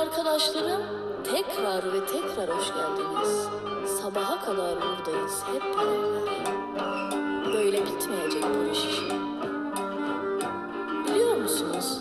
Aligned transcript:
arkadaşlarım, 0.00 0.82
tekrar 1.24 1.92
ve 1.92 2.06
tekrar 2.06 2.58
hoş 2.58 2.66
geldiniz. 2.68 3.48
Sabaha 4.02 4.44
kadar 4.44 4.76
buradayız 4.76 5.42
hep 5.52 5.62
beraber. 5.62 6.54
Böyle 7.52 7.86
bitmeyecek 7.86 8.44
bu 8.44 8.72
iş. 8.72 8.84
Biliyor 11.06 11.36
musunuz? 11.36 12.00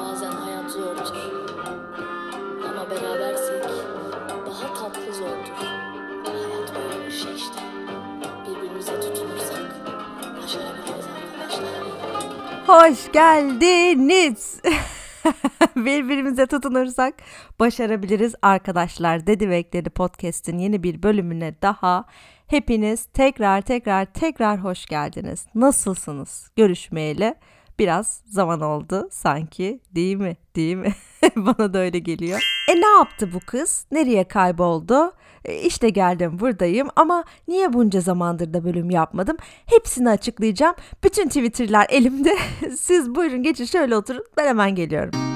Bazen 0.00 0.32
hayat 0.32 0.70
zordur. 0.70 1.16
Ama 2.68 2.90
berabersek 2.90 3.64
daha 4.46 4.74
tatlı 4.74 5.14
zordur. 5.14 5.52
Hayat 6.24 6.74
böyle 6.74 7.06
bir 7.06 7.12
şey 7.12 7.34
işte. 7.34 7.60
Birbirimize 8.48 9.00
tutunursak 9.00 9.70
başarabiliriz 10.42 11.06
arkadaşlar. 11.16 11.70
Hoş 12.66 13.12
geldiniz. 13.12 14.60
Birbirimize 15.76 16.46
tutunursak 16.46 17.14
başarabiliriz 17.60 18.34
arkadaşlar. 18.42 19.26
Dedi 19.26 19.50
ve 19.50 19.56
ekledi 19.56 19.90
podcast'in 19.90 20.58
yeni 20.58 20.82
bir 20.82 21.02
bölümüne 21.02 21.54
daha 21.62 22.04
hepiniz 22.46 23.04
tekrar 23.04 23.60
tekrar 23.60 24.04
tekrar 24.04 24.58
hoş 24.58 24.86
geldiniz. 24.86 25.46
Nasılsınız? 25.54 26.50
Görüşmeyeli 26.56 27.34
biraz 27.78 28.22
zaman 28.26 28.60
oldu 28.60 29.08
sanki 29.10 29.80
değil 29.94 30.16
mi? 30.16 30.36
Değil 30.56 30.76
mi? 30.76 30.92
Bana 31.36 31.74
da 31.74 31.78
öyle 31.78 31.98
geliyor. 31.98 32.40
E 32.68 32.80
ne 32.80 32.86
yaptı 32.86 33.30
bu 33.34 33.40
kız? 33.46 33.86
Nereye 33.92 34.24
kayboldu? 34.24 35.12
E, 35.44 35.54
işte 35.54 35.90
geldim 35.90 36.40
buradayım 36.40 36.88
ama 36.96 37.24
niye 37.48 37.72
bunca 37.72 38.00
zamandır 38.00 38.54
da 38.54 38.64
bölüm 38.64 38.90
yapmadım? 38.90 39.36
Hepsini 39.66 40.10
açıklayacağım. 40.10 40.74
Bütün 41.04 41.28
Twitter'lar 41.28 41.86
elimde. 41.90 42.36
Siz 42.78 43.14
buyurun 43.14 43.42
geçin 43.42 43.64
şöyle 43.64 43.96
oturun. 43.96 44.24
Ben 44.36 44.46
hemen 44.46 44.74
geliyorum. 44.74 45.34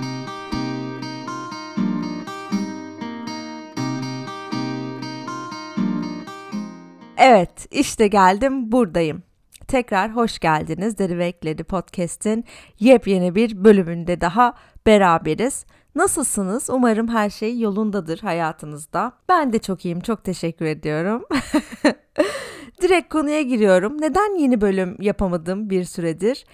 Evet 7.18 7.66
işte 7.70 8.08
geldim 8.08 8.72
buradayım. 8.72 9.22
Tekrar 9.68 10.16
hoş 10.16 10.38
geldiniz 10.38 10.98
Deri 10.98 11.18
ve 11.18 11.26
Ekledi 11.26 11.64
Podcast'in 11.64 12.44
yepyeni 12.80 13.34
bir 13.34 13.64
bölümünde 13.64 14.20
daha 14.20 14.54
beraberiz. 14.86 15.66
Nasılsınız? 15.94 16.70
Umarım 16.70 17.08
her 17.08 17.30
şey 17.30 17.60
yolundadır 17.60 18.18
hayatınızda. 18.18 19.12
Ben 19.28 19.52
de 19.52 19.58
çok 19.58 19.84
iyiyim. 19.84 20.00
Çok 20.00 20.24
teşekkür 20.24 20.64
ediyorum. 20.64 21.24
Direkt 22.82 23.12
konuya 23.12 23.42
giriyorum. 23.42 24.00
Neden 24.00 24.38
yeni 24.38 24.60
bölüm 24.60 24.96
yapamadım 25.00 25.70
bir 25.70 25.84
süredir? 25.84 26.44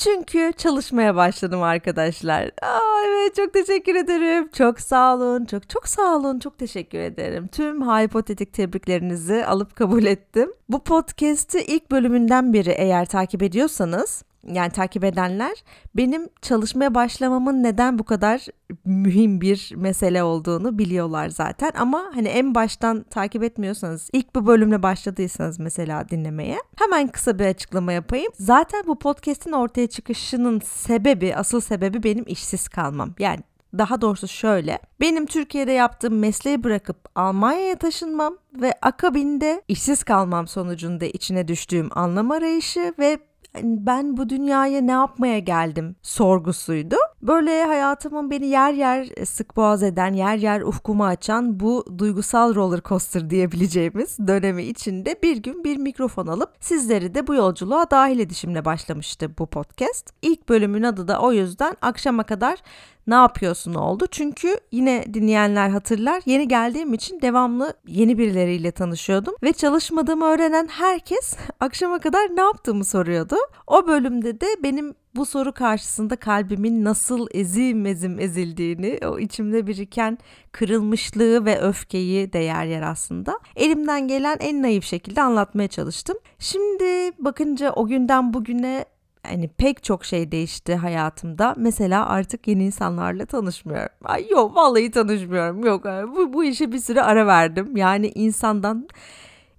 Çünkü 0.00 0.52
çalışmaya 0.56 1.16
başladım 1.16 1.62
arkadaşlar. 1.62 2.44
Aa, 2.62 3.04
evet 3.08 3.34
çok 3.36 3.52
teşekkür 3.52 3.94
ederim. 3.94 4.48
Çok 4.52 4.80
sağ 4.80 5.14
olun. 5.14 5.44
Çok 5.44 5.68
çok 5.68 5.88
sağ 5.88 6.16
olun. 6.16 6.38
Çok 6.38 6.58
teşekkür 6.58 6.98
ederim. 6.98 7.48
Tüm 7.48 7.82
hipotetik 7.82 8.52
tebriklerinizi 8.52 9.46
alıp 9.46 9.76
kabul 9.76 10.04
ettim. 10.04 10.52
Bu 10.68 10.84
podcast'i 10.84 11.60
ilk 11.60 11.90
bölümünden 11.90 12.52
beri 12.52 12.70
eğer 12.70 13.06
takip 13.06 13.42
ediyorsanız 13.42 14.24
yani 14.46 14.70
takip 14.70 15.04
edenler 15.04 15.64
benim 15.96 16.28
çalışmaya 16.42 16.94
başlamamın 16.94 17.62
neden 17.62 17.98
bu 17.98 18.04
kadar 18.04 18.46
mühim 18.84 19.40
bir 19.40 19.72
mesele 19.76 20.22
olduğunu 20.22 20.78
biliyorlar 20.78 21.28
zaten 21.28 21.72
ama 21.78 22.10
hani 22.14 22.28
en 22.28 22.54
baştan 22.54 23.02
takip 23.02 23.42
etmiyorsanız 23.42 24.10
ilk 24.12 24.34
bu 24.34 24.46
bölümle 24.46 24.82
başladıysanız 24.82 25.58
mesela 25.60 26.08
dinlemeye 26.08 26.58
hemen 26.76 27.08
kısa 27.08 27.38
bir 27.38 27.46
açıklama 27.46 27.92
yapayım. 27.92 28.32
Zaten 28.38 28.82
bu 28.86 28.98
podcast'in 28.98 29.52
ortaya 29.52 29.86
çıkışının 29.86 30.60
sebebi 30.60 31.36
asıl 31.36 31.60
sebebi 31.60 32.02
benim 32.02 32.24
işsiz 32.26 32.68
kalmam. 32.68 33.14
Yani 33.18 33.40
daha 33.78 34.00
doğrusu 34.00 34.28
şöyle. 34.28 34.78
Benim 35.00 35.26
Türkiye'de 35.26 35.72
yaptığım 35.72 36.18
mesleği 36.18 36.64
bırakıp 36.64 36.96
Almanya'ya 37.14 37.76
taşınmam 37.76 38.36
ve 38.54 38.74
akabinde 38.82 39.62
işsiz 39.68 40.02
kalmam 40.02 40.46
sonucunda 40.46 41.04
içine 41.04 41.48
düştüğüm 41.48 41.88
anlam 41.98 42.30
arayışı 42.30 42.94
ve 42.98 43.18
ben 43.62 44.16
bu 44.16 44.28
dünyaya 44.28 44.80
ne 44.80 44.92
yapmaya 44.92 45.38
geldim 45.38 45.96
sorgusuydu. 46.02 46.96
Böyle 47.22 47.64
hayatımın 47.64 48.30
beni 48.30 48.46
yer 48.46 48.72
yer 48.72 49.08
sık 49.24 49.56
boğaz 49.56 49.82
eden, 49.82 50.12
yer 50.12 50.36
yer 50.36 50.60
ufkumu 50.60 51.04
açan 51.04 51.60
bu 51.60 51.84
duygusal 51.98 52.54
roller 52.54 52.80
coaster 52.80 53.30
diyebileceğimiz 53.30 54.18
dönemi 54.18 54.62
içinde 54.62 55.16
bir 55.22 55.36
gün 55.36 55.64
bir 55.64 55.76
mikrofon 55.76 56.26
alıp 56.26 56.50
sizleri 56.60 57.14
de 57.14 57.26
bu 57.26 57.34
yolculuğa 57.34 57.90
dahil 57.90 58.18
edişimle 58.18 58.64
başlamıştı 58.64 59.38
bu 59.38 59.46
podcast. 59.46 60.10
İlk 60.22 60.48
bölümün 60.48 60.82
adı 60.82 61.08
da 61.08 61.20
o 61.20 61.32
yüzden 61.32 61.76
akşama 61.82 62.22
kadar 62.22 62.58
ne 63.06 63.14
yapıyorsun 63.14 63.74
oldu. 63.74 64.06
Çünkü 64.10 64.56
yine 64.72 65.14
dinleyenler 65.14 65.68
hatırlar 65.68 66.22
yeni 66.26 66.48
geldiğim 66.48 66.94
için 66.94 67.20
devamlı 67.22 67.74
yeni 67.86 68.18
birileriyle 68.18 68.70
tanışıyordum 68.72 69.34
ve 69.42 69.52
çalışmadığımı 69.52 70.24
öğrenen 70.24 70.68
herkes 70.70 71.36
akşama 71.60 71.98
kadar 71.98 72.36
ne 72.36 72.40
yaptığımı 72.40 72.84
soruyordu. 72.84 73.36
O 73.66 73.86
bölümde 73.86 74.40
de 74.40 74.46
benim 74.62 74.94
bu 75.16 75.26
soru 75.26 75.52
karşısında 75.52 76.16
kalbimin 76.16 76.84
nasıl 76.84 77.26
ezim 77.34 77.86
ezim 77.86 78.20
ezildiğini, 78.20 78.98
o 79.06 79.18
içimde 79.18 79.66
biriken 79.66 80.18
kırılmışlığı 80.52 81.44
ve 81.44 81.60
öfkeyi 81.60 82.32
de 82.32 82.38
yer 82.38 82.64
yer 82.64 82.82
aslında. 82.82 83.38
Elimden 83.56 84.08
gelen 84.08 84.36
en 84.40 84.62
naif 84.62 84.84
şekilde 84.84 85.22
anlatmaya 85.22 85.68
çalıştım. 85.68 86.16
Şimdi 86.38 87.12
bakınca 87.18 87.72
o 87.72 87.86
günden 87.86 88.34
bugüne 88.34 88.84
hani 89.22 89.48
pek 89.48 89.84
çok 89.84 90.04
şey 90.04 90.32
değişti 90.32 90.74
hayatımda. 90.74 91.54
Mesela 91.56 92.06
artık 92.06 92.48
yeni 92.48 92.64
insanlarla 92.64 93.26
tanışmıyorum. 93.26 93.94
Ay 94.04 94.28
yok 94.30 94.56
vallahi 94.56 94.90
tanışmıyorum. 94.90 95.64
Yok 95.66 95.84
bu, 96.16 96.32
bu 96.32 96.44
işe 96.44 96.72
bir 96.72 96.78
süre 96.78 97.02
ara 97.02 97.26
verdim. 97.26 97.76
Yani 97.76 98.12
insandan 98.14 98.88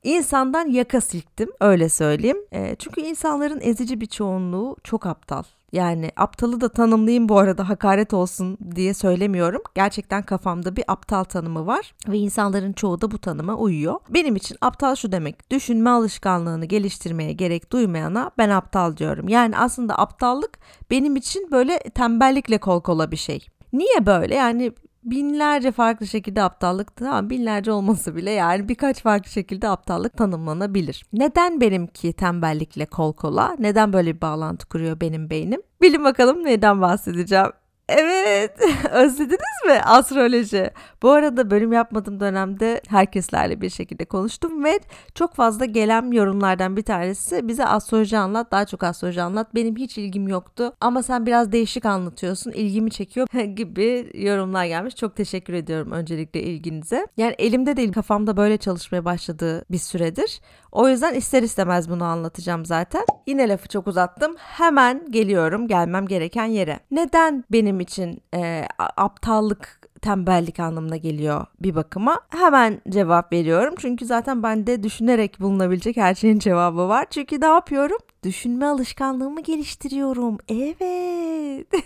insandan 0.04 0.70
yaka 0.70 1.02
silktim 1.02 1.50
öyle 1.60 1.90
söyleyeyim. 1.90 2.38
E, 2.52 2.76
çünkü 2.80 3.02
insanların 3.02 3.60
ezici 3.62 4.02
bir 4.02 4.06
çoğunluğu 4.06 4.76
çok 4.84 5.06
aptal. 5.06 5.44
Yani 5.72 6.12
aptalı 6.16 6.62
da 6.62 6.70
tanımlayayım 6.70 7.30
bu 7.30 7.38
arada 7.38 7.70
hakaret 7.70 8.14
olsun 8.14 8.58
diye 8.76 8.94
söylemiyorum. 8.94 9.62
Gerçekten 9.76 10.24
kafamda 10.24 10.76
bir 10.76 10.84
aptal 10.88 11.24
tanımı 11.24 11.68
var 11.68 11.94
ve 12.08 12.18
insanların 12.18 12.74
çoğu 12.74 13.02
da 13.02 13.12
bu 13.12 13.18
tanıma 13.18 13.56
uyuyor. 13.56 14.00
Benim 14.10 14.36
için 14.36 14.58
aptal 14.62 14.96
şu 14.96 15.12
demek. 15.12 15.52
Düşünme 15.52 15.90
alışkanlığını 15.90 16.66
geliştirmeye 16.66 17.34
gerek 17.34 17.72
duymayana 17.72 18.32
ben 18.38 18.50
aptal 18.50 18.98
diyorum. 18.98 19.28
Yani 19.28 19.58
aslında 19.58 20.00
aptallık 20.00 20.60
benim 20.90 21.16
için 21.16 21.52
böyle 21.52 21.80
tembellikle 21.80 22.58
kol 22.58 22.82
kola 22.82 23.12
bir 23.12 23.18
şey. 23.18 23.48
Niye 23.74 24.06
böyle? 24.06 24.36
Yani 24.36 24.72
binlerce 25.04 25.72
farklı 25.72 26.08
şekilde 26.08 26.44
aptallık 26.44 26.96
tamam 26.96 27.30
binlerce 27.30 27.72
olması 27.72 28.16
bile 28.16 28.32
yani 28.32 28.70
birkaç 28.70 29.02
farklı 29.02 29.32
şekilde 29.32 29.70
aptallık 29.70 30.18
tanımlanabilir. 30.18 31.06
Neden 31.14 31.62
benimki 31.62 32.14
tembellikle 32.14 32.86
kol 32.86 33.14
kola? 33.14 33.56
Neden 33.60 33.94
böyle 33.94 34.16
bir 34.16 34.22
bağlantı 34.22 34.68
kuruyor 34.70 35.02
benim 35.02 35.30
beynim? 35.30 35.62
Bilin 35.82 36.04
bakalım 36.04 36.46
neden 36.46 36.82
bahsedeceğim. 36.82 37.52
Evet, 37.97 38.52
özlediniz 38.91 39.66
mi 39.66 39.74
astroloji? 39.84 40.72
Bu 41.02 41.12
arada 41.12 41.52
bölüm 41.52 41.74
yapmadığım 41.74 42.19
dönemde 42.19 42.81
herkeslerle 42.88 43.62
bir 43.62 43.69
şekilde 43.69 44.06
konuştum 44.06 44.63
ve 44.63 44.79
çok 45.16 45.35
fazla 45.35 45.66
gelen 45.66 46.12
yorumlardan 46.12 46.78
bir 46.78 46.81
tanesi 46.81 47.47
bize 47.47 47.66
astroloji 47.66 48.18
anlat, 48.18 48.52
daha 48.52 48.66
çok 48.66 48.84
astroloji 48.84 49.22
anlat. 49.22 49.56
Benim 49.56 49.75
hiç 49.75 49.97
ilgim 49.97 50.28
yoktu 50.28 50.74
ama 50.81 51.03
sen 51.03 51.25
biraz 51.25 51.52
değişik 51.52 51.85
anlatıyorsun, 51.85 52.52
ilgimi 52.52 52.91
çekiyor 52.91 53.28
gibi 53.56 54.12
yorumlar 54.13 54.66
gelmiş. 54.66 54.96
Çok 54.96 55.16
teşekkür 55.16 55.53
ediyorum 55.53 55.91
öncelikle 55.91 56.41
ilginize. 56.41 57.08
Yani 57.18 57.35
elimde 57.38 57.78
değil, 57.78 57.94
kafamda 57.94 58.38
böyle 58.38 58.58
çalışmaya 58.58 59.06
başladığı 59.06 59.66
bir 59.72 59.78
süredir. 59.78 60.41
O 60.72 60.90
yüzden 60.90 61.14
ister 61.14 61.44
istemez 61.44 61.90
bunu 61.90 62.04
anlatacağım 62.04 62.66
zaten. 62.66 63.06
Yine 63.28 63.50
lafı 63.50 63.68
çok 63.68 63.88
uzattım. 63.88 64.36
Hemen 64.38 65.12
geliyorum 65.12 65.68
gelmem 65.68 66.08
gereken 66.08 66.46
yere. 66.46 66.79
Neden 66.91 67.44
benim 67.52 67.79
için 67.79 68.22
e, 68.35 68.68
aptallık 68.97 69.82
tembellik 70.02 70.59
anlamına 70.59 70.97
geliyor 70.97 71.46
bir 71.62 71.76
bakıma. 71.76 72.20
Hemen 72.29 72.82
cevap 72.90 73.34
veriyorum. 73.34 73.76
Çünkü 73.78 74.06
zaten 74.06 74.44
bende 74.44 74.84
düşünerek 74.84 75.40
bulunabilecek 75.40 75.97
her 75.97 76.16
şeyin 76.16 76.40
cevabı 76.40 76.88
var. 76.88 77.06
Çünkü 77.09 77.41
ne 77.41 77.46
yapıyorum? 77.46 77.97
Düşünme 78.23 78.66
alışkanlığımı 78.66 79.41
geliştiriyorum. 79.41 80.38
Evet. 80.50 81.68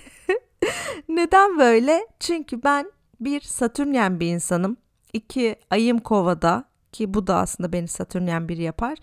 Neden 1.10 1.60
böyle? 1.60 2.08
Çünkü 2.20 2.64
ben 2.64 2.92
bir 3.20 3.42
Satürnyen 3.42 4.20
bir 4.20 4.28
insanım. 4.28 4.78
İki 5.14 5.56
ayım 5.72 6.00
kovada 6.00 6.64
ki 6.98 7.14
bu 7.14 7.28
da 7.28 7.36
aslında 7.36 7.74
beni 7.74 7.88
Satürnyen 7.88 8.50
biri 8.50 8.64
yapar. 8.64 8.98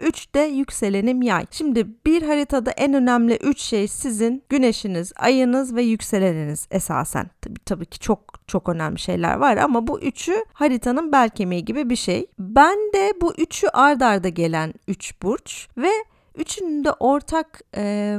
3 0.00 0.34
de 0.34 0.40
yükselenim 0.40 1.22
yay. 1.22 1.46
Şimdi 1.50 1.86
bir 2.06 2.22
haritada 2.22 2.70
en 2.70 2.94
önemli 2.94 3.36
3 3.36 3.60
şey 3.60 3.88
sizin 3.88 4.44
güneşiniz, 4.48 5.12
ayınız 5.16 5.74
ve 5.74 5.82
yükseleniniz 5.82 6.68
esasen. 6.70 7.30
Tabii, 7.40 7.60
tabii 7.64 7.86
ki 7.86 7.98
çok 7.98 8.20
çok 8.46 8.68
önemli 8.68 8.98
şeyler 8.98 9.36
var 9.36 9.56
ama 9.56 9.86
bu 9.86 10.00
üçü 10.00 10.44
haritanın 10.52 11.12
bel 11.12 11.28
kemiği 11.28 11.64
gibi 11.64 11.90
bir 11.90 11.96
şey. 11.96 12.26
Ben 12.38 12.78
de 12.94 13.12
bu 13.20 13.34
üçü 13.34 13.68
ard 13.68 14.00
arda 14.00 14.28
gelen 14.28 14.74
3 14.88 15.22
burç 15.22 15.68
ve 15.76 15.90
Üçünün 16.38 16.84
de 16.84 16.92
ortak 16.92 17.60
e, 17.76 18.18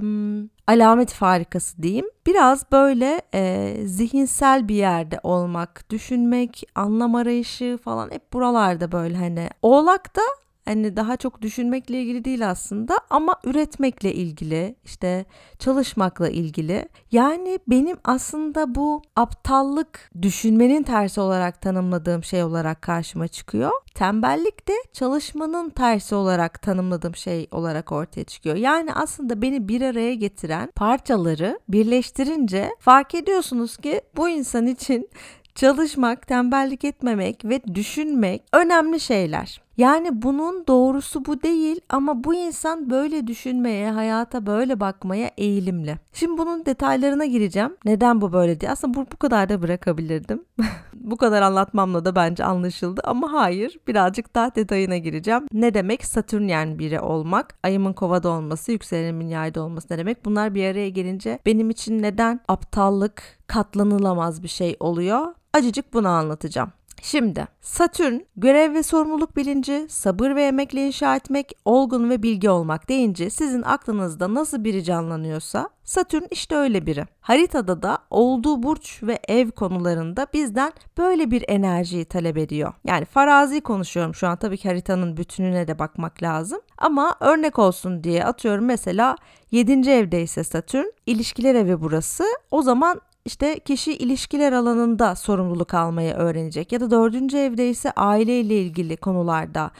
alamet 0.67 1.13
farikası 1.13 1.83
diyeyim. 1.83 2.05
Biraz 2.27 2.71
böyle 2.71 3.21
e, 3.33 3.75
zihinsel 3.85 4.67
bir 4.67 4.75
yerde 4.75 5.19
olmak, 5.23 5.89
düşünmek, 5.89 6.63
anlam 6.75 7.15
arayışı 7.15 7.77
falan 7.83 8.11
hep 8.11 8.33
buralarda 8.33 8.91
böyle 8.91 9.17
hani. 9.17 9.49
Oğlak 9.61 10.15
da 10.15 10.21
hani 10.69 10.95
daha 10.95 11.17
çok 11.17 11.41
düşünmekle 11.41 12.01
ilgili 12.01 12.25
değil 12.25 12.49
aslında 12.49 12.99
ama 13.09 13.35
üretmekle 13.43 14.13
ilgili 14.13 14.75
işte 14.85 15.25
çalışmakla 15.59 16.29
ilgili 16.29 16.89
yani 17.11 17.59
benim 17.67 17.97
aslında 18.03 18.75
bu 18.75 19.01
aptallık 19.15 20.11
düşünmenin 20.21 20.83
tersi 20.83 21.21
olarak 21.21 21.61
tanımladığım 21.61 22.23
şey 22.23 22.43
olarak 22.43 22.81
karşıma 22.81 23.27
çıkıyor. 23.27 23.71
Tembellik 23.95 24.67
de 24.67 24.73
çalışmanın 24.93 25.69
tersi 25.69 26.15
olarak 26.15 26.61
tanımladığım 26.61 27.15
şey 27.15 27.47
olarak 27.51 27.91
ortaya 27.91 28.23
çıkıyor. 28.23 28.55
Yani 28.55 28.93
aslında 28.93 29.41
beni 29.41 29.67
bir 29.67 29.81
araya 29.81 30.15
getiren 30.15 30.71
parçaları 30.75 31.59
birleştirince 31.69 32.69
fark 32.79 33.15
ediyorsunuz 33.15 33.77
ki 33.77 34.01
bu 34.17 34.29
insan 34.29 34.67
için 34.67 35.09
çalışmak, 35.55 36.27
tembellik 36.27 36.83
etmemek 36.83 37.45
ve 37.45 37.61
düşünmek 37.75 38.43
önemli 38.53 38.99
şeyler. 38.99 39.61
Yani 39.79 40.21
bunun 40.21 40.67
doğrusu 40.67 41.25
bu 41.25 41.41
değil 41.41 41.81
ama 41.89 42.23
bu 42.23 42.33
insan 42.33 42.89
böyle 42.89 43.27
düşünmeye, 43.27 43.91
hayata 43.91 44.45
böyle 44.45 44.79
bakmaya 44.79 45.31
eğilimli. 45.37 45.95
Şimdi 46.13 46.37
bunun 46.37 46.65
detaylarına 46.65 47.25
gireceğim. 47.25 47.77
Neden 47.85 48.21
bu 48.21 48.33
böyle 48.33 48.59
diye. 48.59 48.71
Aslında 48.71 48.93
bu, 48.93 49.05
bu 49.11 49.17
kadar 49.17 49.49
da 49.49 49.61
bırakabilirdim. 49.61 50.45
bu 50.93 51.17
kadar 51.17 51.41
anlatmamla 51.41 52.05
da 52.05 52.15
bence 52.15 52.43
anlaşıldı 52.43 53.01
ama 53.03 53.33
hayır 53.33 53.79
birazcık 53.87 54.35
daha 54.35 54.55
detayına 54.55 54.97
gireceğim. 54.97 55.45
Ne 55.53 55.73
demek 55.73 56.05
Satürnyen 56.05 56.79
biri 56.79 56.99
olmak? 56.99 57.55
Ayımın 57.63 57.93
kovada 57.93 58.29
olması, 58.29 58.71
yükselenimin 58.71 59.27
yayda 59.27 59.63
olması 59.63 59.87
ne 59.93 59.97
demek? 59.97 60.25
Bunlar 60.25 60.55
bir 60.55 60.65
araya 60.65 60.89
gelince 60.89 61.39
benim 61.45 61.69
için 61.69 62.01
neden 62.01 62.39
aptallık 62.47 63.23
katlanılamaz 63.47 64.43
bir 64.43 64.47
şey 64.47 64.77
oluyor? 64.79 65.33
Acıcık 65.53 65.93
bunu 65.93 66.07
anlatacağım. 66.07 66.71
Şimdi 67.01 67.47
Satürn 67.61 68.19
görev 68.35 68.73
ve 68.73 68.83
sorumluluk 68.83 69.35
bilinci, 69.35 69.85
sabır 69.89 70.35
ve 70.35 70.43
emekle 70.43 70.87
inşa 70.87 71.15
etmek, 71.15 71.51
olgun 71.65 72.09
ve 72.09 72.23
bilgi 72.23 72.49
olmak 72.49 72.89
deyince 72.89 73.29
sizin 73.29 73.61
aklınızda 73.61 74.33
nasıl 74.33 74.63
biri 74.63 74.83
canlanıyorsa 74.83 75.69
Satürn 75.83 76.23
işte 76.31 76.55
öyle 76.55 76.85
biri. 76.85 77.05
Haritada 77.21 77.81
da 77.81 77.97
olduğu 78.09 78.63
burç 78.63 79.03
ve 79.03 79.19
ev 79.27 79.51
konularında 79.51 80.27
bizden 80.33 80.71
böyle 80.97 81.31
bir 81.31 81.45
enerjiyi 81.47 82.05
talep 82.05 82.37
ediyor. 82.37 82.73
Yani 82.85 83.05
farazi 83.05 83.61
konuşuyorum 83.61 84.15
şu 84.15 84.27
an 84.27 84.37
tabii 84.37 84.57
ki 84.57 84.67
haritanın 84.67 85.17
bütününe 85.17 85.67
de 85.67 85.79
bakmak 85.79 86.23
lazım. 86.23 86.59
Ama 86.77 87.15
örnek 87.19 87.59
olsun 87.59 88.03
diye 88.03 88.25
atıyorum 88.25 88.65
mesela 88.65 89.15
7. 89.51 89.89
evdeyse 89.89 90.43
Satürn, 90.43 90.85
ilişkiler 91.05 91.55
evi 91.55 91.81
burası. 91.81 92.23
O 92.51 92.61
zaman 92.61 93.01
işte 93.29 93.59
kişi 93.59 93.93
ilişkiler 93.93 94.53
alanında 94.53 95.15
sorumluluk 95.15 95.73
almayı 95.73 96.13
öğrenecek 96.13 96.71
ya 96.71 96.79
da 96.79 96.91
dördüncü 96.91 97.37
evde 97.37 97.69
ise 97.69 97.91
aileyle 97.91 98.61
ilgili 98.61 98.97
konularda 98.97 99.71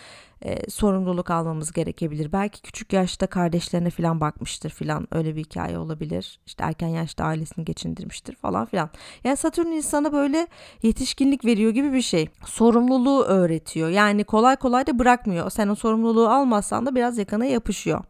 e, 0.46 0.69
sorumluluk 0.69 1.30
almamız 1.30 1.72
gerekebilir. 1.72 2.31
Belki 2.31 2.62
küçük 2.62 2.94
yaşta 2.94 3.28
kardeşlerine 3.28 3.90
falan 3.90 4.22
bakmıştır 4.22 4.69
falan 4.69 5.07
öyle 5.12 5.36
bir 5.36 5.44
hikaye 5.44 5.78
olabilir. 5.78 6.40
İşte 6.46 6.63
erken 6.63 6.88
yaşta 6.88 7.24
ailesini 7.24 7.66
geçindirmiştir 7.66 8.36
falan 8.36 8.66
filan. 8.66 8.90
Yani 9.24 9.38
Satürn 9.38 9.68
insana 9.68 10.13
böyle 10.13 10.48
yetişkinlik 10.84 11.46
veriyor 11.46 11.72
gibi 11.72 11.94
bir 11.94 12.01
şey. 12.01 12.30
Sorumluluğu 12.46 13.24
öğretiyor. 13.24 13.90
Yani 13.90 14.24
kolay 14.24 14.56
kolay 14.56 14.88
da 14.88 15.00
bırakmıyor. 15.00 15.50
Sen 15.50 15.68
o 15.68 15.75
sorumluluğu 15.75 16.30
almazsan 16.30 16.86
da 16.86 16.96
biraz 16.96 17.18
yakana 17.18 17.46
yapışıyor 17.46 18.04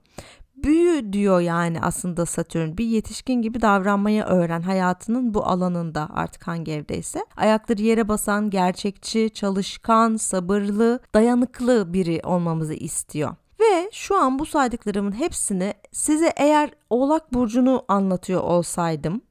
büyü 0.63 1.13
diyor 1.13 1.39
yani 1.39 1.81
aslında 1.81 2.25
Satürn. 2.25 2.77
Bir 2.77 2.85
yetişkin 2.85 3.41
gibi 3.41 3.61
davranmayı 3.61 4.23
öğren 4.23 4.61
hayatının 4.61 5.33
bu 5.33 5.45
alanında 5.45 6.09
artık 6.13 6.47
hangi 6.47 6.71
evdeyse. 6.71 7.25
Ayakları 7.37 7.81
yere 7.81 8.07
basan, 8.07 8.49
gerçekçi, 8.49 9.29
çalışkan, 9.29 10.15
sabırlı, 10.15 10.99
dayanıklı 11.13 11.93
biri 11.93 12.21
olmamızı 12.23 12.73
istiyor. 12.73 13.35
Ve 13.59 13.89
şu 13.93 14.15
an 14.15 14.39
bu 14.39 14.45
saydıklarımın 14.45 15.11
hepsini 15.11 15.73
size 15.91 16.33
eğer 16.37 16.69
Oğlak 16.89 17.33
burcunu 17.33 17.85
anlatıyor 17.87 18.41
olsaydım 18.41 19.21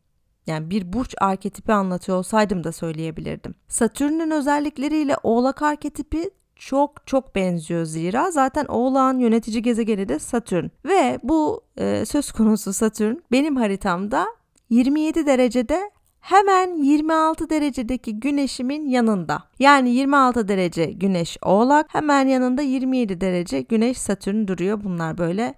yani 0.48 0.70
bir 0.70 0.92
burç 0.92 1.14
arketipi 1.20 1.72
anlatıyor 1.72 2.18
olsaydım 2.18 2.64
da 2.64 2.72
söyleyebilirdim. 2.72 3.54
Satürn'ün 3.68 4.30
özellikleriyle 4.30 5.16
Oğlak 5.22 5.62
arketipi 5.62 6.30
çok 6.58 7.06
çok 7.06 7.34
benziyor 7.34 7.84
zira 7.84 8.30
zaten 8.30 8.64
Oğlak'ın 8.64 9.18
yönetici 9.18 9.62
gezegeni 9.62 10.08
de 10.08 10.18
Satürn 10.18 10.66
ve 10.84 11.18
bu 11.22 11.60
e, 11.76 12.04
söz 12.06 12.32
konusu 12.32 12.72
Satürn 12.72 13.16
benim 13.32 13.56
haritamda 13.56 14.26
27 14.70 15.26
derecede 15.26 15.90
hemen 16.20 16.74
26 16.74 17.50
derecedeki 17.50 18.20
güneşimin 18.20 18.88
yanında. 18.88 19.42
Yani 19.58 19.90
26 19.90 20.48
derece 20.48 20.84
güneş 20.84 21.38
oğlak 21.42 21.94
hemen 21.94 22.28
yanında 22.28 22.62
27 22.62 23.20
derece 23.20 23.60
güneş 23.60 23.98
satürn 23.98 24.46
duruyor. 24.46 24.84
Bunlar 24.84 25.18
böyle 25.18 25.54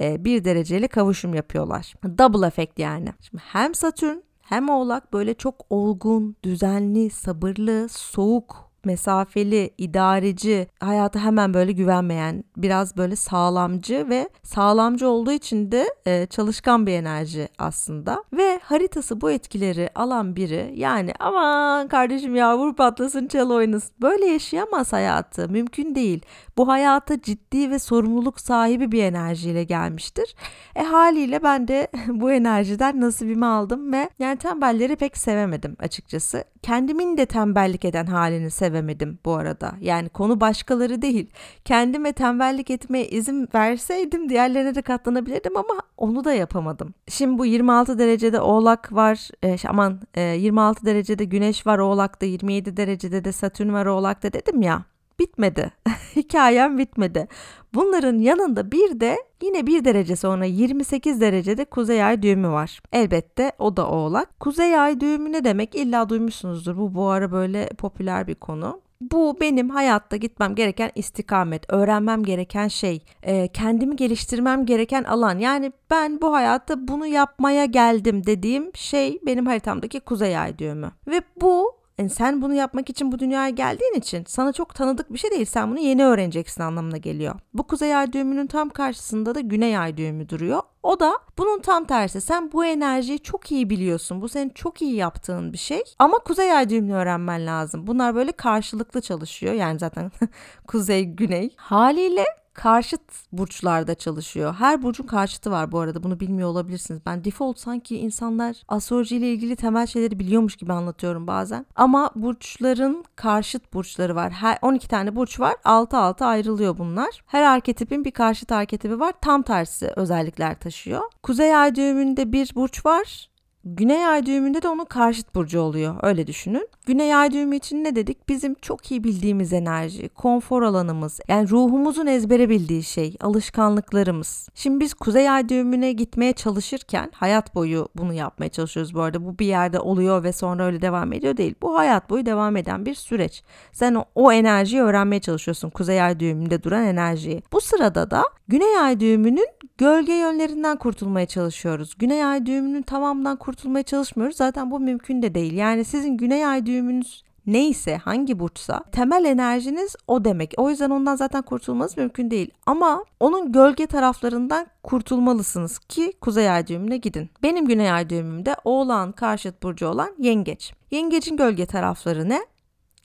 e, 0.00 0.24
bir 0.24 0.44
dereceyle 0.44 0.88
kavuşum 0.88 1.34
yapıyorlar. 1.34 1.94
Double 2.18 2.46
efekt 2.46 2.78
yani. 2.78 3.08
Şimdi 3.20 3.42
hem 3.46 3.74
satürn 3.74 4.16
hem 4.42 4.68
oğlak 4.68 5.12
böyle 5.12 5.34
çok 5.34 5.66
olgun, 5.70 6.36
düzenli, 6.42 7.10
sabırlı, 7.10 7.88
soğuk 7.88 8.65
mesafeli, 8.86 9.70
idareci, 9.78 10.66
hayata 10.80 11.20
hemen 11.20 11.54
böyle 11.54 11.72
güvenmeyen, 11.72 12.44
biraz 12.56 12.96
böyle 12.96 13.16
sağlamcı 13.16 14.06
ve 14.08 14.28
sağlamcı 14.42 15.08
olduğu 15.08 15.32
için 15.32 15.72
de 15.72 15.94
e, 16.06 16.26
çalışkan 16.26 16.86
bir 16.86 16.92
enerji 16.92 17.48
aslında. 17.58 18.24
Ve 18.32 18.60
haritası 18.62 19.20
bu 19.20 19.30
etkileri 19.30 19.90
alan 19.94 20.36
biri 20.36 20.72
yani 20.76 21.12
aman 21.20 21.88
kardeşim 21.88 22.36
ya 22.36 22.58
vur 22.58 22.76
patlasın 22.76 23.26
çal 23.28 23.50
oynasın. 23.50 23.94
Böyle 24.02 24.26
yaşayamaz 24.26 24.92
hayatı. 24.92 25.48
Mümkün 25.48 25.94
değil. 25.94 26.22
Bu 26.58 26.68
hayata 26.68 27.20
ciddi 27.22 27.70
ve 27.70 27.78
sorumluluk 27.78 28.40
sahibi 28.40 28.92
bir 28.92 29.02
enerjiyle 29.02 29.64
gelmiştir. 29.64 30.34
E 30.76 30.82
haliyle 30.82 31.42
ben 31.42 31.68
de 31.68 31.88
bu 32.08 32.32
enerjiden 32.32 33.00
nasibimi 33.00 33.46
aldım 33.46 33.92
ve 33.92 34.10
yani 34.18 34.36
tembelleri 34.36 34.96
pek 34.96 35.18
sevemedim 35.18 35.76
açıkçası. 35.78 36.44
Kendimin 36.62 37.16
de 37.16 37.26
tembellik 37.26 37.84
eden 37.84 38.06
halini 38.06 38.50
sevemedim 38.50 39.18
bu 39.24 39.34
arada. 39.34 39.72
Yani 39.80 40.08
konu 40.08 40.40
başkaları 40.40 41.02
değil. 41.02 41.30
Kendime 41.64 42.12
tembellik 42.12 42.70
etmeye 42.70 43.08
izin 43.08 43.48
verseydim 43.54 44.28
diğerlerine 44.28 44.74
de 44.74 44.82
katlanabilirdim 44.82 45.56
ama 45.56 45.74
onu 45.96 46.24
da 46.24 46.32
yapamadım. 46.32 46.94
Şimdi 47.08 47.38
bu 47.38 47.46
26 47.46 47.98
derecede 47.98 48.40
oğlak 48.40 48.92
var. 48.92 49.30
E, 49.44 49.56
aman 49.68 50.00
e, 50.14 50.20
26 50.20 50.86
derecede 50.86 51.24
güneş 51.24 51.66
var 51.66 51.78
oğlakta 51.78 52.26
27 52.26 52.76
derecede 52.76 53.24
de 53.24 53.32
satürn 53.32 53.72
var 53.72 53.86
oğlakta 53.86 54.32
dedim 54.32 54.62
ya 54.62 54.84
bitmedi. 55.18 55.72
Hikayem 56.16 56.78
bitmedi. 56.78 57.28
Bunların 57.74 58.18
yanında 58.18 58.72
bir 58.72 59.00
de 59.00 59.16
yine 59.42 59.66
bir 59.66 59.84
derece 59.84 60.16
sonra 60.16 60.44
28 60.44 61.20
derecede 61.20 61.64
kuzey 61.64 62.04
ay 62.04 62.22
düğümü 62.22 62.48
var. 62.48 62.80
Elbette 62.92 63.52
o 63.58 63.76
da 63.76 63.90
oğlak. 63.90 64.40
Kuzey 64.40 64.78
ay 64.78 65.00
düğümü 65.00 65.32
ne 65.32 65.44
demek? 65.44 65.74
İlla 65.74 66.08
duymuşsunuzdur. 66.08 66.76
Bu 66.76 66.94
bu 66.94 67.08
ara 67.08 67.32
böyle 67.32 67.68
popüler 67.68 68.26
bir 68.26 68.34
konu. 68.34 68.80
Bu 69.00 69.36
benim 69.40 69.70
hayatta 69.70 70.16
gitmem 70.16 70.54
gereken 70.54 70.90
istikamet, 70.94 71.72
öğrenmem 71.72 72.22
gereken 72.22 72.68
şey, 72.68 73.04
e, 73.22 73.48
kendimi 73.48 73.96
geliştirmem 73.96 74.66
gereken 74.66 75.04
alan. 75.04 75.38
Yani 75.38 75.72
ben 75.90 76.20
bu 76.20 76.32
hayatta 76.34 76.88
bunu 76.88 77.06
yapmaya 77.06 77.64
geldim 77.64 78.26
dediğim 78.26 78.70
şey 78.74 79.18
benim 79.26 79.46
haritamdaki 79.46 80.00
kuzey 80.00 80.38
ay 80.38 80.58
düğümü. 80.58 80.90
Ve 81.06 81.20
bu 81.40 81.76
yani 81.98 82.10
sen 82.10 82.42
bunu 82.42 82.54
yapmak 82.54 82.90
için 82.90 83.12
bu 83.12 83.18
dünyaya 83.18 83.50
geldiğin 83.50 83.94
için 83.94 84.24
sana 84.28 84.52
çok 84.52 84.74
tanıdık 84.74 85.12
bir 85.12 85.18
şey 85.18 85.30
değil. 85.30 85.44
Sen 85.44 85.70
bunu 85.70 85.78
yeni 85.78 86.04
öğreneceksin 86.04 86.62
anlamına 86.62 86.96
geliyor. 86.96 87.34
Bu 87.54 87.62
kuzey 87.66 87.96
ay 87.96 88.12
düğümünün 88.12 88.46
tam 88.46 88.70
karşısında 88.70 89.34
da 89.34 89.40
güney 89.40 89.78
ay 89.78 89.96
düğümü 89.96 90.28
duruyor. 90.28 90.62
O 90.82 91.00
da 91.00 91.18
bunun 91.38 91.60
tam 91.60 91.84
tersi. 91.84 92.20
Sen 92.20 92.52
bu 92.52 92.64
enerjiyi 92.64 93.18
çok 93.18 93.52
iyi 93.52 93.70
biliyorsun. 93.70 94.22
Bu 94.22 94.28
senin 94.28 94.48
çok 94.50 94.82
iyi 94.82 94.94
yaptığın 94.94 95.52
bir 95.52 95.58
şey. 95.58 95.82
Ama 95.98 96.18
kuzey 96.18 96.52
ay 96.52 96.70
düğümünü 96.70 96.94
öğrenmen 96.94 97.46
lazım. 97.46 97.86
Bunlar 97.86 98.14
böyle 98.14 98.32
karşılıklı 98.32 99.00
çalışıyor. 99.00 99.54
Yani 99.54 99.78
zaten 99.78 100.12
kuzey 100.66 101.04
güney. 101.04 101.54
Haliyle 101.56 102.24
karşıt 102.56 103.00
burçlarda 103.32 103.94
çalışıyor. 103.94 104.54
Her 104.54 104.82
burcun 104.82 105.06
karşıtı 105.06 105.50
var 105.50 105.72
bu 105.72 105.78
arada 105.80 106.02
bunu 106.02 106.20
bilmiyor 106.20 106.48
olabilirsiniz. 106.48 107.00
Ben 107.06 107.24
default 107.24 107.58
sanki 107.58 107.98
insanlar 107.98 108.56
astroloji 108.68 109.16
ile 109.16 109.32
ilgili 109.32 109.56
temel 109.56 109.86
şeyleri 109.86 110.18
biliyormuş 110.18 110.56
gibi 110.56 110.72
anlatıyorum 110.72 111.26
bazen. 111.26 111.66
Ama 111.76 112.10
burçların 112.16 113.04
karşıt 113.16 113.74
burçları 113.74 114.14
var. 114.14 114.32
Her 114.32 114.58
12 114.62 114.88
tane 114.88 115.16
burç 115.16 115.40
var. 115.40 115.54
6 115.64 115.96
6 115.96 116.24
ayrılıyor 116.24 116.78
bunlar. 116.78 117.22
Her 117.26 117.42
arketipin 117.42 118.04
bir 118.04 118.10
karşıt 118.10 118.52
arketipi 118.52 119.00
var. 119.00 119.14
Tam 119.20 119.42
tersi 119.42 119.92
özellikler 119.96 120.60
taşıyor. 120.60 121.02
Kuzey 121.22 121.56
ay 121.56 121.74
düğümünde 121.74 122.32
bir 122.32 122.54
burç 122.54 122.86
var 122.86 123.28
Güney 123.68 124.06
ay 124.06 124.26
düğümünde 124.26 124.62
de 124.62 124.68
onun 124.68 124.84
karşıt 124.84 125.34
burcu 125.34 125.60
oluyor. 125.60 125.96
Öyle 126.02 126.26
düşünün. 126.26 126.68
Güney 126.86 127.14
ay 127.14 127.30
düğümü 127.30 127.56
için 127.56 127.84
ne 127.84 127.96
dedik? 127.96 128.28
Bizim 128.28 128.54
çok 128.54 128.90
iyi 128.90 129.04
bildiğimiz 129.04 129.52
enerji, 129.52 130.08
konfor 130.08 130.62
alanımız, 130.62 131.20
yani 131.28 131.50
ruhumuzun 131.50 132.06
ezbere 132.06 132.48
bildiği 132.48 132.82
şey, 132.82 133.16
alışkanlıklarımız. 133.20 134.48
Şimdi 134.54 134.80
biz 134.80 134.94
kuzey 134.94 135.30
ay 135.30 135.48
düğümüne 135.48 135.92
gitmeye 135.92 136.32
çalışırken 136.32 137.10
hayat 137.14 137.54
boyu 137.54 137.88
bunu 137.94 138.12
yapmaya 138.12 138.48
çalışıyoruz 138.48 138.94
bu 138.94 139.00
arada. 139.00 139.24
Bu 139.24 139.38
bir 139.38 139.46
yerde 139.46 139.80
oluyor 139.80 140.24
ve 140.24 140.32
sonra 140.32 140.64
öyle 140.64 140.82
devam 140.82 141.12
ediyor 141.12 141.36
değil. 141.36 141.54
Bu 141.62 141.78
hayat 141.78 142.10
boyu 142.10 142.26
devam 142.26 142.56
eden 142.56 142.86
bir 142.86 142.94
süreç. 142.94 143.42
Sen 143.72 143.94
o, 143.94 144.04
o 144.14 144.32
enerjiyi 144.32 144.82
öğrenmeye 144.82 145.20
çalışıyorsun. 145.20 145.70
Kuzey 145.70 146.02
ay 146.02 146.20
düğümünde 146.20 146.62
duran 146.62 146.84
enerjiyi. 146.84 147.42
Bu 147.52 147.60
sırada 147.60 148.10
da 148.10 148.24
güney 148.48 148.78
ay 148.78 149.00
düğümünün 149.00 149.48
gölge 149.78 150.12
yönlerinden 150.12 150.76
kurtulmaya 150.76 151.26
çalışıyoruz. 151.26 151.94
Güney 151.98 152.24
ay 152.24 152.46
düğümünün 152.46 152.82
tamamından 152.82 153.36
kurtulmaya 153.36 153.82
çalışmıyoruz. 153.82 154.36
Zaten 154.36 154.70
bu 154.70 154.80
mümkün 154.80 155.22
de 155.22 155.34
değil. 155.34 155.52
Yani 155.52 155.84
sizin 155.84 156.16
güney 156.16 156.46
ay 156.46 156.66
düğümünüz 156.66 157.26
neyse 157.46 157.96
hangi 157.96 158.38
burçsa 158.38 158.80
temel 158.92 159.24
enerjiniz 159.24 159.96
o 160.06 160.24
demek. 160.24 160.54
O 160.56 160.70
yüzden 160.70 160.90
ondan 160.90 161.16
zaten 161.16 161.42
kurtulmanız 161.42 161.96
mümkün 161.96 162.30
değil. 162.30 162.50
Ama 162.66 163.04
onun 163.20 163.52
gölge 163.52 163.86
taraflarından 163.86 164.66
kurtulmalısınız 164.82 165.78
ki 165.78 166.12
kuzey 166.20 166.50
ay 166.50 166.66
düğümüne 166.66 166.96
gidin. 166.96 167.30
Benim 167.42 167.66
güney 167.66 167.92
ay 167.92 168.10
düğümümde 168.10 168.56
oğlan 168.64 169.12
karşıt 169.12 169.62
burcu 169.62 169.86
olan 169.86 170.14
yengeç. 170.18 170.72
Yengecin 170.90 171.36
gölge 171.36 171.66
tarafları 171.66 172.28
ne? 172.28 172.46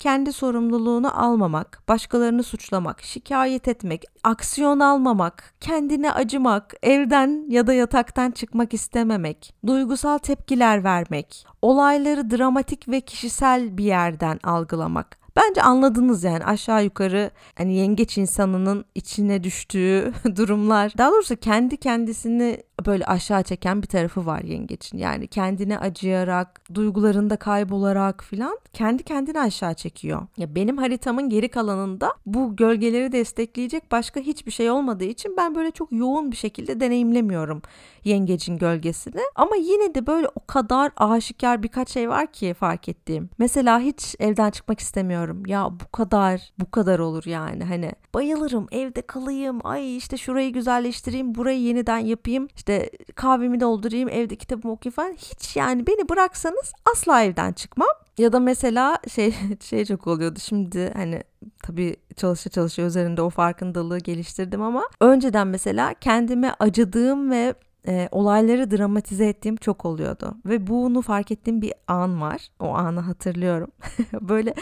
Kendi 0.01 0.33
sorumluluğunu 0.33 1.23
almamak, 1.23 1.83
başkalarını 1.87 2.43
suçlamak, 2.43 3.01
şikayet 3.01 3.67
etmek, 3.67 4.03
aksiyon 4.23 4.79
almamak, 4.79 5.53
kendine 5.59 6.11
acımak, 6.11 6.73
evden 6.83 7.45
ya 7.49 7.67
da 7.67 7.73
yataktan 7.73 8.31
çıkmak 8.31 8.73
istememek, 8.73 9.53
duygusal 9.67 10.17
tepkiler 10.17 10.83
vermek, 10.83 11.45
olayları 11.61 12.31
dramatik 12.31 12.89
ve 12.89 13.01
kişisel 13.01 13.77
bir 13.77 13.83
yerden 13.83 14.39
algılamak. 14.43 15.20
Bence 15.35 15.61
anladınız 15.61 16.23
yani 16.23 16.45
aşağı 16.45 16.83
yukarı 16.83 17.31
hani 17.55 17.73
yengeç 17.73 18.17
insanının 18.17 18.85
içine 18.95 19.43
düştüğü 19.43 20.13
durumlar. 20.35 20.93
Daha 20.97 21.11
doğrusu 21.11 21.35
kendi 21.35 21.77
kendisini 21.77 22.63
böyle 22.85 23.05
aşağı 23.05 23.43
çeken 23.43 23.81
bir 23.81 23.87
tarafı 23.87 24.25
var 24.25 24.41
yengeçin. 24.41 24.97
Yani 24.97 25.27
kendine 25.27 25.79
acıyarak, 25.79 26.61
duygularında 26.73 27.35
kaybolarak 27.35 28.23
filan 28.23 28.59
kendi 28.73 29.03
kendini 29.03 29.39
aşağı 29.39 29.73
çekiyor. 29.73 30.27
Ya 30.37 30.55
benim 30.55 30.77
haritamın 30.77 31.29
geri 31.29 31.49
kalanında 31.49 32.13
bu 32.25 32.55
gölgeleri 32.55 33.11
destekleyecek 33.11 33.91
başka 33.91 34.19
hiçbir 34.19 34.51
şey 34.51 34.71
olmadığı 34.71 35.03
için 35.03 35.37
ben 35.37 35.55
böyle 35.55 35.71
çok 35.71 35.91
yoğun 35.91 36.31
bir 36.31 36.37
şekilde 36.37 36.79
deneyimlemiyorum 36.79 37.61
yengecin 38.03 38.57
gölgesini. 38.57 39.21
Ama 39.35 39.55
yine 39.55 39.95
de 39.95 40.07
böyle 40.07 40.27
o 40.35 40.45
kadar 40.47 40.91
aşikar 40.97 41.63
birkaç 41.63 41.89
şey 41.89 42.09
var 42.09 42.31
ki 42.31 42.53
fark 42.53 42.89
ettiğim. 42.89 43.29
Mesela 43.37 43.79
hiç 43.79 44.15
evden 44.19 44.51
çıkmak 44.51 44.79
istemiyorum. 44.79 45.45
Ya 45.45 45.69
bu 45.71 45.91
kadar, 45.91 46.41
bu 46.59 46.71
kadar 46.71 46.99
olur 46.99 47.23
yani. 47.25 47.63
Hani 47.63 47.91
bayılırım 48.13 48.67
evde 48.71 49.01
kalayım. 49.01 49.59
Ay 49.63 49.97
işte 49.97 50.17
şurayı 50.17 50.53
güzelleştireyim, 50.53 51.35
burayı 51.35 51.59
yeniden 51.59 51.97
yapayım. 51.97 52.47
İşte 52.55 52.89
kahvemi 53.15 53.59
doldurayım, 53.59 54.09
evde 54.09 54.35
kitabımı 54.35 54.73
okuyayım 54.73 54.95
falan. 54.95 55.13
Hiç 55.13 55.55
yani 55.55 55.87
beni 55.87 56.09
bıraksanız 56.09 56.73
asla 56.91 57.23
evden 57.23 57.53
çıkmam. 57.53 57.89
Ya 58.17 58.33
da 58.33 58.39
mesela 58.39 58.97
şey 59.13 59.35
şey 59.61 59.85
çok 59.85 60.07
oluyordu 60.07 60.39
şimdi 60.39 60.91
hani 60.93 61.23
tabii 61.63 61.95
çalışa 62.15 62.49
çalışa 62.49 62.81
üzerinde 62.81 63.21
o 63.21 63.29
farkındalığı 63.29 63.99
geliştirdim 63.99 64.61
ama 64.61 64.83
önceden 64.99 65.47
mesela 65.47 65.93
kendime 65.93 66.53
acıdığım 66.59 67.31
ve 67.31 67.55
e, 67.87 68.09
olayları 68.11 68.71
dramatize 68.71 69.27
ettiğim 69.27 69.55
çok 69.55 69.85
oluyordu. 69.85 70.35
Ve 70.45 70.67
bunu 70.67 71.01
fark 71.01 71.31
ettiğim 71.31 71.61
bir 71.61 71.73
an 71.87 72.21
var. 72.21 72.47
O 72.59 72.67
anı 72.67 72.99
hatırlıyorum. 72.99 73.71
Böyle 74.21 74.53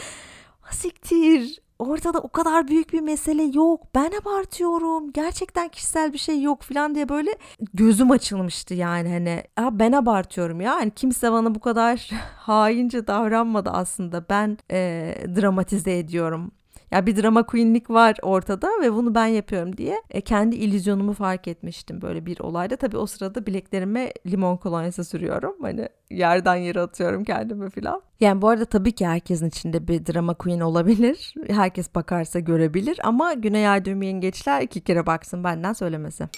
siktir 0.70 1.60
ortada 1.78 2.18
o 2.18 2.28
kadar 2.28 2.68
büyük 2.68 2.92
bir 2.92 3.00
mesele 3.00 3.42
yok. 3.42 3.94
Ben 3.94 4.12
abartıyorum. 4.22 5.12
Gerçekten 5.12 5.68
kişisel 5.68 6.12
bir 6.12 6.18
şey 6.18 6.42
yok 6.42 6.62
falan 6.62 6.94
diye 6.94 7.08
böyle 7.08 7.30
gözüm 7.74 8.10
açılmıştı 8.10 8.74
yani 8.74 9.08
hani 9.12 9.44
ya 9.58 9.78
ben 9.78 9.92
abartıyorum 9.92 10.60
ya. 10.60 10.74
Hani 10.74 10.90
kimse 10.90 11.32
bana 11.32 11.54
bu 11.54 11.60
kadar 11.60 12.10
haince 12.36 13.06
davranmadı 13.06 13.70
aslında. 13.70 14.24
Ben 14.30 14.58
e, 14.70 15.14
dramatize 15.36 15.98
ediyorum 15.98 16.52
ya 16.90 17.06
bir 17.06 17.22
drama 17.22 17.42
queenlik 17.46 17.90
var 17.90 18.16
ortada 18.22 18.70
ve 18.82 18.92
bunu 18.92 19.14
ben 19.14 19.26
yapıyorum 19.26 19.76
diye 19.76 20.02
e, 20.10 20.20
kendi 20.20 20.56
illüzyonumu 20.56 21.12
fark 21.12 21.48
etmiştim 21.48 22.02
böyle 22.02 22.26
bir 22.26 22.40
olayda. 22.40 22.76
Tabii 22.76 22.96
o 22.96 23.06
sırada 23.06 23.46
bileklerime 23.46 24.12
limon 24.26 24.56
kolonyası 24.56 25.04
sürüyorum. 25.04 25.56
Hani 25.60 25.88
yerden 26.10 26.54
yere 26.54 26.80
atıyorum 26.80 27.24
kendimi 27.24 27.70
falan. 27.70 28.02
Yani 28.20 28.42
bu 28.42 28.48
arada 28.48 28.64
tabii 28.64 28.92
ki 28.92 29.06
herkesin 29.06 29.48
içinde 29.48 29.88
bir 29.88 30.06
drama 30.06 30.34
queen 30.34 30.60
olabilir. 30.60 31.34
Herkes 31.48 31.94
bakarsa 31.94 32.38
görebilir 32.38 33.00
ama 33.04 33.32
Güney 33.32 33.68
Ay 33.68 33.84
düğümü 33.84 34.06
yengeçler 34.06 34.62
iki 34.62 34.80
kere 34.80 35.06
baksın 35.06 35.44
benden 35.44 35.72
söylemesi. 35.72 36.28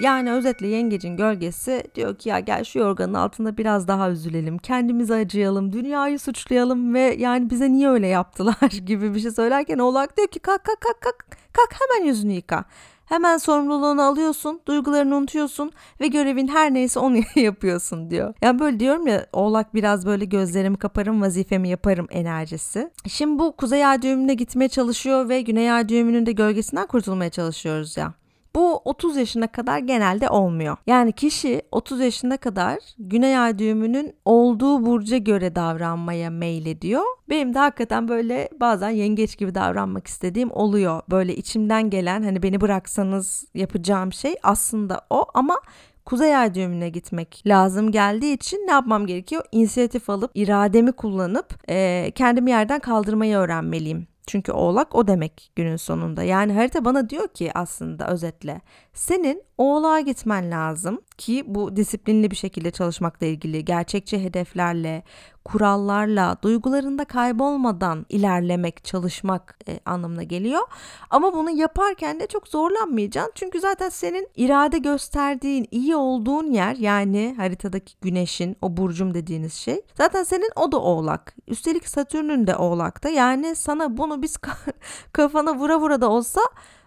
Yani 0.00 0.32
özetle 0.32 0.66
yengecin 0.66 1.16
gölgesi 1.16 1.84
diyor 1.94 2.16
ki 2.16 2.28
ya 2.28 2.40
gel 2.40 2.64
şu 2.64 2.78
yorganın 2.78 3.14
altında 3.14 3.56
biraz 3.56 3.88
daha 3.88 4.10
üzülelim. 4.10 4.58
Kendimizi 4.58 5.14
acıyalım, 5.14 5.72
dünyayı 5.72 6.18
suçlayalım 6.18 6.94
ve 6.94 7.00
yani 7.18 7.50
bize 7.50 7.72
niye 7.72 7.88
öyle 7.88 8.06
yaptılar 8.06 8.70
gibi 8.86 9.14
bir 9.14 9.20
şey 9.20 9.30
söylerken 9.30 9.78
oğlak 9.78 10.16
diyor 10.16 10.28
ki 10.28 10.38
kalk 10.38 10.64
kalk 10.64 10.80
kalk 10.80 11.00
kalk 11.00 11.26
kalk 11.52 11.74
hemen 11.80 12.06
yüzünü 12.06 12.32
yıka. 12.32 12.64
Hemen 13.04 13.38
sorumluluğunu 13.38 14.02
alıyorsun, 14.02 14.60
duygularını 14.66 15.16
unutuyorsun 15.16 15.72
ve 16.00 16.06
görevin 16.06 16.48
her 16.48 16.74
neyse 16.74 17.00
onu 17.00 17.16
yapıyorsun 17.36 18.10
diyor. 18.10 18.34
Yani 18.42 18.58
böyle 18.58 18.80
diyorum 18.80 19.06
ya 19.06 19.26
oğlak 19.32 19.74
biraz 19.74 20.06
böyle 20.06 20.24
gözlerimi 20.24 20.76
kaparım 20.76 21.22
vazifemi 21.22 21.68
yaparım 21.68 22.06
enerjisi. 22.10 22.90
Şimdi 23.08 23.38
bu 23.38 23.56
kuzey 23.56 23.86
ay 23.86 24.02
düğümüne 24.02 24.34
gitmeye 24.34 24.68
çalışıyor 24.68 25.28
ve 25.28 25.40
güney 25.40 25.72
ay 25.72 25.88
düğümünün 25.88 26.26
de 26.26 26.32
gölgesinden 26.32 26.86
kurtulmaya 26.86 27.30
çalışıyoruz 27.30 27.96
ya. 27.96 28.19
Bu 28.54 28.76
30 28.84 29.16
yaşına 29.16 29.46
kadar 29.46 29.78
genelde 29.78 30.28
olmuyor. 30.28 30.76
Yani 30.86 31.12
kişi 31.12 31.62
30 31.72 32.00
yaşına 32.00 32.36
kadar 32.36 32.78
güney 32.98 33.38
ay 33.38 33.58
düğümünün 33.58 34.12
olduğu 34.24 34.86
burca 34.86 35.16
göre 35.18 35.56
davranmaya 35.56 36.30
meylediyor. 36.30 37.02
Benim 37.28 37.54
de 37.54 37.58
hakikaten 37.58 38.08
böyle 38.08 38.48
bazen 38.60 38.90
yengeç 38.90 39.38
gibi 39.38 39.54
davranmak 39.54 40.06
istediğim 40.06 40.50
oluyor. 40.52 41.02
Böyle 41.10 41.36
içimden 41.36 41.90
gelen 41.90 42.22
hani 42.22 42.42
beni 42.42 42.60
bıraksanız 42.60 43.44
yapacağım 43.54 44.12
şey 44.12 44.36
aslında 44.42 45.00
o 45.10 45.26
ama 45.34 45.60
Kuzey 46.04 46.36
Ay 46.36 46.54
düğümüne 46.54 46.88
gitmek 46.88 47.42
lazım 47.46 47.90
geldiği 47.90 48.34
için 48.34 48.56
ne 48.56 48.70
yapmam 48.70 49.06
gerekiyor? 49.06 49.44
İnisiyatif 49.52 50.10
alıp 50.10 50.30
irademi 50.34 50.92
kullanıp 50.92 51.54
e, 51.68 52.10
kendimi 52.14 52.50
yerden 52.50 52.80
kaldırmayı 52.80 53.36
öğrenmeliyim. 53.36 54.06
Çünkü 54.30 54.52
oğlak 54.52 54.94
o 54.94 55.06
demek 55.06 55.52
günün 55.56 55.76
sonunda. 55.76 56.22
Yani 56.22 56.52
harita 56.52 56.84
bana 56.84 57.10
diyor 57.10 57.28
ki 57.28 57.50
aslında 57.54 58.08
özetle 58.08 58.60
senin 58.92 59.42
oğlağa 59.60 60.00
gitmen 60.00 60.50
lazım 60.50 61.00
ki 61.18 61.44
bu 61.46 61.76
disiplinli 61.76 62.30
bir 62.30 62.36
şekilde 62.36 62.70
çalışmakla 62.70 63.26
ilgili 63.26 63.64
gerçekçi 63.64 64.24
hedeflerle, 64.24 65.02
kurallarla, 65.44 66.36
duygularında 66.42 67.04
kaybolmadan 67.04 68.06
ilerlemek, 68.08 68.84
çalışmak 68.84 69.58
e, 69.68 69.80
anlamına 69.86 70.22
geliyor. 70.22 70.62
Ama 71.10 71.34
bunu 71.34 71.50
yaparken 71.50 72.20
de 72.20 72.26
çok 72.26 72.48
zorlanmayacaksın. 72.48 73.32
Çünkü 73.34 73.60
zaten 73.60 73.88
senin 73.88 74.28
irade 74.36 74.78
gösterdiğin, 74.78 75.68
iyi 75.70 75.96
olduğun 75.96 76.50
yer 76.50 76.76
yani 76.76 77.34
haritadaki 77.36 77.94
güneşin, 78.00 78.56
o 78.62 78.76
burcum 78.76 79.14
dediğiniz 79.14 79.54
şey. 79.54 79.82
Zaten 79.94 80.22
senin 80.22 80.50
o 80.56 80.72
da 80.72 80.80
oğlak. 80.80 81.34
Üstelik 81.46 81.88
Satürn'ün 81.88 82.46
de 82.46 82.56
oğlakta. 82.56 83.08
Yani 83.08 83.56
sana 83.56 83.96
bunu 83.96 84.22
biz 84.22 84.36
kafana 85.12 85.54
vura 85.54 85.80
vura 85.80 86.00
da 86.00 86.10
olsa 86.10 86.40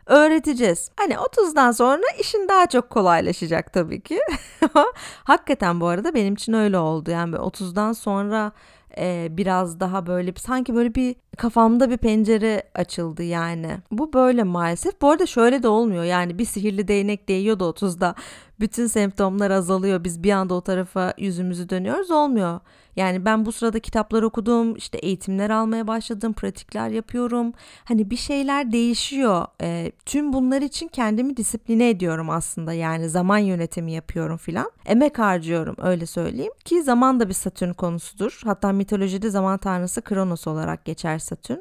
öğreteceğiz. 0.05 0.89
Hani 0.98 1.13
30'dan 1.13 1.72
sonra 1.72 2.03
işin 2.19 2.48
daha 2.48 2.65
çok 2.67 2.89
kolaylaşacak 2.89 3.74
tabii 3.74 4.01
ki. 4.01 4.19
Hakikaten 5.24 5.81
bu 5.81 5.88
arada 5.88 6.13
benim 6.13 6.33
için 6.33 6.53
öyle 6.53 6.77
oldu. 6.77 7.12
Yani 7.12 7.36
30'dan 7.36 7.93
sonra 7.93 8.51
e, 8.98 9.27
biraz 9.31 9.79
daha 9.79 10.07
böyle 10.07 10.33
sanki 10.38 10.75
böyle 10.75 10.95
bir 10.95 11.15
kafamda 11.38 11.89
bir 11.89 11.98
pencere 11.98 12.63
açıldı 12.75 13.24
yani. 13.24 13.77
Bu 13.91 14.13
böyle 14.13 14.43
maalesef. 14.43 15.01
Bu 15.01 15.10
arada 15.10 15.25
şöyle 15.25 15.63
de 15.63 15.67
olmuyor. 15.67 16.03
Yani 16.03 16.39
bir 16.39 16.45
sihirli 16.45 16.88
değnek 16.88 17.29
değiyor 17.29 17.60
da 17.60 17.63
30'da 17.63 18.15
bütün 18.60 18.88
semptomlar 18.88 19.51
azalıyor. 19.51 20.03
Biz 20.03 20.24
bir 20.24 20.31
anda 20.31 20.53
o 20.53 20.62
tarafa 20.62 21.13
yüzümüzü 21.17 21.69
dönüyoruz. 21.69 22.12
Olmuyor. 22.12 22.60
Yani 22.96 23.26
ben 23.26 23.46
bu 23.46 23.52
sırada 23.52 23.80
kitaplar 23.80 24.24
okudum, 24.24 24.76
işte 24.76 24.98
eğitimler 24.98 25.50
almaya 25.50 25.88
başladım, 25.88 26.34
pratikler 26.34 26.90
yapıyorum. 26.90 27.54
Hani 27.84 28.10
bir 28.10 28.18
şeyler 28.18 28.72
değişiyor. 28.72 29.46
E, 29.62 29.92
tüm 30.06 30.34
bunlar 30.34 30.62
için 30.62 30.88
kendimi 30.88 31.38
disipline 31.38 31.90
ediyorum 31.90 32.30
aslında. 32.30 32.74
Yani 32.74 33.10
zaman 33.10 33.38
yönetimi 33.38 33.92
yapıyorum 33.92 34.38
filan. 34.38 34.72
Emek 34.86 35.20
harcıyorum 35.20 35.76
öyle 35.82 36.06
söyleyeyim. 36.06 36.54
Ki 36.66 36.84
zaman 36.84 37.20
da 37.20 37.30
bir 37.30 37.34
satürn 37.34 37.74
konusudur. 37.74 38.42
Hatta 38.44 38.72
mitolojide 38.72 39.30
zaman 39.30 39.58
tanrısı 39.58 40.02
Kronos 40.02 40.48
olarak 40.48 40.86
geçer 40.86 41.20
satürn 41.20 41.60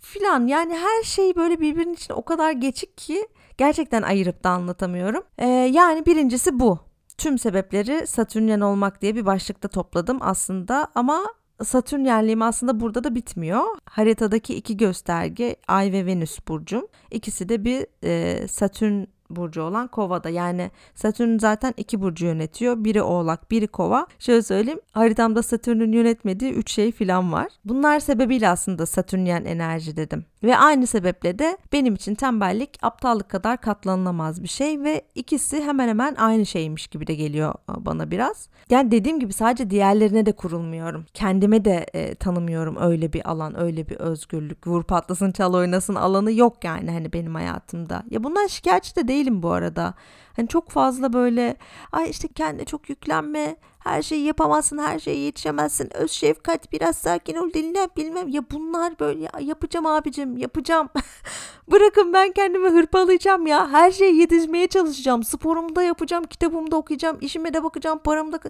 filan 0.00 0.46
yani 0.46 0.74
her 0.74 1.02
şey 1.04 1.36
böyle 1.36 1.60
birbirinin 1.60 1.94
için 1.94 2.14
o 2.14 2.24
kadar 2.24 2.52
geçik 2.52 2.98
ki 2.98 3.28
gerçekten 3.58 4.02
ayırıp 4.02 4.44
da 4.44 4.50
anlatamıyorum. 4.50 5.22
Ee, 5.38 5.46
yani 5.46 6.06
birincisi 6.06 6.60
bu. 6.60 6.85
Tüm 7.18 7.38
sebepleri 7.38 8.06
Satürnyen 8.06 8.60
olmak 8.60 9.02
diye 9.02 9.16
bir 9.16 9.26
başlıkta 9.26 9.68
topladım 9.68 10.18
aslında 10.20 10.88
ama 10.94 11.22
Satürnyenliğim 11.64 12.42
aslında 12.42 12.80
burada 12.80 13.04
da 13.04 13.14
bitmiyor. 13.14 13.62
Haritadaki 13.84 14.54
iki 14.54 14.76
gösterge 14.76 15.56
Ay 15.68 15.92
ve 15.92 16.06
Venüs 16.06 16.38
burcum. 16.48 16.86
İkisi 17.10 17.48
de 17.48 17.64
bir 17.64 17.86
e, 18.04 18.48
Satürn 18.48 19.04
burcu 19.30 19.62
olan 19.62 19.88
Kova'da. 19.88 20.28
Yani 20.28 20.70
Satürn 20.94 21.38
zaten 21.38 21.74
iki 21.76 22.00
burcu 22.00 22.26
yönetiyor. 22.26 22.84
Biri 22.84 23.02
Oğlak, 23.02 23.50
biri 23.50 23.66
Kova. 23.66 24.06
Şöyle 24.18 24.42
söyleyeyim 24.42 24.80
haritamda 24.92 25.42
Satürn'ün 25.42 25.92
yönetmediği 25.92 26.52
üç 26.52 26.70
şey 26.70 26.92
falan 26.92 27.32
var. 27.32 27.48
Bunlar 27.64 28.00
sebebiyle 28.00 28.48
aslında 28.48 28.86
Satürnyen 28.86 29.44
enerji 29.44 29.96
dedim. 29.96 30.24
Ve 30.42 30.56
aynı 30.56 30.86
sebeple 30.86 31.38
de 31.38 31.58
benim 31.72 31.94
için 31.94 32.14
tembellik 32.14 32.78
aptallık 32.82 33.28
kadar 33.28 33.60
katlanılamaz 33.60 34.42
bir 34.42 34.48
şey 34.48 34.82
ve 34.82 35.02
ikisi 35.14 35.64
hemen 35.64 35.88
hemen 35.88 36.14
aynı 36.14 36.46
şeymiş 36.46 36.86
gibi 36.86 37.06
de 37.06 37.14
geliyor 37.14 37.54
bana 37.78 38.10
biraz. 38.10 38.48
Yani 38.70 38.90
dediğim 38.90 39.20
gibi 39.20 39.32
sadece 39.32 39.70
diğerlerine 39.70 40.26
de 40.26 40.32
kurulmuyorum. 40.32 41.04
Kendime 41.14 41.64
de 41.64 41.86
e, 41.94 42.14
tanımıyorum 42.14 42.76
öyle 42.80 43.12
bir 43.12 43.30
alan, 43.30 43.60
öyle 43.60 43.88
bir 43.88 43.96
özgürlük. 43.96 44.66
Vur 44.66 44.82
patlasın 44.82 45.32
çal 45.32 45.54
oynasın 45.54 45.94
alanı 45.94 46.32
yok 46.32 46.64
yani 46.64 46.90
hani 46.90 47.12
benim 47.12 47.34
hayatımda. 47.34 48.02
Ya 48.10 48.24
bundan 48.24 48.46
şikayetçi 48.46 48.96
de 48.96 49.08
değilim 49.16 49.42
bu 49.42 49.50
arada. 49.50 49.94
Hani 50.36 50.48
çok 50.48 50.70
fazla 50.70 51.12
böyle 51.12 51.56
ay 51.92 52.10
işte 52.10 52.28
kendine 52.28 52.64
çok 52.64 52.88
yüklenme, 52.90 53.56
her 53.78 54.02
şeyi 54.02 54.24
yapamazsın, 54.24 54.78
her 54.78 54.98
şeye 54.98 55.18
yetişemezsin, 55.18 55.96
öz 55.96 56.10
şefkat, 56.10 56.72
biraz 56.72 56.96
sakin 56.98 57.36
ol, 57.36 57.52
dinle 57.54 57.88
bilmem. 57.96 58.28
Ya 58.28 58.42
bunlar 58.50 58.98
böyle 59.00 59.22
ya 59.22 59.30
yapacağım 59.40 59.86
abicim, 59.86 60.36
yapacağım. 60.36 60.88
Bırakın 61.72 62.12
ben 62.12 62.32
kendimi 62.32 62.68
hırpalayacağım 62.68 63.46
ya. 63.46 63.70
Her 63.72 63.90
şeye 63.90 64.14
yetişmeye 64.14 64.66
çalışacağım. 64.66 65.24
Sporumu 65.24 65.76
da 65.76 65.82
yapacağım, 65.82 66.24
kitabımı 66.24 66.70
da 66.70 66.76
okuyacağım, 66.76 67.18
işime 67.20 67.54
de 67.54 67.64
bakacağım, 67.64 67.98
paramı 67.98 68.32
da 68.32 68.40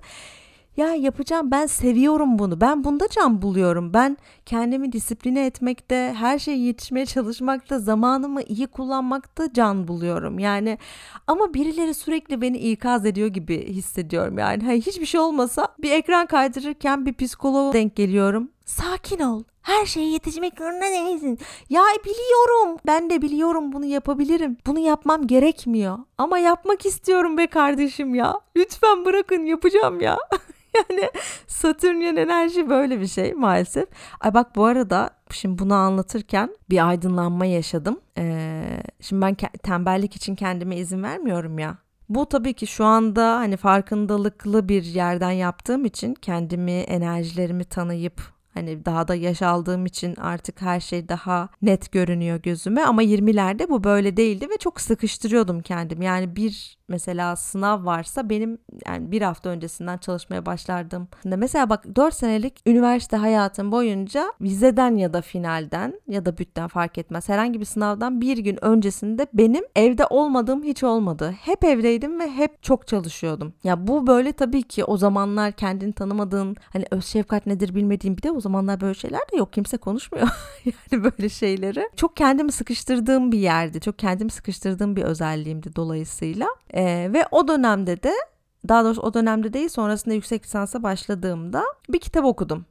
ya 0.76 0.94
yapacağım 0.94 1.50
ben 1.50 1.66
seviyorum 1.66 2.38
bunu. 2.38 2.60
Ben 2.60 2.84
bunda 2.84 3.08
can 3.08 3.42
buluyorum. 3.42 3.94
Ben 3.94 4.16
kendimi 4.46 4.92
disipline 4.92 5.46
etmekte, 5.46 6.14
her 6.18 6.38
şeye 6.38 6.58
yetişmeye 6.58 7.06
çalışmakta, 7.06 7.78
zamanımı 7.78 8.42
iyi 8.42 8.66
kullanmakta 8.66 9.52
can 9.52 9.88
buluyorum. 9.88 10.38
Yani 10.38 10.78
ama 11.26 11.54
birileri 11.54 11.94
sürekli 11.94 12.40
beni 12.40 12.58
ikaz 12.58 13.06
ediyor 13.06 13.28
gibi 13.28 13.66
hissediyorum. 13.74 14.38
Yani 14.38 14.64
hani 14.64 14.80
hiçbir 14.80 15.06
şey 15.06 15.20
olmasa 15.20 15.68
bir 15.78 15.90
ekran 15.90 16.26
kaydırırken 16.26 17.06
bir 17.06 17.14
psikoloğa 17.14 17.72
denk 17.72 17.96
geliyorum. 17.96 18.50
Sakin 18.64 19.18
ol. 19.18 19.42
Her 19.66 19.86
şeye 19.86 20.10
yetişmek 20.10 20.58
zorunda 20.58 20.84
değilsin. 20.84 21.38
Ya 21.70 21.82
biliyorum. 22.04 22.78
Ben 22.86 23.10
de 23.10 23.22
biliyorum 23.22 23.72
bunu 23.72 23.84
yapabilirim. 23.84 24.56
Bunu 24.66 24.78
yapmam 24.78 25.26
gerekmiyor. 25.26 25.98
Ama 26.18 26.38
yapmak 26.38 26.86
istiyorum 26.86 27.38
be 27.38 27.46
kardeşim 27.46 28.14
ya. 28.14 28.40
Lütfen 28.56 29.04
bırakın 29.04 29.44
yapacağım 29.44 30.00
ya. 30.00 30.18
yani 30.76 31.10
Satürnyen 31.46 32.16
enerji 32.16 32.70
böyle 32.70 33.00
bir 33.00 33.06
şey 33.06 33.34
maalesef. 33.34 33.88
Ay 34.20 34.34
bak 34.34 34.56
bu 34.56 34.64
arada 34.64 35.10
şimdi 35.30 35.58
bunu 35.58 35.74
anlatırken 35.74 36.56
bir 36.70 36.88
aydınlanma 36.88 37.46
yaşadım. 37.46 38.00
Ee, 38.18 38.62
şimdi 39.00 39.22
ben 39.22 39.34
tembellik 39.62 40.16
için 40.16 40.34
kendime 40.34 40.76
izin 40.76 41.02
vermiyorum 41.02 41.58
ya. 41.58 41.78
Bu 42.08 42.26
tabii 42.26 42.54
ki 42.54 42.66
şu 42.66 42.84
anda 42.84 43.36
hani 43.36 43.56
farkındalıklı 43.56 44.68
bir 44.68 44.82
yerden 44.82 45.30
yaptığım 45.30 45.84
için 45.84 46.14
kendimi, 46.14 46.72
enerjilerimi 46.72 47.64
tanıyıp 47.64 48.35
Hani 48.56 48.84
daha 48.84 49.08
da 49.08 49.14
yaş 49.14 49.42
aldığım 49.42 49.86
için 49.86 50.16
artık 50.16 50.62
her 50.62 50.80
şey 50.80 51.08
daha 51.08 51.48
net 51.62 51.92
görünüyor 51.92 52.36
gözüme 52.42 52.82
ama 52.82 53.02
20'lerde 53.02 53.68
bu 53.68 53.84
böyle 53.84 54.16
değildi 54.16 54.46
ve 54.50 54.56
çok 54.56 54.80
sıkıştırıyordum 54.80 55.60
kendim. 55.60 56.02
Yani 56.02 56.36
bir 56.36 56.76
mesela 56.88 57.36
sınav 57.36 57.84
varsa 57.84 58.30
benim 58.30 58.58
yani 58.86 59.12
bir 59.12 59.22
hafta 59.22 59.50
öncesinden 59.50 59.98
çalışmaya 59.98 60.46
başlardım. 60.46 61.08
Mesela 61.24 61.70
bak 61.70 61.96
4 61.96 62.14
senelik 62.14 62.60
üniversite 62.66 63.16
hayatım 63.16 63.72
boyunca 63.72 64.32
vizeden 64.40 64.96
ya 64.96 65.12
da 65.12 65.20
finalden 65.20 66.00
ya 66.08 66.24
da 66.24 66.38
bütten 66.38 66.68
fark 66.68 66.98
etmez 66.98 67.28
herhangi 67.28 67.60
bir 67.60 67.64
sınavdan 67.64 68.20
bir 68.20 68.38
gün 68.38 68.64
öncesinde 68.64 69.26
benim 69.34 69.64
evde 69.76 70.06
olmadığım 70.06 70.62
hiç 70.62 70.84
olmadı. 70.84 71.34
Hep 71.40 71.64
evdeydim 71.64 72.20
ve 72.20 72.30
hep 72.30 72.62
çok 72.62 72.86
çalışıyordum. 72.86 73.52
Ya 73.64 73.86
bu 73.86 74.06
böyle 74.06 74.32
tabii 74.32 74.62
ki 74.62 74.84
o 74.84 74.96
zamanlar 74.96 75.52
kendini 75.52 75.92
tanımadığın 75.92 76.56
hani 76.72 76.84
öz 76.90 77.04
şefkat 77.04 77.46
nedir 77.46 77.74
bilmediğin 77.74 78.16
bir 78.16 78.22
de 78.22 78.30
o 78.30 78.40
zamanlar 78.48 78.80
böyle 78.80 78.94
şeyler 78.94 79.20
de 79.32 79.36
yok. 79.36 79.52
Kimse 79.52 79.76
konuşmuyor 79.76 80.28
yani 80.64 81.04
böyle 81.04 81.28
şeyleri. 81.28 81.90
Çok 81.96 82.16
kendimi 82.16 82.52
sıkıştırdığım 82.52 83.32
bir 83.32 83.38
yerdi. 83.38 83.80
Çok 83.80 83.98
kendimi 83.98 84.30
sıkıştırdığım 84.30 84.96
bir 84.96 85.02
özelliğimdi 85.02 85.76
dolayısıyla. 85.76 86.46
Ee, 86.74 87.10
ve 87.12 87.26
o 87.30 87.48
dönemde 87.48 88.02
de 88.02 88.12
daha 88.68 88.84
doğrusu 88.84 89.02
o 89.02 89.14
dönemde 89.14 89.52
değil 89.52 89.68
sonrasında 89.68 90.14
yüksek 90.14 90.44
lisansa 90.44 90.82
başladığımda 90.82 91.64
bir 91.88 91.98
kitap 91.98 92.24
okudum. 92.24 92.64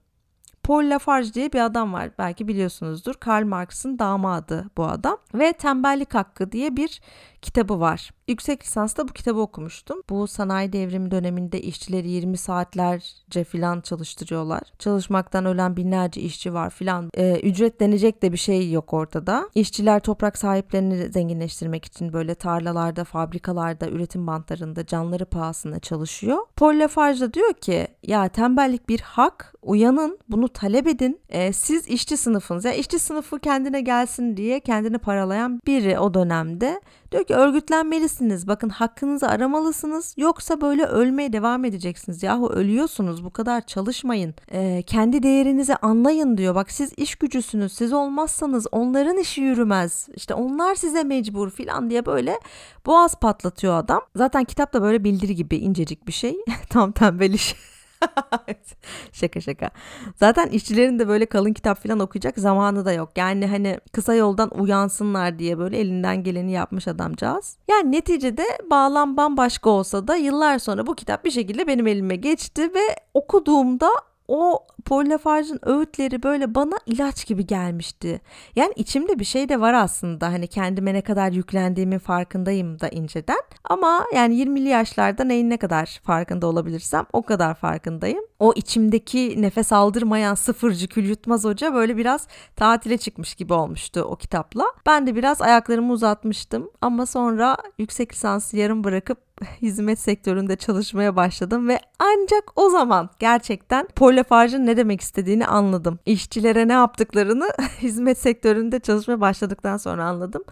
Paul 0.66 0.90
Lafarge 0.90 1.34
diye 1.34 1.54
bir 1.54 1.66
adam 1.66 1.94
var 1.94 2.12
belki 2.18 2.48
biliyorsunuzdur. 2.48 3.14
Karl 3.14 3.46
Marx'ın 3.46 4.00
damadı 4.00 4.66
bu 4.78 4.86
adam 4.86 5.18
ve 5.34 5.54
Tembellik 5.54 6.14
Hakkı 6.14 6.52
diye 6.52 6.76
bir 6.76 7.02
kitabı 7.46 7.80
var. 7.80 8.12
Yüksek 8.28 8.64
lisansta 8.64 9.08
bu 9.08 9.14
kitabı 9.14 9.40
okumuştum. 9.40 10.02
Bu 10.10 10.28
sanayi 10.28 10.74
devrimi 10.74 11.12
döneminde 11.12 11.62
işçileri 11.62 12.10
20 12.10 12.38
saatlerce 12.38 13.44
filan 13.44 13.82
çalıştırıyorlar. 13.82 14.62
Çalışmaktan 14.80 15.46
ölen 15.46 15.78
binlerce 15.78 16.22
işçi 16.22 16.54
var 16.54 16.70
filan. 16.70 17.10
Ee, 17.18 17.40
ücret 17.44 17.80
denecek 17.80 18.22
de 18.22 18.32
bir 18.32 18.38
şey 18.38 18.72
yok 18.72 18.94
ortada. 18.94 19.50
İşçiler 19.56 20.00
toprak 20.00 20.38
sahiplerini 20.38 21.12
zenginleştirmek 21.12 21.86
için 21.86 22.14
böyle 22.14 22.36
tarlalarda, 22.36 23.04
fabrikalarda, 23.04 23.90
üretim 23.90 24.28
bantlarında 24.28 24.86
canları 24.86 25.26
pahasına 25.26 25.80
çalışıyor. 25.80 26.38
Paul 26.56 26.80
Lafarge 26.80 27.34
diyor 27.34 27.54
ki 27.54 27.88
ya 28.04 28.28
tembellik 28.28 28.90
bir 28.90 29.00
hak, 29.00 29.56
uyanın, 29.62 30.20
bunu 30.30 30.48
talep 30.56 30.88
edin. 30.88 31.20
Ee, 31.30 31.54
siz 31.54 31.88
işçi 31.88 32.18
sınıfınız. 32.18 32.66
Yani 32.66 32.76
işçi 32.76 33.00
sınıfı 33.00 33.40
kendine 33.40 33.82
gelsin 33.82 34.38
diye 34.38 34.60
kendini 34.60 34.98
paralayan 34.98 35.62
biri 35.68 36.00
o 36.00 36.14
dönemde 36.14 36.82
Diyor 37.16 37.26
ki 37.26 37.36
örgütlenmelisiniz. 37.36 38.48
Bakın 38.48 38.70
hakkınızı 38.70 39.28
aramalısınız. 39.28 40.14
Yoksa 40.18 40.62
böyle 40.62 40.86
ölmeye 40.86 41.34
devam 41.34 41.66
edeceksiniz. 41.66 42.24
Yahu 42.24 42.50
ölüyorsunuz. 42.50 43.24
Bu 43.26 43.30
kadar 43.30 43.62
çalışmayın. 43.62 44.36
Ee, 44.52 44.84
kendi 44.88 45.24
değerinizi 45.24 45.76
anlayın 45.76 46.38
diyor. 46.38 46.56
Bak 46.56 46.72
siz 46.72 46.94
iş 46.98 47.16
gücüsünüz. 47.16 47.74
Siz 47.74 47.94
olmazsanız 47.94 48.68
onların 48.72 49.18
işi 49.18 49.42
yürümez. 49.42 50.10
İşte 50.16 50.34
onlar 50.34 50.76
size 50.76 51.04
mecbur 51.04 51.50
filan 51.50 51.90
diye 51.90 52.06
böyle 52.06 52.40
boğaz 52.86 53.16
patlatıyor 53.16 53.78
adam. 53.78 54.02
Zaten 54.16 54.44
kitap 54.44 54.74
da 54.74 54.82
böyle 54.82 55.04
bildiri 55.04 55.36
gibi 55.36 55.58
incecik 55.58 56.08
bir 56.08 56.14
şey. 56.14 56.38
Tam 56.70 56.92
tembel 56.92 57.34
iş. 57.34 57.56
şaka 59.12 59.42
şaka. 59.42 59.70
Zaten 60.16 60.48
işçilerin 60.48 61.00
de 61.00 61.08
böyle 61.08 61.26
kalın 61.26 61.54
kitap 61.54 61.84
falan 61.84 62.00
okuyacak 62.00 62.40
zamanı 62.40 62.86
da 62.86 62.94
yok. 62.94 63.10
Yani 63.16 63.48
hani 63.48 63.80
kısa 63.92 64.14
yoldan 64.14 64.60
uyansınlar 64.60 65.40
diye 65.40 65.58
böyle 65.58 65.78
elinden 65.78 66.24
geleni 66.24 66.52
yapmış 66.52 66.88
adamcağız. 66.88 67.58
Yani 67.70 67.92
neticede 67.92 68.44
bağlam 68.72 69.18
bambaşka 69.18 69.70
olsa 69.70 70.08
da 70.08 70.16
yıllar 70.16 70.60
sonra 70.60 70.88
bu 70.88 70.96
kitap 70.96 71.26
bir 71.26 71.32
şekilde 71.32 71.68
benim 71.68 71.88
elime 71.88 72.16
geçti 72.16 72.62
ve 72.62 72.96
okuduğumda 73.14 73.90
o 74.28 74.60
Paul 74.86 75.06
öğütleri 75.62 76.24
böyle 76.24 76.56
bana 76.56 76.76
ilaç 76.86 77.26
gibi 77.28 77.48
gelmişti. 77.48 78.22
Yani 78.56 78.74
içimde 78.76 79.20
bir 79.20 79.26
şey 79.26 79.50
de 79.50 79.60
var 79.60 79.74
aslında. 79.74 80.28
Hani 80.28 80.48
kendime 80.48 80.94
ne 80.94 81.02
kadar 81.02 81.32
yüklendiğimin 81.32 81.98
farkındayım 81.98 82.80
da 82.80 82.90
inceden. 82.90 83.42
Ama 83.64 84.06
yani 84.16 84.36
20'li 84.36 84.70
yaşlarda 84.70 85.24
neyin 85.24 85.50
ne 85.50 85.58
kadar 85.58 86.02
farkında 86.04 86.48
olabilirsem 86.48 87.06
o 87.14 87.22
kadar 87.22 87.56
farkındayım. 87.56 88.24
O 88.40 88.54
içimdeki 88.56 89.42
nefes 89.42 89.74
aldırmayan 89.74 90.36
sıfırcı 90.36 90.88
kül 90.88 91.10
yutmaz 91.10 91.44
hoca 91.44 91.74
böyle 91.74 91.98
biraz 91.98 92.28
tatile 92.56 92.98
çıkmış 92.98 93.36
gibi 93.36 93.54
olmuştu 93.54 94.02
o 94.02 94.16
kitapla. 94.16 94.66
Ben 94.86 95.08
de 95.08 95.16
biraz 95.16 95.42
ayaklarımı 95.42 95.94
uzatmıştım 95.94 96.70
ama 96.82 97.06
sonra 97.06 97.58
yüksek 97.80 98.14
lisansı 98.14 98.58
yarım 98.58 98.84
bırakıp 98.84 99.25
hizmet 99.62 100.00
sektöründe 100.00 100.56
çalışmaya 100.56 101.16
başladım 101.16 101.68
ve 101.68 101.80
ancak 102.00 102.52
o 102.56 102.70
zaman 102.70 103.10
gerçekten 103.20 103.88
Lafarge'ın 104.02 104.66
ne 104.66 104.78
demek 104.78 105.02
istediğini 105.02 105.48
anladım. 105.48 106.00
İşçilere 106.06 106.68
ne 106.68 106.74
yaptıklarını 106.74 107.48
hizmet 107.82 108.18
sektöründe 108.18 108.80
çalışmaya 108.80 109.22
başladıktan 109.22 109.78
sonra 109.78 110.06
anladım. 110.06 110.44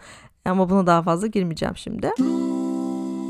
Ama 0.46 0.70
buna 0.70 0.88
daha 0.88 1.04
fazla 1.04 1.28
girmeyeceğim 1.28 1.78
şimdi. 1.78 2.12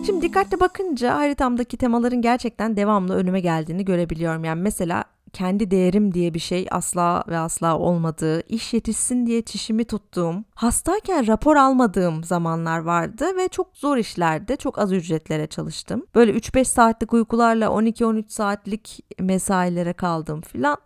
Şimdi 0.06 0.22
dikkatli 0.22 0.60
bakınca 0.60 1.16
haritamdaki 1.16 1.78
temaların 1.78 2.22
gerçekten 2.22 2.78
devamlı 2.78 3.16
önüme 3.16 3.40
geldiğini 3.40 3.86
görebiliyorum. 3.86 4.44
Yani 4.44 4.62
mesela 4.62 5.04
kendi 5.34 5.72
değerim 5.72 6.14
diye 6.14 6.34
bir 6.34 6.40
şey 6.40 6.68
asla 6.72 7.24
ve 7.28 7.38
asla 7.38 7.78
olmadığı, 7.78 8.42
iş 8.42 8.74
yetişsin 8.74 9.26
diye 9.26 9.42
çişimi 9.42 9.86
tuttuğum, 9.86 10.44
hastayken 10.56 11.28
rapor 11.28 11.56
almadığım 11.56 12.24
zamanlar 12.24 12.80
vardı 12.80 13.26
ve 13.38 13.48
çok 13.48 13.78
zor 13.78 13.98
işlerde 13.98 14.56
çok 14.56 14.80
az 14.80 14.92
ücretlere 14.92 15.48
çalıştım. 15.48 16.06
Böyle 16.16 16.32
3-5 16.32 16.66
saatlik 16.66 17.14
uykularla 17.14 17.66
12-13 17.66 18.30
saatlik 18.30 19.00
mesailere 19.20 19.94
kaldım 19.94 20.42
filan. 20.42 20.78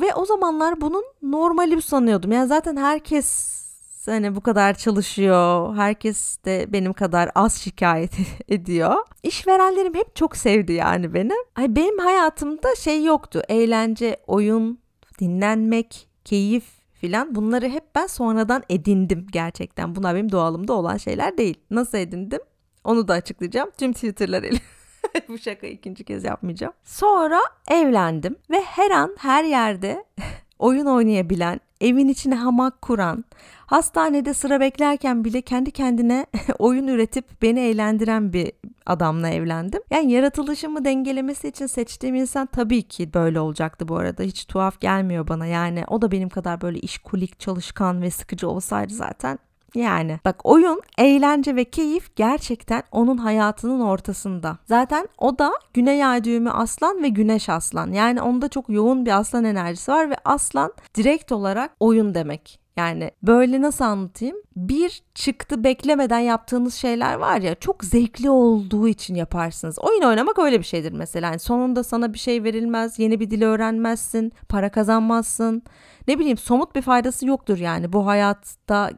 Ve 0.00 0.14
o 0.14 0.24
zamanlar 0.26 0.80
bunun 0.80 1.04
normali 1.22 1.82
sanıyordum. 1.82 2.32
Yani 2.32 2.48
zaten 2.48 2.76
herkes 2.76 3.63
hani 4.12 4.36
bu 4.36 4.40
kadar 4.40 4.74
çalışıyor. 4.74 5.76
Herkes 5.76 6.44
de 6.44 6.66
benim 6.68 6.92
kadar 6.92 7.30
az 7.34 7.60
şikayet 7.60 8.12
ediyor. 8.48 8.96
İşverenlerim 9.22 9.94
hep 9.94 10.16
çok 10.16 10.36
sevdi 10.36 10.72
yani 10.72 11.14
beni. 11.14 11.32
Ay 11.56 11.76
benim 11.76 11.98
hayatımda 11.98 12.74
şey 12.74 13.04
yoktu. 13.04 13.42
Eğlence, 13.48 14.16
oyun, 14.26 14.78
dinlenmek, 15.20 16.08
keyif 16.24 16.64
filan 16.92 17.34
bunları 17.34 17.68
hep 17.68 17.84
ben 17.94 18.06
sonradan 18.06 18.62
edindim 18.68 19.26
gerçekten. 19.32 19.96
Bunlar 19.96 20.14
benim 20.14 20.32
doğalımda 20.32 20.72
olan 20.72 20.96
şeyler 20.96 21.38
değil. 21.38 21.60
Nasıl 21.70 21.98
edindim? 21.98 22.40
Onu 22.84 23.08
da 23.08 23.12
açıklayacağım. 23.12 23.70
Tüm 23.78 23.92
Twitter'lar 23.92 24.44
Bu 25.28 25.38
şaka 25.38 25.66
ikinci 25.66 26.04
kez 26.04 26.24
yapmayacağım. 26.24 26.72
Sonra 26.84 27.40
evlendim 27.70 28.36
ve 28.50 28.60
her 28.60 28.90
an 28.90 29.16
her 29.18 29.44
yerde 29.44 30.04
oyun 30.58 30.86
oynayabilen, 30.86 31.60
evin 31.80 32.08
içine 32.08 32.34
hamak 32.34 32.82
kuran, 32.82 33.24
hastanede 33.66 34.34
sıra 34.34 34.60
beklerken 34.60 35.24
bile 35.24 35.42
kendi 35.42 35.70
kendine 35.70 36.26
oyun 36.58 36.86
üretip 36.86 37.42
beni 37.42 37.60
eğlendiren 37.60 38.32
bir 38.32 38.52
adamla 38.86 39.28
evlendim. 39.28 39.80
Yani 39.90 40.12
yaratılışımı 40.12 40.84
dengelemesi 40.84 41.48
için 41.48 41.66
seçtiğim 41.66 42.14
insan 42.14 42.46
tabii 42.46 42.82
ki 42.82 43.14
böyle 43.14 43.40
olacaktı 43.40 43.88
bu 43.88 43.96
arada. 43.96 44.22
Hiç 44.22 44.46
tuhaf 44.46 44.80
gelmiyor 44.80 45.28
bana. 45.28 45.46
Yani 45.46 45.84
o 45.88 46.02
da 46.02 46.12
benim 46.12 46.28
kadar 46.28 46.60
böyle 46.60 46.78
işkulik, 46.78 47.40
çalışkan 47.40 48.02
ve 48.02 48.10
sıkıcı 48.10 48.48
olsaydı 48.48 48.94
zaten 48.94 49.38
yani 49.74 50.20
bak 50.24 50.46
oyun, 50.46 50.82
eğlence 50.98 51.56
ve 51.56 51.64
keyif 51.64 52.16
gerçekten 52.16 52.82
onun 52.92 53.16
hayatının 53.16 53.80
ortasında. 53.80 54.58
Zaten 54.64 55.08
o 55.18 55.38
da 55.38 55.52
güney 55.72 56.04
ay 56.04 56.24
düğümü 56.24 56.50
aslan 56.50 57.02
ve 57.02 57.08
güneş 57.08 57.48
aslan. 57.48 57.92
Yani 57.92 58.22
onda 58.22 58.48
çok 58.48 58.68
yoğun 58.68 59.06
bir 59.06 59.18
aslan 59.18 59.44
enerjisi 59.44 59.92
var 59.92 60.10
ve 60.10 60.16
aslan 60.24 60.72
direkt 60.94 61.32
olarak 61.32 61.70
oyun 61.80 62.14
demek. 62.14 62.63
Yani 62.76 63.10
böyle 63.22 63.62
nasıl 63.62 63.84
anlatayım? 63.84 64.36
Bir 64.56 65.02
çıktı 65.14 65.64
beklemeden 65.64 66.18
yaptığınız 66.18 66.74
şeyler 66.74 67.14
var 67.14 67.40
ya 67.40 67.54
çok 67.54 67.84
zevkli 67.84 68.30
olduğu 68.30 68.88
için 68.88 69.14
yaparsınız. 69.14 69.78
Oyun 69.78 70.02
oynamak 70.02 70.38
öyle 70.38 70.58
bir 70.58 70.64
şeydir 70.64 70.92
mesela. 70.92 71.26
Yani 71.26 71.38
sonunda 71.38 71.84
sana 71.84 72.12
bir 72.12 72.18
şey 72.18 72.44
verilmez, 72.44 72.98
yeni 72.98 73.20
bir 73.20 73.30
dil 73.30 73.42
öğrenmezsin, 73.42 74.32
para 74.48 74.70
kazanmazsın. 74.70 75.62
Ne 76.08 76.18
bileyim 76.18 76.36
somut 76.36 76.74
bir 76.74 76.82
faydası 76.82 77.26
yoktur 77.26 77.58
yani 77.58 77.92
bu 77.92 78.06
hayatta 78.06 78.90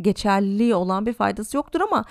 geçerliliği 0.00 0.74
olan 0.74 1.06
bir 1.06 1.12
faydası 1.12 1.56
yoktur 1.56 1.80
ama 1.80 2.04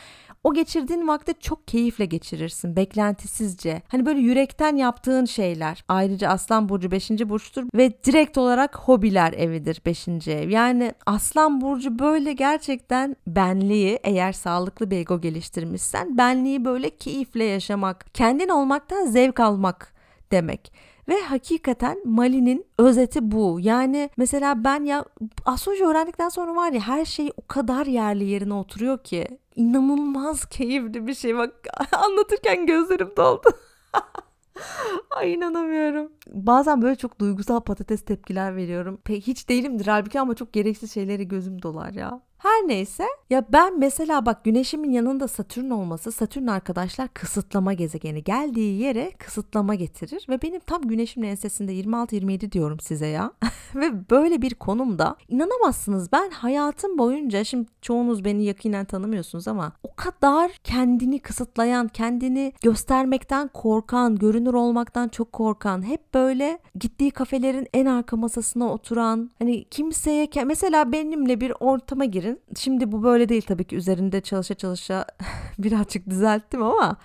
o 0.43 0.53
geçirdiğin 0.53 1.07
vakti 1.07 1.33
çok 1.39 1.67
keyifle 1.67 2.05
geçirirsin 2.05 2.75
beklentisizce. 2.75 3.81
Hani 3.87 4.05
böyle 4.05 4.19
yürekten 4.19 4.75
yaptığın 4.75 5.25
şeyler. 5.25 5.83
Ayrıca 5.87 6.29
Aslan 6.29 6.69
Burcu 6.69 6.91
5. 6.91 7.09
burçtur 7.09 7.63
ve 7.75 8.03
direkt 8.03 8.37
olarak 8.37 8.77
hobiler 8.77 9.33
evidir 9.33 9.81
5. 9.85 10.07
ev. 10.27 10.49
Yani 10.49 10.93
Aslan 11.05 11.61
Burcu 11.61 11.99
böyle 11.99 12.33
gerçekten 12.33 13.15
benliği 13.27 13.99
eğer 14.03 14.31
sağlıklı 14.31 14.91
bir 14.91 14.97
ego 14.97 15.21
geliştirmişsen 15.21 16.17
benliği 16.17 16.65
böyle 16.65 16.89
keyifle 16.89 17.43
yaşamak, 17.43 18.05
kendin 18.13 18.49
olmaktan 18.49 19.05
zevk 19.05 19.39
almak 19.39 19.93
demek. 20.31 20.73
Ve 21.07 21.21
hakikaten 21.21 21.97
Mali'nin 22.05 22.65
özeti 22.77 23.31
bu. 23.31 23.57
Yani 23.61 24.09
mesela 24.17 24.63
ben 24.63 24.83
ya 24.83 25.05
astroloji 25.45 25.85
öğrendikten 25.85 26.29
sonra 26.29 26.55
var 26.55 26.71
ya 26.71 26.81
her 26.81 27.05
şey 27.05 27.31
o 27.37 27.47
kadar 27.47 27.85
yerli 27.85 28.23
yerine 28.25 28.53
oturuyor 28.53 29.03
ki 29.03 29.27
inanılmaz 29.55 30.45
keyifli 30.45 31.07
bir 31.07 31.13
şey. 31.13 31.35
Bak 31.35 31.53
anlatırken 31.91 32.65
gözlerim 32.65 33.11
doldu. 33.17 33.49
Ay 35.11 35.33
inanamıyorum. 35.33 36.11
Bazen 36.27 36.81
böyle 36.81 36.95
çok 36.95 37.19
duygusal 37.19 37.59
patates 37.59 38.05
tepkiler 38.05 38.55
veriyorum. 38.55 38.99
Pek 39.03 39.27
hiç 39.27 39.49
değilimdir 39.49 39.87
halbuki 39.87 40.19
ama 40.19 40.35
çok 40.35 40.53
gereksiz 40.53 40.93
şeyleri 40.93 41.27
gözüm 41.27 41.61
dolar 41.61 41.93
ya. 41.93 42.21
Her 42.43 42.67
neyse 42.67 43.07
ya 43.29 43.45
ben 43.49 43.79
mesela 43.79 44.25
bak 44.25 44.43
güneşimin 44.43 44.91
yanında 44.91 45.27
Satürn 45.27 45.69
olması 45.69 46.11
Satürn 46.11 46.47
arkadaşlar 46.47 47.07
kısıtlama 47.07 47.73
gezegeni. 47.73 48.23
Geldiği 48.23 48.81
yere 48.81 49.11
kısıtlama 49.11 49.75
getirir 49.75 50.25
ve 50.29 50.41
benim 50.41 50.59
tam 50.59 50.81
güneşimin 50.81 51.27
ensesinde 51.27 51.73
26-27 51.73 52.51
diyorum 52.51 52.79
size 52.79 53.07
ya. 53.07 53.31
Ve 53.75 54.09
böyle 54.09 54.41
bir 54.41 54.53
konumda 54.53 55.15
inanamazsınız. 55.27 56.11
Ben 56.11 56.29
hayatım 56.29 56.97
boyunca 56.97 57.43
şimdi 57.43 57.69
çoğunuz 57.81 58.25
beni 58.25 58.43
yakinen 58.43 58.85
tanımıyorsunuz 58.85 59.47
ama 59.47 59.71
o 59.83 59.95
kadar 59.95 60.51
kendini 60.63 61.19
kısıtlayan 61.19 61.87
kendini 61.87 62.53
göstermekten 62.61 63.47
korkan 63.47 64.15
görünür 64.15 64.53
olmaktan 64.53 65.07
çok 65.07 65.33
korkan 65.33 65.87
hep 65.87 66.13
böyle 66.13 66.59
gittiği 66.75 67.11
kafelerin 67.11 67.67
en 67.73 67.85
arka 67.85 68.17
masasına 68.17 68.73
oturan 68.73 69.31
hani 69.39 69.63
kimseye 69.63 70.27
mesela 70.45 70.91
benimle 70.91 71.41
bir 71.41 71.53
ortama 71.59 72.05
girin 72.05 72.32
Şimdi 72.57 72.91
bu 72.91 73.03
böyle 73.03 73.29
değil 73.29 73.41
tabii 73.47 73.63
ki 73.63 73.75
üzerinde 73.75 74.21
çalışa 74.21 74.53
çalışa 74.53 75.05
birazcık 75.57 76.09
düzelttim 76.09 76.63
ama 76.63 76.97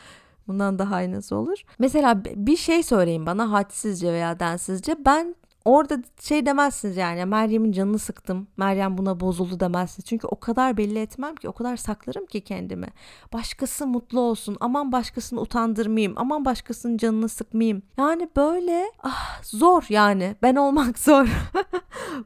bundan 0.49 0.79
daha 0.79 1.03
iyi 1.03 1.13
nasıl 1.13 1.37
olur? 1.37 1.59
Mesela 1.79 2.25
bir 2.25 2.57
şey 2.57 2.83
söyleyin 2.83 3.27
bana 3.27 3.53
hadsizce 3.53 4.13
veya 4.13 4.41
densizce 4.41 4.97
ben 5.07 5.35
orada 5.69 5.99
şey 6.21 6.47
demezsiniz 6.47 6.97
yani 6.97 7.25
Meryem'in 7.25 7.73
canını 7.73 7.99
sıktım. 7.99 8.49
Meryem 8.57 8.99
buna 8.99 9.21
bozuldu 9.21 9.61
demezsiniz. 9.61 10.07
Çünkü 10.07 10.27
o 10.27 10.41
kadar 10.41 10.77
belli 10.77 10.99
etmem 10.99 11.37
ki 11.37 11.49
o 11.49 11.53
kadar 11.53 11.77
saklarım 11.77 12.27
ki 12.27 12.41
kendimi. 12.41 12.87
Başkası 13.33 13.87
mutlu 13.87 14.21
olsun. 14.21 14.57
Aman 14.61 14.93
başkasını 14.93 15.41
utandırmayayım. 15.41 16.13
Aman 16.17 16.45
başkasının 16.45 16.97
canını 16.97 17.29
sıkmayayım. 17.29 17.83
Yani 17.99 18.29
böyle 18.37 18.93
ah, 19.03 19.43
zor 19.43 19.87
yani. 19.89 20.37
Ben 20.43 20.57
olmak 20.57 20.99
zor. 21.09 21.27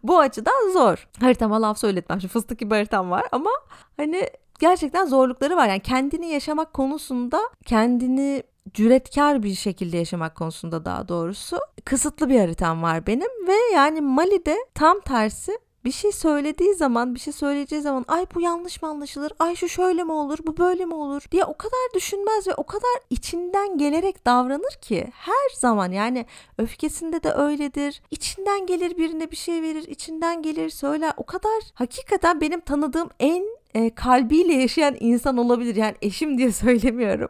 Bu 0.02 0.18
açıdan 0.18 0.72
zor. 0.72 1.08
Haritama 1.20 1.62
laf 1.62 1.78
söyletmem. 1.78 2.20
Şu 2.20 2.28
fıstık 2.28 2.58
gibi 2.58 2.74
haritam 2.74 3.10
var 3.10 3.24
ama 3.32 3.50
hani 3.96 4.28
gerçekten 4.60 5.06
zorlukları 5.06 5.56
var. 5.56 5.68
Yani 5.68 5.80
kendini 5.80 6.26
yaşamak 6.26 6.72
konusunda 6.72 7.40
kendini 7.64 8.42
cüretkar 8.74 9.42
bir 9.42 9.54
şekilde 9.54 9.96
yaşamak 9.96 10.34
konusunda 10.34 10.84
daha 10.84 11.08
doğrusu 11.08 11.58
kısıtlı 11.84 12.28
bir 12.28 12.38
haritam 12.38 12.82
var 12.82 13.06
benim 13.06 13.46
ve 13.48 13.74
yani 13.74 14.00
Mali'de 14.00 14.56
tam 14.74 15.00
tersi 15.00 15.58
bir 15.84 15.92
şey 15.92 16.12
söylediği 16.12 16.74
zaman 16.74 17.14
bir 17.14 17.20
şey 17.20 17.32
söyleyeceği 17.32 17.82
zaman 17.82 18.04
ay 18.08 18.26
bu 18.34 18.40
yanlış 18.40 18.82
mı 18.82 18.88
anlaşılır? 18.88 19.32
Ay 19.38 19.54
şu 19.54 19.68
şöyle 19.68 20.04
mi 20.04 20.12
olur? 20.12 20.38
Bu 20.46 20.56
böyle 20.56 20.84
mi 20.84 20.94
olur? 20.94 21.22
diye 21.30 21.44
o 21.44 21.56
kadar 21.56 21.94
düşünmez 21.94 22.46
ve 22.46 22.54
o 22.54 22.66
kadar 22.66 23.00
içinden 23.10 23.78
gelerek 23.78 24.26
davranır 24.26 24.72
ki 24.82 25.08
her 25.14 25.56
zaman. 25.58 25.92
Yani 25.92 26.26
öfkesinde 26.58 27.22
de 27.22 27.32
öyledir. 27.32 28.02
İçinden 28.10 28.66
gelir 28.66 28.98
birine 28.98 29.30
bir 29.30 29.36
şey 29.36 29.62
verir 29.62 29.88
içinden 29.88 30.42
gelir 30.42 30.70
söyler. 30.70 31.12
O 31.16 31.26
kadar 31.26 31.62
hakikaten 31.74 32.40
benim 32.40 32.60
tanıdığım 32.60 33.08
en 33.20 33.44
e, 33.74 33.94
kalbiyle 33.94 34.54
yaşayan 34.54 34.96
insan 35.00 35.36
olabilir. 35.36 35.76
Yani 35.76 35.94
eşim 36.02 36.38
diye 36.38 36.52
söylemiyorum 36.62 37.28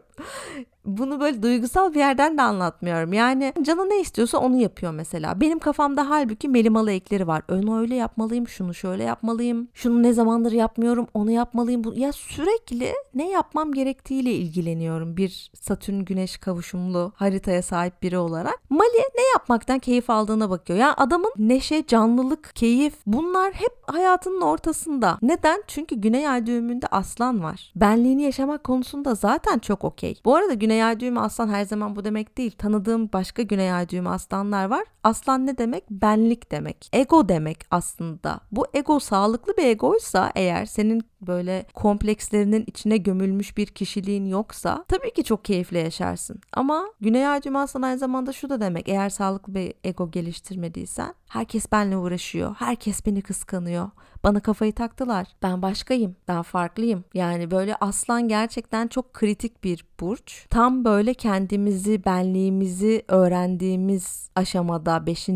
bunu 0.85 1.21
böyle 1.21 1.43
duygusal 1.43 1.95
bir 1.95 1.99
yerden 1.99 2.39
de 2.39 2.43
anlatmıyorum. 2.43 3.13
Yani 3.13 3.53
canı 3.63 3.91
ne 3.91 4.01
istiyorsa 4.01 4.39
onu 4.39 4.57
yapıyor 4.57 4.93
mesela. 4.93 5.41
Benim 5.41 5.59
kafamda 5.59 6.11
halbuki 6.11 6.49
melimalı 6.49 6.93
ekleri 6.93 7.27
var. 7.27 7.43
Onu 7.51 7.81
öyle 7.81 7.95
yapmalıyım, 7.95 8.49
şunu 8.49 8.75
şöyle 8.75 9.03
yapmalıyım. 9.03 9.69
Şunu 9.75 10.03
ne 10.03 10.13
zamandır 10.13 10.53
yapmıyorum, 10.53 11.07
onu 11.15 11.31
yapmalıyım. 11.31 11.83
Ya 11.97 12.13
sürekli 12.13 12.93
ne 13.15 13.31
yapmam 13.31 13.73
gerektiğiyle 13.73 14.33
ilgileniyorum. 14.33 15.17
Bir 15.17 15.51
Satürn 15.55 16.05
Güneş 16.05 16.37
kavuşumlu 16.37 17.13
haritaya 17.17 17.63
sahip 17.63 18.03
biri 18.03 18.19
olarak. 18.19 18.71
Mali 18.71 18.99
ne 19.17 19.29
yapmaktan 19.35 19.79
keyif 19.79 20.11
aldığına 20.11 20.51
bakıyor. 20.51 20.79
Ya 20.79 20.87
yani 20.87 20.95
adamın 20.95 21.33
neşe, 21.39 21.87
canlılık, 21.87 22.51
keyif 22.55 22.95
bunlar 23.07 23.53
hep 23.53 23.73
hayatının 23.87 24.41
ortasında. 24.41 25.19
Neden? 25.23 25.63
Çünkü 25.67 25.97
Güney 25.97 26.29
Ay 26.29 26.47
düğümünde 26.47 26.87
aslan 26.87 27.43
var. 27.43 27.73
Benliğini 27.77 28.23
yaşamak 28.23 28.65
konusunda 28.65 29.15
zaten 29.15 29.59
çok 29.59 29.85
okey. 29.85 30.21
Bu 30.25 30.37
arada 30.37 30.55
Güney 30.55 30.72
Güney 30.73 30.85
ay 30.85 31.01
düğümü 31.01 31.21
aslan 31.21 31.49
her 31.49 31.65
zaman 31.65 31.97
bu 31.97 32.05
demek 32.05 32.39
değil. 32.39 32.51
Tanıdığım 32.59 33.13
başka 33.13 33.43
güney 33.43 33.73
ay 33.73 33.89
düğümü 33.89 34.09
aslanlar 34.09 34.65
var. 34.65 34.85
Aslan 35.05 35.47
ne 35.47 35.59
demek? 35.59 35.91
Benlik 35.91 36.51
demek. 36.53 36.89
Ego 36.93 37.29
demek 37.29 37.59
aslında. 37.71 38.41
Bu 38.53 38.67
ego 38.75 39.01
sağlıklı 39.01 39.57
bir 39.57 39.65
egoysa 39.65 40.33
eğer 40.35 40.67
senin 40.67 41.03
böyle 41.21 41.67
komplekslerinin 41.75 42.65
içine 42.67 42.97
gömülmüş 42.97 43.57
bir 43.57 43.67
kişiliğin 43.67 44.27
yoksa 44.27 44.85
tabii 44.89 45.13
ki 45.13 45.25
çok 45.25 45.45
keyifle 45.45 45.79
yaşarsın. 45.79 46.41
Ama 46.53 46.85
Güney 47.01 47.27
Ay 47.27 47.43
düğümü 47.43 47.59
aslan 47.59 47.83
aynı 47.83 47.99
zamanda 47.99 48.33
şu 48.33 48.51
da 48.51 48.61
demek. 48.61 48.89
Eğer 48.89 49.11
sağlıklı 49.11 49.55
bir 49.55 49.75
ego 49.85 50.11
geliştirmediysen 50.11 51.15
herkes 51.33 51.73
benimle 51.73 51.97
uğraşıyor. 51.97 52.55
Herkes 52.59 53.07
beni 53.07 53.23
kıskanıyor. 53.23 53.91
Bana 54.25 54.41
kafayı 54.41 54.73
taktılar. 54.73 55.27
Ben 55.43 55.63
başkayım. 55.63 56.17
Ben 56.29 56.43
farklıyım. 56.43 57.05
Yani 57.15 57.51
böyle 57.51 57.77
aslan 57.77 58.29
gerçekten 58.29 58.89
çok 58.89 59.13
kritik 59.13 59.65
bir 59.65 59.85
burç. 60.01 60.47
Tam 60.51 60.85
böyle 60.85 61.15
kendimizi, 61.15 62.05
benliğimizi 62.05 63.03
öğrendiğimiz 63.09 64.31
aşamada 64.37 65.07
5 65.07 65.29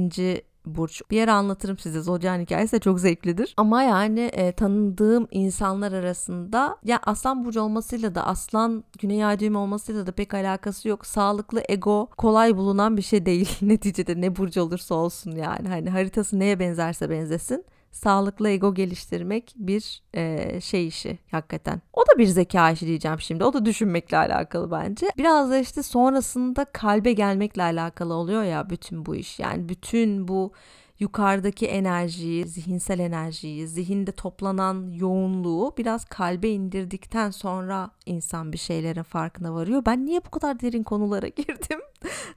burç. 0.67 1.03
Bir 1.11 1.17
yere 1.17 1.33
anlatırım 1.33 1.79
size. 1.79 2.01
Zodyan 2.01 2.41
hikayesi 2.41 2.73
de 2.73 2.79
çok 2.81 3.01
zevklidir. 3.01 3.55
Ama 3.57 3.83
yani 3.83 4.21
e, 4.21 4.53
tanıdığım 4.53 5.29
insanlar 5.31 5.93
arasında 5.93 6.77
ya 6.85 7.01
aslan 7.07 7.45
burcu 7.45 7.61
olmasıyla 7.61 8.15
da 8.15 8.27
aslan 8.27 8.85
güney 8.99 9.25
ay 9.25 9.39
düğümü 9.39 9.59
olmasıyla 9.59 10.07
da 10.07 10.13
pek 10.13 10.35
alakası 10.35 10.89
yok. 10.89 11.07
Sağlıklı 11.07 11.63
ego 11.69 12.07
kolay 12.17 12.57
bulunan 12.57 12.97
bir 12.97 13.03
şey 13.03 13.27
değil. 13.27 13.51
Neticede 13.63 14.21
ne 14.21 14.37
burcu 14.37 14.63
olursa 14.63 14.95
olsun 14.95 15.31
yani. 15.31 15.69
Hani 15.69 15.91
haritası 15.91 16.39
neye 16.39 16.59
benzerse 16.59 17.11
benzesin 17.11 17.65
sağlıklı 17.97 18.49
ego 18.49 18.75
geliştirmek 18.75 19.55
bir 19.57 20.03
e, 20.15 20.61
şey 20.61 20.87
işi 20.87 21.19
hakikaten. 21.31 21.83
O 21.93 22.01
da 22.01 22.19
bir 22.19 22.27
zeka 22.27 22.71
işi 22.71 22.87
diyeceğim 22.87 23.21
şimdi. 23.21 23.45
O 23.45 23.53
da 23.53 23.65
düşünmekle 23.65 24.17
alakalı 24.17 24.71
bence. 24.71 25.07
Biraz 25.19 25.51
da 25.51 25.59
işte 25.59 25.83
sonrasında 25.83 26.65
kalbe 26.65 27.13
gelmekle 27.13 27.63
alakalı 27.63 28.15
oluyor 28.15 28.43
ya 28.43 28.71
bütün 28.71 29.07
bu 29.07 29.17
iş. 29.17 29.39
Yani 29.39 29.69
bütün 29.69 30.29
bu 30.29 30.53
yukarıdaki 30.99 31.67
enerjiyi, 31.67 32.45
zihinsel 32.47 32.99
enerjiyi, 32.99 33.69
zihinde 33.69 34.13
toplanan 34.13 34.91
yoğunluğu 34.91 35.75
biraz 35.79 36.05
kalbe 36.05 36.49
indirdikten 36.49 37.31
sonra 37.31 37.91
insan 38.07 38.53
bir 38.53 38.59
şeylerin 38.59 39.03
farkına 39.03 39.55
varıyor. 39.55 39.83
Ben 39.87 40.07
niye 40.07 40.21
bu 40.25 40.31
kadar 40.31 40.61
derin 40.61 40.83
konulara 40.83 41.29
girdim? 41.37 41.81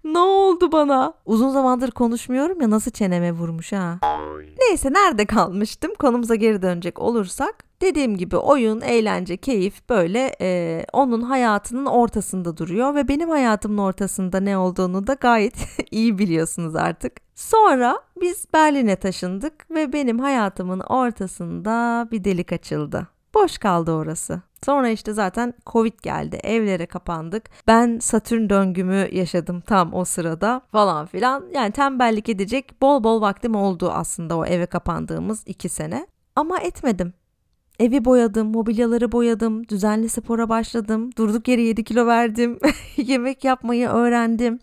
ne 0.04 0.19
oldu 0.19 0.72
bana? 0.72 1.13
Uzun 1.26 1.50
zamandır 1.50 1.91
konuşmuyorum 1.91 2.62
ya 2.62 2.69
nasıl 2.69 2.91
çeneme 2.91 3.32
vurmuş 3.32 3.74
ha. 3.74 4.00
Neyse 4.60 4.93
nerede 4.93 5.26
kalmıştım? 5.26 5.91
Konumuza 6.00 6.36
geri 6.36 6.62
dönecek 6.62 7.00
olursak 7.00 7.68
Dediğim 7.82 8.18
gibi 8.18 8.38
oyun, 8.38 8.82
eğlence, 8.82 9.38
keyif 9.38 9.89
böyle 9.89 10.36
e, 10.42 10.86
onun 10.94 11.22
hayatının 11.22 11.86
ortasında 11.86 12.58
duruyor 12.58 12.96
ve 12.96 13.08
benim 13.08 13.30
hayatımın 13.30 13.78
ortasında 13.78 14.39
ne 14.39 14.58
olduğunu 14.58 15.08
da 15.08 15.13
gayet 15.13 15.56
iyi 15.92 16.18
biliyorsunuz 16.18 16.76
artık. 16.76 17.13
Sonra 17.36 18.00
biz 18.22 18.46
Berlin'e 18.54 18.96
taşındık 18.96 19.72
ve 19.72 19.94
benim 19.94 20.20
hayatımın 20.20 20.80
ortasında 20.80 22.08
bir 22.12 22.24
delik 22.24 22.52
açıldı. 22.54 23.08
Boş 23.34 23.58
kaldı 23.58 23.92
orası. 23.92 24.42
Sonra 24.65 24.89
işte 24.89 25.13
zaten 25.13 25.54
Covid 25.65 25.94
geldi. 26.02 26.39
Evlere 26.44 26.86
kapandık. 26.86 27.50
Ben 27.68 28.00
Satürn 28.00 28.50
döngümü 28.50 29.08
yaşadım 29.12 29.62
tam 29.62 29.94
o 29.94 30.06
sırada 30.06 30.62
falan 30.72 31.06
filan. 31.06 31.46
Yani 31.54 31.72
tembellik 31.72 32.30
edecek 32.30 32.82
bol 32.82 33.04
bol 33.04 33.22
vaktim 33.22 33.56
oldu 33.56 33.92
aslında 33.92 34.38
o 34.38 34.46
eve 34.46 34.65
kapandığımız 34.65 35.44
iki 35.46 35.70
sene. 35.70 36.08
Ama 36.36 36.60
etmedim. 36.60 37.13
Evi 37.80 38.06
boyadım, 38.06 38.52
mobilyaları 38.52 39.12
boyadım, 39.12 39.68
düzenli 39.68 40.10
spora 40.10 40.50
başladım, 40.50 41.10
durduk 41.18 41.48
yere 41.48 41.62
7 41.62 41.84
kilo 41.84 42.06
verdim, 42.06 42.60
yemek 42.98 43.44
yapmayı 43.44 43.88
öğrendim. 43.88 44.60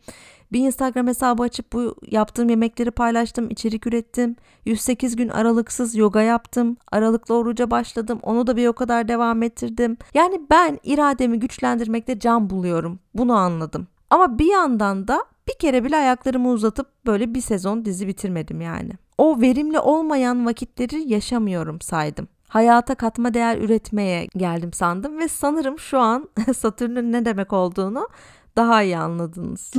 Bir 0.52 0.60
Instagram 0.60 1.06
hesabı 1.06 1.42
açıp 1.42 1.72
bu 1.72 1.96
yaptığım 2.10 2.48
yemekleri 2.48 2.90
paylaştım, 2.90 3.50
içerik 3.50 3.86
ürettim. 3.86 4.36
108 4.64 5.16
gün 5.16 5.28
aralıksız 5.28 5.96
yoga 5.96 6.22
yaptım. 6.22 6.76
Aralıklı 6.92 7.34
oruca 7.34 7.70
başladım. 7.70 8.18
Onu 8.22 8.46
da 8.46 8.56
bir 8.56 8.66
o 8.66 8.72
kadar 8.72 9.08
devam 9.08 9.42
ettirdim. 9.42 9.96
Yani 10.14 10.40
ben 10.50 10.78
irademi 10.84 11.38
güçlendirmekte 11.38 12.18
can 12.18 12.50
buluyorum. 12.50 12.98
Bunu 13.14 13.32
anladım. 13.32 13.86
Ama 14.10 14.38
bir 14.38 14.52
yandan 14.52 15.08
da 15.08 15.24
bir 15.48 15.58
kere 15.58 15.84
bile 15.84 15.96
ayaklarımı 15.96 16.48
uzatıp 16.48 17.06
böyle 17.06 17.34
bir 17.34 17.40
sezon 17.40 17.84
dizi 17.84 18.08
bitirmedim 18.08 18.60
yani. 18.60 18.92
O 19.18 19.40
verimli 19.40 19.78
olmayan 19.78 20.46
vakitleri 20.46 21.12
yaşamıyorum 21.12 21.80
saydım 21.80 22.28
hayata 22.48 22.94
katma 22.94 23.34
değer 23.34 23.58
üretmeye 23.58 24.26
geldim 24.36 24.72
sandım 24.72 25.18
ve 25.18 25.28
sanırım 25.28 25.78
şu 25.78 25.98
an 25.98 26.28
Satürn'ün 26.56 27.12
ne 27.12 27.24
demek 27.24 27.52
olduğunu 27.52 28.08
daha 28.56 28.82
iyi 28.82 28.98
anladınız. 28.98 29.72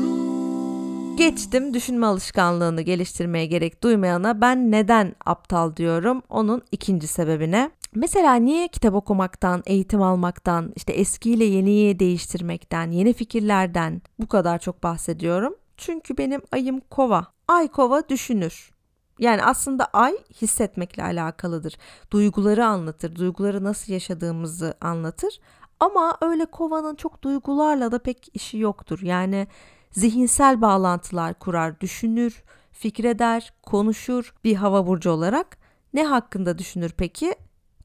Geçtim 1.18 1.74
düşünme 1.74 2.06
alışkanlığını 2.06 2.82
geliştirmeye 2.82 3.46
gerek 3.46 3.84
duymayana 3.84 4.42
ben 4.42 4.72
neden 4.72 5.16
aptal 5.26 5.76
diyorum 5.76 6.22
onun 6.30 6.62
ikinci 6.72 7.08
sebebine. 7.08 7.72
Mesela 7.96 8.36
niye 8.36 8.68
kitap 8.68 8.94
okumaktan, 8.94 9.64
eğitim 9.66 10.02
almaktan, 10.02 10.74
işte 10.76 10.94
eskiyle 10.94 11.46
yeniyi 11.46 12.00
değiştirmekten, 12.00 12.92
yeni 12.92 13.14
fikirlerden 13.14 14.02
bu 14.20 14.28
kadar 14.28 14.60
çok 14.60 14.84
bahsediyorum? 14.84 15.56
Çünkü 15.78 16.18
benim 16.18 16.42
ayım 16.52 16.80
kova. 16.80 17.28
Ay 17.48 17.68
kova 17.68 18.10
düşünür. 18.10 18.72
Yani 19.20 19.44
aslında 19.44 19.86
ay 19.86 20.14
hissetmekle 20.42 21.04
alakalıdır. 21.04 21.78
Duyguları 22.12 22.66
anlatır, 22.66 23.16
duyguları 23.16 23.64
nasıl 23.64 23.94
yaşadığımızı 23.94 24.74
anlatır. 24.82 25.40
Ama 25.80 26.18
öyle 26.22 26.46
kovanın 26.46 26.96
çok 26.96 27.22
duygularla 27.22 27.92
da 27.92 28.00
pek 28.00 28.30
işi 28.34 28.58
yoktur. 28.58 29.00
Yani 29.02 29.48
zihinsel 29.92 30.62
bağlantılar 30.62 31.34
kurar, 31.34 31.80
düşünür, 31.80 32.44
fikreder, 32.72 33.54
konuşur 33.64 34.34
bir 34.44 34.56
hava 34.56 34.88
burcu 34.88 35.12
olarak. 35.12 35.58
Ne 35.94 36.04
hakkında 36.04 36.58
düşünür 36.58 36.94
peki? 36.98 37.36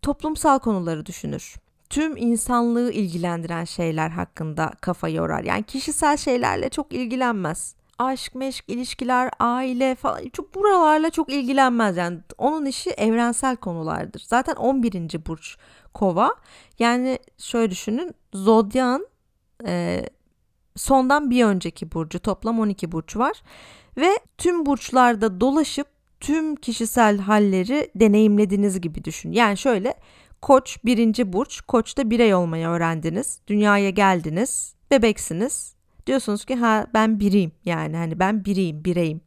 Toplumsal 0.02 0.58
konuları 0.58 1.06
düşünür. 1.06 1.56
Tüm 1.90 2.16
insanlığı 2.16 2.92
ilgilendiren 2.92 3.64
şeyler 3.64 4.10
hakkında 4.10 4.72
kafa 4.80 5.08
yorar. 5.08 5.44
Yani 5.44 5.62
kişisel 5.62 6.16
şeylerle 6.16 6.68
çok 6.68 6.92
ilgilenmez 6.92 7.74
aşk, 8.04 8.34
meşk, 8.34 8.64
ilişkiler, 8.68 9.30
aile 9.40 9.94
falan 9.94 10.28
çok 10.32 10.54
buralarla 10.54 11.10
çok 11.10 11.32
ilgilenmez 11.32 11.96
yani. 11.96 12.18
Onun 12.38 12.66
işi 12.66 12.90
evrensel 12.90 13.56
konulardır. 13.56 14.22
Zaten 14.26 14.54
11. 14.54 15.26
burç 15.26 15.56
Kova. 15.94 16.34
Yani 16.78 17.18
şöyle 17.38 17.70
düşünün. 17.70 18.14
Zodyan 18.34 19.06
e, 19.66 20.04
sondan 20.76 21.30
bir 21.30 21.44
önceki 21.44 21.92
burcu 21.92 22.18
toplam 22.18 22.60
12 22.60 22.92
burç 22.92 23.16
var 23.16 23.42
ve 23.96 24.10
tüm 24.38 24.66
burçlarda 24.66 25.40
dolaşıp 25.40 25.86
tüm 26.20 26.56
kişisel 26.56 27.18
halleri 27.18 27.90
deneyimlediğiniz 27.94 28.80
gibi 28.80 29.04
düşün. 29.04 29.32
Yani 29.32 29.56
şöyle 29.56 29.94
Koç 30.42 30.78
birinci 30.84 31.32
burç, 31.32 31.60
Koç'ta 31.60 32.10
birey 32.10 32.34
olmayı 32.34 32.66
öğrendiniz. 32.66 33.40
Dünyaya 33.46 33.90
geldiniz, 33.90 34.74
bebeksiniz. 34.90 35.74
Diyorsunuz 36.06 36.44
ki 36.44 36.54
ha 36.54 36.86
ben 36.94 37.20
biriyim 37.20 37.52
yani 37.64 37.96
hani 37.96 38.18
ben 38.18 38.44
biriyim, 38.44 38.84
bireyim. 38.84 39.20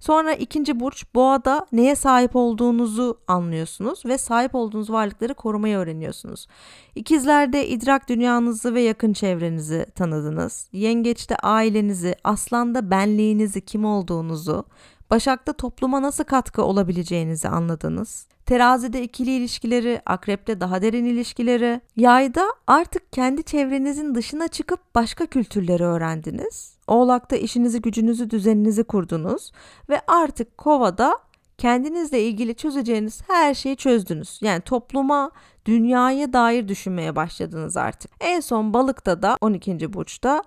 Sonra 0.00 0.32
ikinci 0.34 0.80
burç 0.80 1.04
boğada 1.14 1.66
neye 1.72 1.94
sahip 1.94 2.36
olduğunuzu 2.36 3.20
anlıyorsunuz 3.28 4.06
ve 4.06 4.18
sahip 4.18 4.54
olduğunuz 4.54 4.90
varlıkları 4.90 5.34
korumayı 5.34 5.76
öğreniyorsunuz. 5.76 6.46
İkizlerde 6.94 7.68
idrak 7.68 8.08
dünyanızı 8.08 8.74
ve 8.74 8.80
yakın 8.80 9.12
çevrenizi 9.12 9.86
tanıdınız. 9.94 10.68
Yengeçte 10.72 11.36
ailenizi, 11.36 12.14
aslanda 12.24 12.90
benliğinizi, 12.90 13.60
kim 13.60 13.84
olduğunuzu, 13.84 14.64
Başak'ta 15.10 15.52
topluma 15.52 16.02
nasıl 16.02 16.24
katkı 16.24 16.62
olabileceğinizi 16.64 17.48
anladınız. 17.48 18.26
Terazide 18.46 19.02
ikili 19.02 19.30
ilişkileri, 19.30 20.02
akrepte 20.06 20.60
daha 20.60 20.82
derin 20.82 21.04
ilişkileri, 21.04 21.80
yayda 21.96 22.54
artık 22.66 23.12
kendi 23.12 23.42
çevrenizin 23.42 24.14
dışına 24.14 24.48
çıkıp 24.48 24.80
başka 24.94 25.26
kültürleri 25.26 25.84
öğrendiniz. 25.84 26.78
Oğlakta 26.86 27.36
işinizi, 27.36 27.82
gücünüzü, 27.82 28.30
düzeninizi 28.30 28.84
kurdunuz 28.84 29.52
ve 29.88 30.00
artık 30.06 30.58
kovada 30.58 31.18
kendinizle 31.58 32.22
ilgili 32.22 32.54
çözeceğiniz 32.54 33.22
her 33.26 33.54
şeyi 33.54 33.76
çözdünüz. 33.76 34.38
Yani 34.42 34.60
topluma, 34.60 35.30
dünyaya 35.64 36.32
dair 36.32 36.68
düşünmeye 36.68 37.16
başladınız 37.16 37.76
artık. 37.76 38.10
En 38.20 38.40
son 38.40 38.74
balıkta 38.74 39.22
da 39.22 39.36
12. 39.40 39.92
burçta 39.92 40.42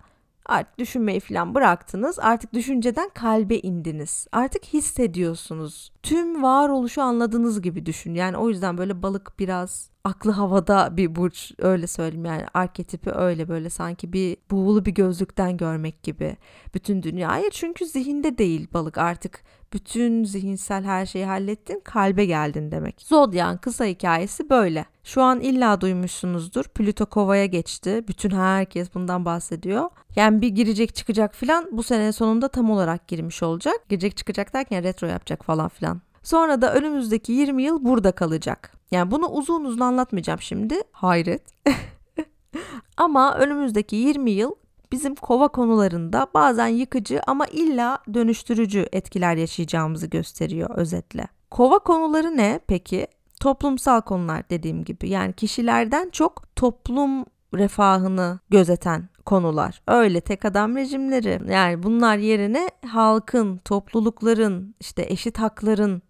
Artık 0.51 0.77
düşünmeyi 0.77 1.19
falan 1.19 1.55
bıraktınız. 1.55 2.19
Artık 2.19 2.53
düşünceden 2.53 3.09
kalbe 3.09 3.55
indiniz. 3.55 4.27
Artık 4.31 4.65
hissediyorsunuz. 4.65 5.91
Tüm 6.03 6.43
varoluşu 6.43 7.01
anladığınız 7.01 7.61
gibi 7.61 7.85
düşün. 7.85 8.13
Yani 8.13 8.37
o 8.37 8.49
yüzden 8.49 8.77
böyle 8.77 9.03
balık 9.03 9.39
biraz 9.39 9.89
aklı 10.03 10.31
havada 10.31 10.97
bir 10.97 11.15
burç 11.15 11.51
öyle 11.57 11.87
söyleyeyim 11.87 12.25
yani 12.25 12.45
arketipi 12.53 13.11
öyle 13.11 13.47
böyle 13.47 13.69
sanki 13.69 14.13
bir 14.13 14.37
buğulu 14.51 14.85
bir 14.85 14.91
gözlükten 14.91 15.57
görmek 15.57 16.03
gibi 16.03 16.37
bütün 16.73 17.03
dünyayı 17.03 17.49
çünkü 17.51 17.85
zihinde 17.85 18.37
değil 18.37 18.67
balık 18.73 18.97
artık 18.97 19.43
bütün 19.73 20.23
zihinsel 20.23 20.83
her 20.83 21.05
şeyi 21.05 21.25
hallettin 21.25 21.81
kalbe 21.83 22.25
geldin 22.25 22.71
demek. 22.71 23.01
Zodyan 23.01 23.57
kısa 23.57 23.85
hikayesi 23.85 24.49
böyle. 24.49 24.85
Şu 25.03 25.21
an 25.21 25.39
illa 25.39 25.81
duymuşsunuzdur. 25.81 26.63
Plüto 26.63 27.05
kovaya 27.05 27.45
geçti. 27.45 28.03
Bütün 28.07 28.29
herkes 28.29 28.95
bundan 28.95 29.25
bahsediyor. 29.25 29.89
Yani 30.15 30.41
bir 30.41 30.47
girecek 30.47 30.95
çıkacak 30.95 31.35
filan 31.35 31.67
bu 31.71 31.83
sene 31.83 32.11
sonunda 32.11 32.47
tam 32.47 32.71
olarak 32.71 33.07
girmiş 33.07 33.43
olacak. 33.43 33.75
Girecek 33.89 34.17
çıkacak 34.17 34.53
derken 34.53 34.83
retro 34.83 35.07
yapacak 35.07 35.45
falan 35.45 35.69
filan. 35.69 36.01
Sonra 36.23 36.61
da 36.61 36.73
önümüzdeki 36.73 37.31
20 37.31 37.63
yıl 37.63 37.85
burada 37.85 38.11
kalacak. 38.11 38.71
Yani 38.91 39.11
bunu 39.11 39.27
uzun 39.27 39.65
uzun 39.65 39.79
anlatmayacağım 39.79 40.41
şimdi. 40.41 40.75
Hayret. 40.91 41.41
ama 42.97 43.35
önümüzdeki 43.35 43.95
20 43.95 44.31
yıl 44.31 44.51
bizim 44.91 45.15
kova 45.15 45.47
konularında 45.47 46.27
bazen 46.33 46.67
yıkıcı 46.67 47.21
ama 47.27 47.45
illa 47.45 47.99
dönüştürücü 48.13 48.87
etkiler 48.91 49.35
yaşayacağımızı 49.35 50.07
gösteriyor 50.07 50.69
özetle. 50.75 51.27
Kova 51.51 51.79
konuları 51.79 52.37
ne 52.37 52.59
peki? 52.67 53.07
Toplumsal 53.39 54.01
konular 54.01 54.49
dediğim 54.49 54.83
gibi 54.83 55.09
yani 55.09 55.33
kişilerden 55.33 56.09
çok 56.09 56.55
toplum 56.55 57.25
refahını 57.53 58.39
gözeten 58.49 59.09
konular. 59.25 59.81
Öyle 59.87 60.21
tek 60.21 60.45
adam 60.45 60.75
rejimleri 60.75 61.41
yani 61.49 61.83
bunlar 61.83 62.17
yerine 62.17 62.69
halkın, 62.87 63.57
toplulukların, 63.57 64.75
işte 64.79 65.05
eşit 65.09 65.39
hakların 65.39 66.01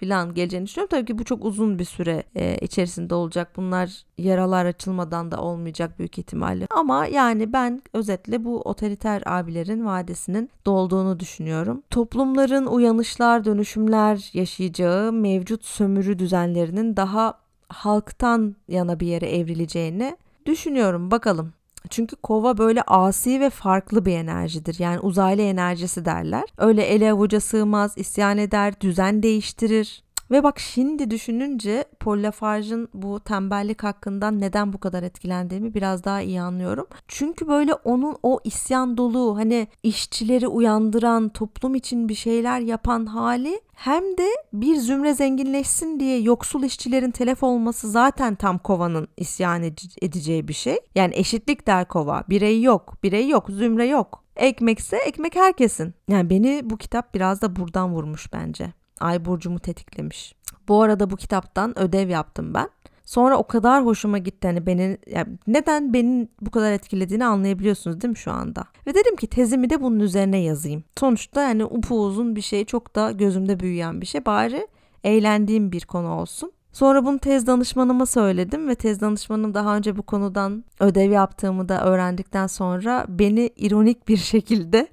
falan 0.00 0.34
geleceğini 0.34 0.66
düşünüyorum. 0.66 0.90
Tabii 0.90 1.04
ki 1.04 1.18
bu 1.18 1.24
çok 1.24 1.44
uzun 1.44 1.78
bir 1.78 1.84
süre 1.84 2.22
e, 2.36 2.58
içerisinde 2.58 3.14
olacak. 3.14 3.52
Bunlar 3.56 4.04
yaralar 4.18 4.66
açılmadan 4.66 5.30
da 5.30 5.40
olmayacak 5.42 5.98
büyük 5.98 6.18
ihtimalle. 6.18 6.66
Ama 6.70 7.06
yani 7.06 7.52
ben 7.52 7.82
özetle 7.92 8.44
bu 8.44 8.60
otoriter 8.60 9.22
abilerin 9.26 9.86
vadesinin 9.86 10.50
dolduğunu 10.66 11.20
düşünüyorum. 11.20 11.82
Toplumların 11.90 12.66
uyanışlar, 12.66 13.44
dönüşümler 13.44 14.30
yaşayacağı 14.32 15.12
mevcut 15.12 15.64
sömürü 15.64 16.18
düzenlerinin 16.18 16.96
daha 16.96 17.34
halktan 17.68 18.56
yana 18.68 19.00
bir 19.00 19.06
yere 19.06 19.26
evrileceğini 19.26 20.16
düşünüyorum. 20.46 21.10
Bakalım. 21.10 21.57
Çünkü 21.90 22.16
kova 22.16 22.58
böyle 22.58 22.82
asi 22.82 23.40
ve 23.40 23.50
farklı 23.50 24.04
bir 24.04 24.12
enerjidir. 24.12 24.76
Yani 24.78 25.00
uzaylı 25.00 25.42
enerjisi 25.42 26.04
derler. 26.04 26.44
Öyle 26.58 26.82
ele 26.82 27.12
avuca 27.12 27.40
sığmaz, 27.40 27.92
isyan 27.96 28.38
eder, 28.38 28.80
düzen 28.80 29.22
değiştirir. 29.22 30.02
Ve 30.30 30.42
bak 30.42 30.58
şimdi 30.58 31.10
düşününce 31.10 31.84
Paul 32.00 32.22
Lafarge'ın 32.22 32.88
bu 32.94 33.20
tembellik 33.20 33.82
hakkından 33.84 34.40
neden 34.40 34.72
bu 34.72 34.78
kadar 34.78 35.02
etkilendiğimi 35.02 35.74
biraz 35.74 36.04
daha 36.04 36.20
iyi 36.20 36.40
anlıyorum. 36.40 36.86
Çünkü 37.08 37.48
böyle 37.48 37.74
onun 37.74 38.16
o 38.22 38.40
isyan 38.44 38.96
dolu 38.96 39.36
hani 39.36 39.68
işçileri 39.82 40.48
uyandıran, 40.48 41.28
toplum 41.28 41.74
için 41.74 42.08
bir 42.08 42.14
şeyler 42.14 42.60
yapan 42.60 43.06
hali 43.06 43.60
hem 43.74 44.02
de 44.02 44.28
bir 44.52 44.76
zümre 44.76 45.14
zenginleşsin 45.14 46.00
diye 46.00 46.20
yoksul 46.20 46.62
işçilerin 46.62 47.10
telef 47.10 47.42
olması 47.42 47.90
zaten 47.90 48.34
tam 48.34 48.58
kovanın 48.58 49.08
isyan 49.16 49.62
edeceği 50.02 50.48
bir 50.48 50.52
şey. 50.52 50.78
Yani 50.94 51.14
eşitlik 51.16 51.66
der 51.66 51.88
kova. 51.88 52.24
Birey 52.30 52.62
yok, 52.62 52.94
birey 53.02 53.28
yok, 53.28 53.46
zümre 53.50 53.86
yok. 53.86 54.24
Ekmekse 54.36 54.96
ekmek 54.96 55.36
herkesin. 55.36 55.94
Yani 56.08 56.30
beni 56.30 56.60
bu 56.64 56.76
kitap 56.76 57.14
biraz 57.14 57.42
da 57.42 57.56
buradan 57.56 57.92
vurmuş 57.92 58.32
bence. 58.32 58.72
Ay 59.00 59.24
burcumu 59.24 59.58
tetiklemiş. 59.58 60.34
Bu 60.68 60.82
arada 60.82 61.10
bu 61.10 61.16
kitaptan 61.16 61.78
ödev 61.78 62.08
yaptım 62.08 62.54
ben. 62.54 62.68
Sonra 63.04 63.36
o 63.36 63.46
kadar 63.46 63.84
hoşuma 63.84 64.18
gitti 64.18 64.48
hani 64.48 64.66
beni 64.66 64.98
yani 65.06 65.28
neden 65.46 65.92
beni 65.92 66.28
bu 66.40 66.50
kadar 66.50 66.72
etkilediğini 66.72 67.24
anlayabiliyorsunuz 67.24 68.00
değil 68.00 68.10
mi 68.10 68.16
şu 68.16 68.32
anda? 68.32 68.64
Ve 68.86 68.94
dedim 68.94 69.16
ki 69.16 69.26
tezimi 69.26 69.70
de 69.70 69.82
bunun 69.82 70.00
üzerine 70.00 70.38
yazayım. 70.38 70.84
Sonuçta 70.98 71.42
yani 71.42 71.64
upuzun 71.64 72.36
bir 72.36 72.40
şey 72.40 72.64
çok 72.64 72.94
da 72.96 73.10
gözümde 73.10 73.60
büyüyen 73.60 74.00
bir 74.00 74.06
şey. 74.06 74.26
Bari 74.26 74.68
eğlendiğim 75.04 75.72
bir 75.72 75.80
konu 75.80 76.08
olsun. 76.08 76.52
Sonra 76.72 77.04
bunu 77.04 77.18
tez 77.18 77.46
danışmanıma 77.46 78.06
söyledim 78.06 78.68
ve 78.68 78.74
tez 78.74 79.00
danışmanım 79.00 79.54
daha 79.54 79.76
önce 79.76 79.96
bu 79.96 80.02
konudan 80.02 80.64
ödev 80.80 81.10
yaptığımı 81.10 81.68
da 81.68 81.84
öğrendikten 81.84 82.46
sonra 82.46 83.06
beni 83.08 83.50
ironik 83.56 84.08
bir 84.08 84.16
şekilde 84.16 84.88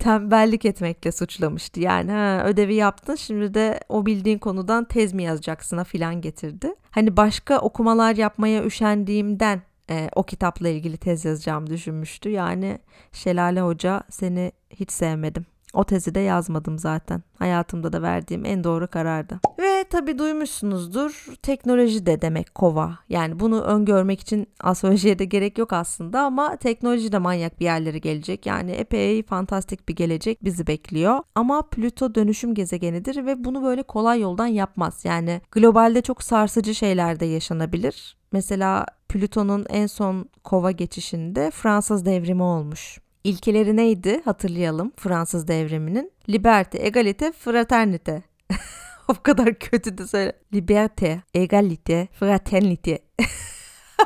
tembellik 0.00 0.64
etmekle 0.64 1.12
suçlamıştı. 1.12 1.80
Yani 1.80 2.10
ha, 2.10 2.42
ödevi 2.44 2.74
yaptın 2.74 3.14
şimdi 3.14 3.54
de 3.54 3.80
o 3.88 4.06
bildiğin 4.06 4.38
konudan 4.38 4.84
tez 4.84 5.12
mi 5.12 5.22
yazacaksına 5.22 5.84
filan 5.84 6.20
getirdi. 6.20 6.74
Hani 6.90 7.16
başka 7.16 7.58
okumalar 7.58 8.16
yapmaya 8.16 8.64
üşendiğimden 8.64 9.62
e, 9.90 10.08
o 10.14 10.22
kitapla 10.22 10.68
ilgili 10.68 10.96
tez 10.96 11.24
yazacağım 11.24 11.70
düşünmüştü. 11.70 12.30
Yani 12.30 12.78
Şelale 13.12 13.60
Hoca 13.60 14.02
seni 14.10 14.52
hiç 14.70 14.92
sevmedim. 14.92 15.46
O 15.74 15.84
tezi 15.84 16.14
de 16.14 16.20
yazmadım 16.20 16.78
zaten. 16.78 17.22
Hayatımda 17.38 17.92
da 17.92 18.02
verdiğim 18.02 18.44
en 18.44 18.64
doğru 18.64 18.88
karardı. 18.88 19.40
Ve 19.58 19.84
tabii 19.90 20.18
duymuşsunuzdur 20.18 21.26
teknoloji 21.42 22.06
de 22.06 22.22
demek 22.22 22.54
kova. 22.54 22.98
Yani 23.08 23.40
bunu 23.40 23.60
öngörmek 23.60 24.20
için 24.20 24.46
astrolojiye 24.60 25.18
de 25.18 25.24
gerek 25.24 25.58
yok 25.58 25.72
aslında 25.72 26.20
ama 26.20 26.56
teknoloji 26.56 27.12
de 27.12 27.18
manyak 27.18 27.60
bir 27.60 27.64
yerlere 27.64 27.98
gelecek. 27.98 28.46
Yani 28.46 28.70
epey 28.70 29.22
fantastik 29.22 29.88
bir 29.88 29.96
gelecek 29.96 30.44
bizi 30.44 30.66
bekliyor. 30.66 31.18
Ama 31.34 31.62
Plüto 31.62 32.14
dönüşüm 32.14 32.54
gezegenidir 32.54 33.26
ve 33.26 33.44
bunu 33.44 33.62
böyle 33.62 33.82
kolay 33.82 34.20
yoldan 34.20 34.46
yapmaz. 34.46 35.04
Yani 35.04 35.40
globalde 35.52 36.02
çok 36.02 36.22
sarsıcı 36.22 36.74
şeyler 36.74 37.20
de 37.20 37.26
yaşanabilir. 37.26 38.16
Mesela 38.32 38.86
Plüton'un 39.08 39.66
en 39.68 39.86
son 39.86 40.28
kova 40.44 40.70
geçişinde 40.70 41.50
Fransız 41.50 42.04
devrimi 42.06 42.42
olmuş. 42.42 42.98
İlkeleri 43.24 43.76
neydi 43.76 44.22
hatırlayalım 44.24 44.92
Fransız 44.96 45.48
devriminin. 45.48 46.12
Liberté, 46.28 46.78
egalite, 46.86 47.32
fraternite. 47.32 48.22
o 49.08 49.14
kadar 49.22 49.54
kötü 49.54 49.98
de 49.98 50.06
söyle. 50.06 50.32
Liberté, 50.52 51.20
egalite, 51.34 52.08
fraternite. 52.12 52.98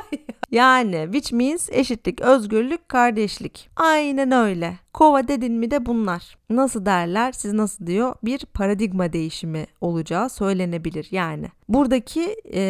yani 0.51 1.01
which 1.11 1.33
means 1.33 1.69
eşitlik, 1.71 2.21
özgürlük, 2.21 2.89
kardeşlik. 2.89 3.69
Aynen 3.75 4.31
öyle. 4.31 4.73
Kova 4.93 5.27
dedin 5.27 5.53
mi 5.53 5.71
de 5.71 5.85
bunlar. 5.85 6.37
Nasıl 6.49 6.85
derler? 6.85 7.31
Siz 7.31 7.53
nasıl 7.53 7.87
diyor? 7.87 8.15
Bir 8.23 8.45
paradigma 8.45 9.13
değişimi 9.13 9.67
olacağı 9.81 10.29
söylenebilir 10.29 11.07
yani. 11.11 11.47
Buradaki 11.69 12.35
e, 12.53 12.63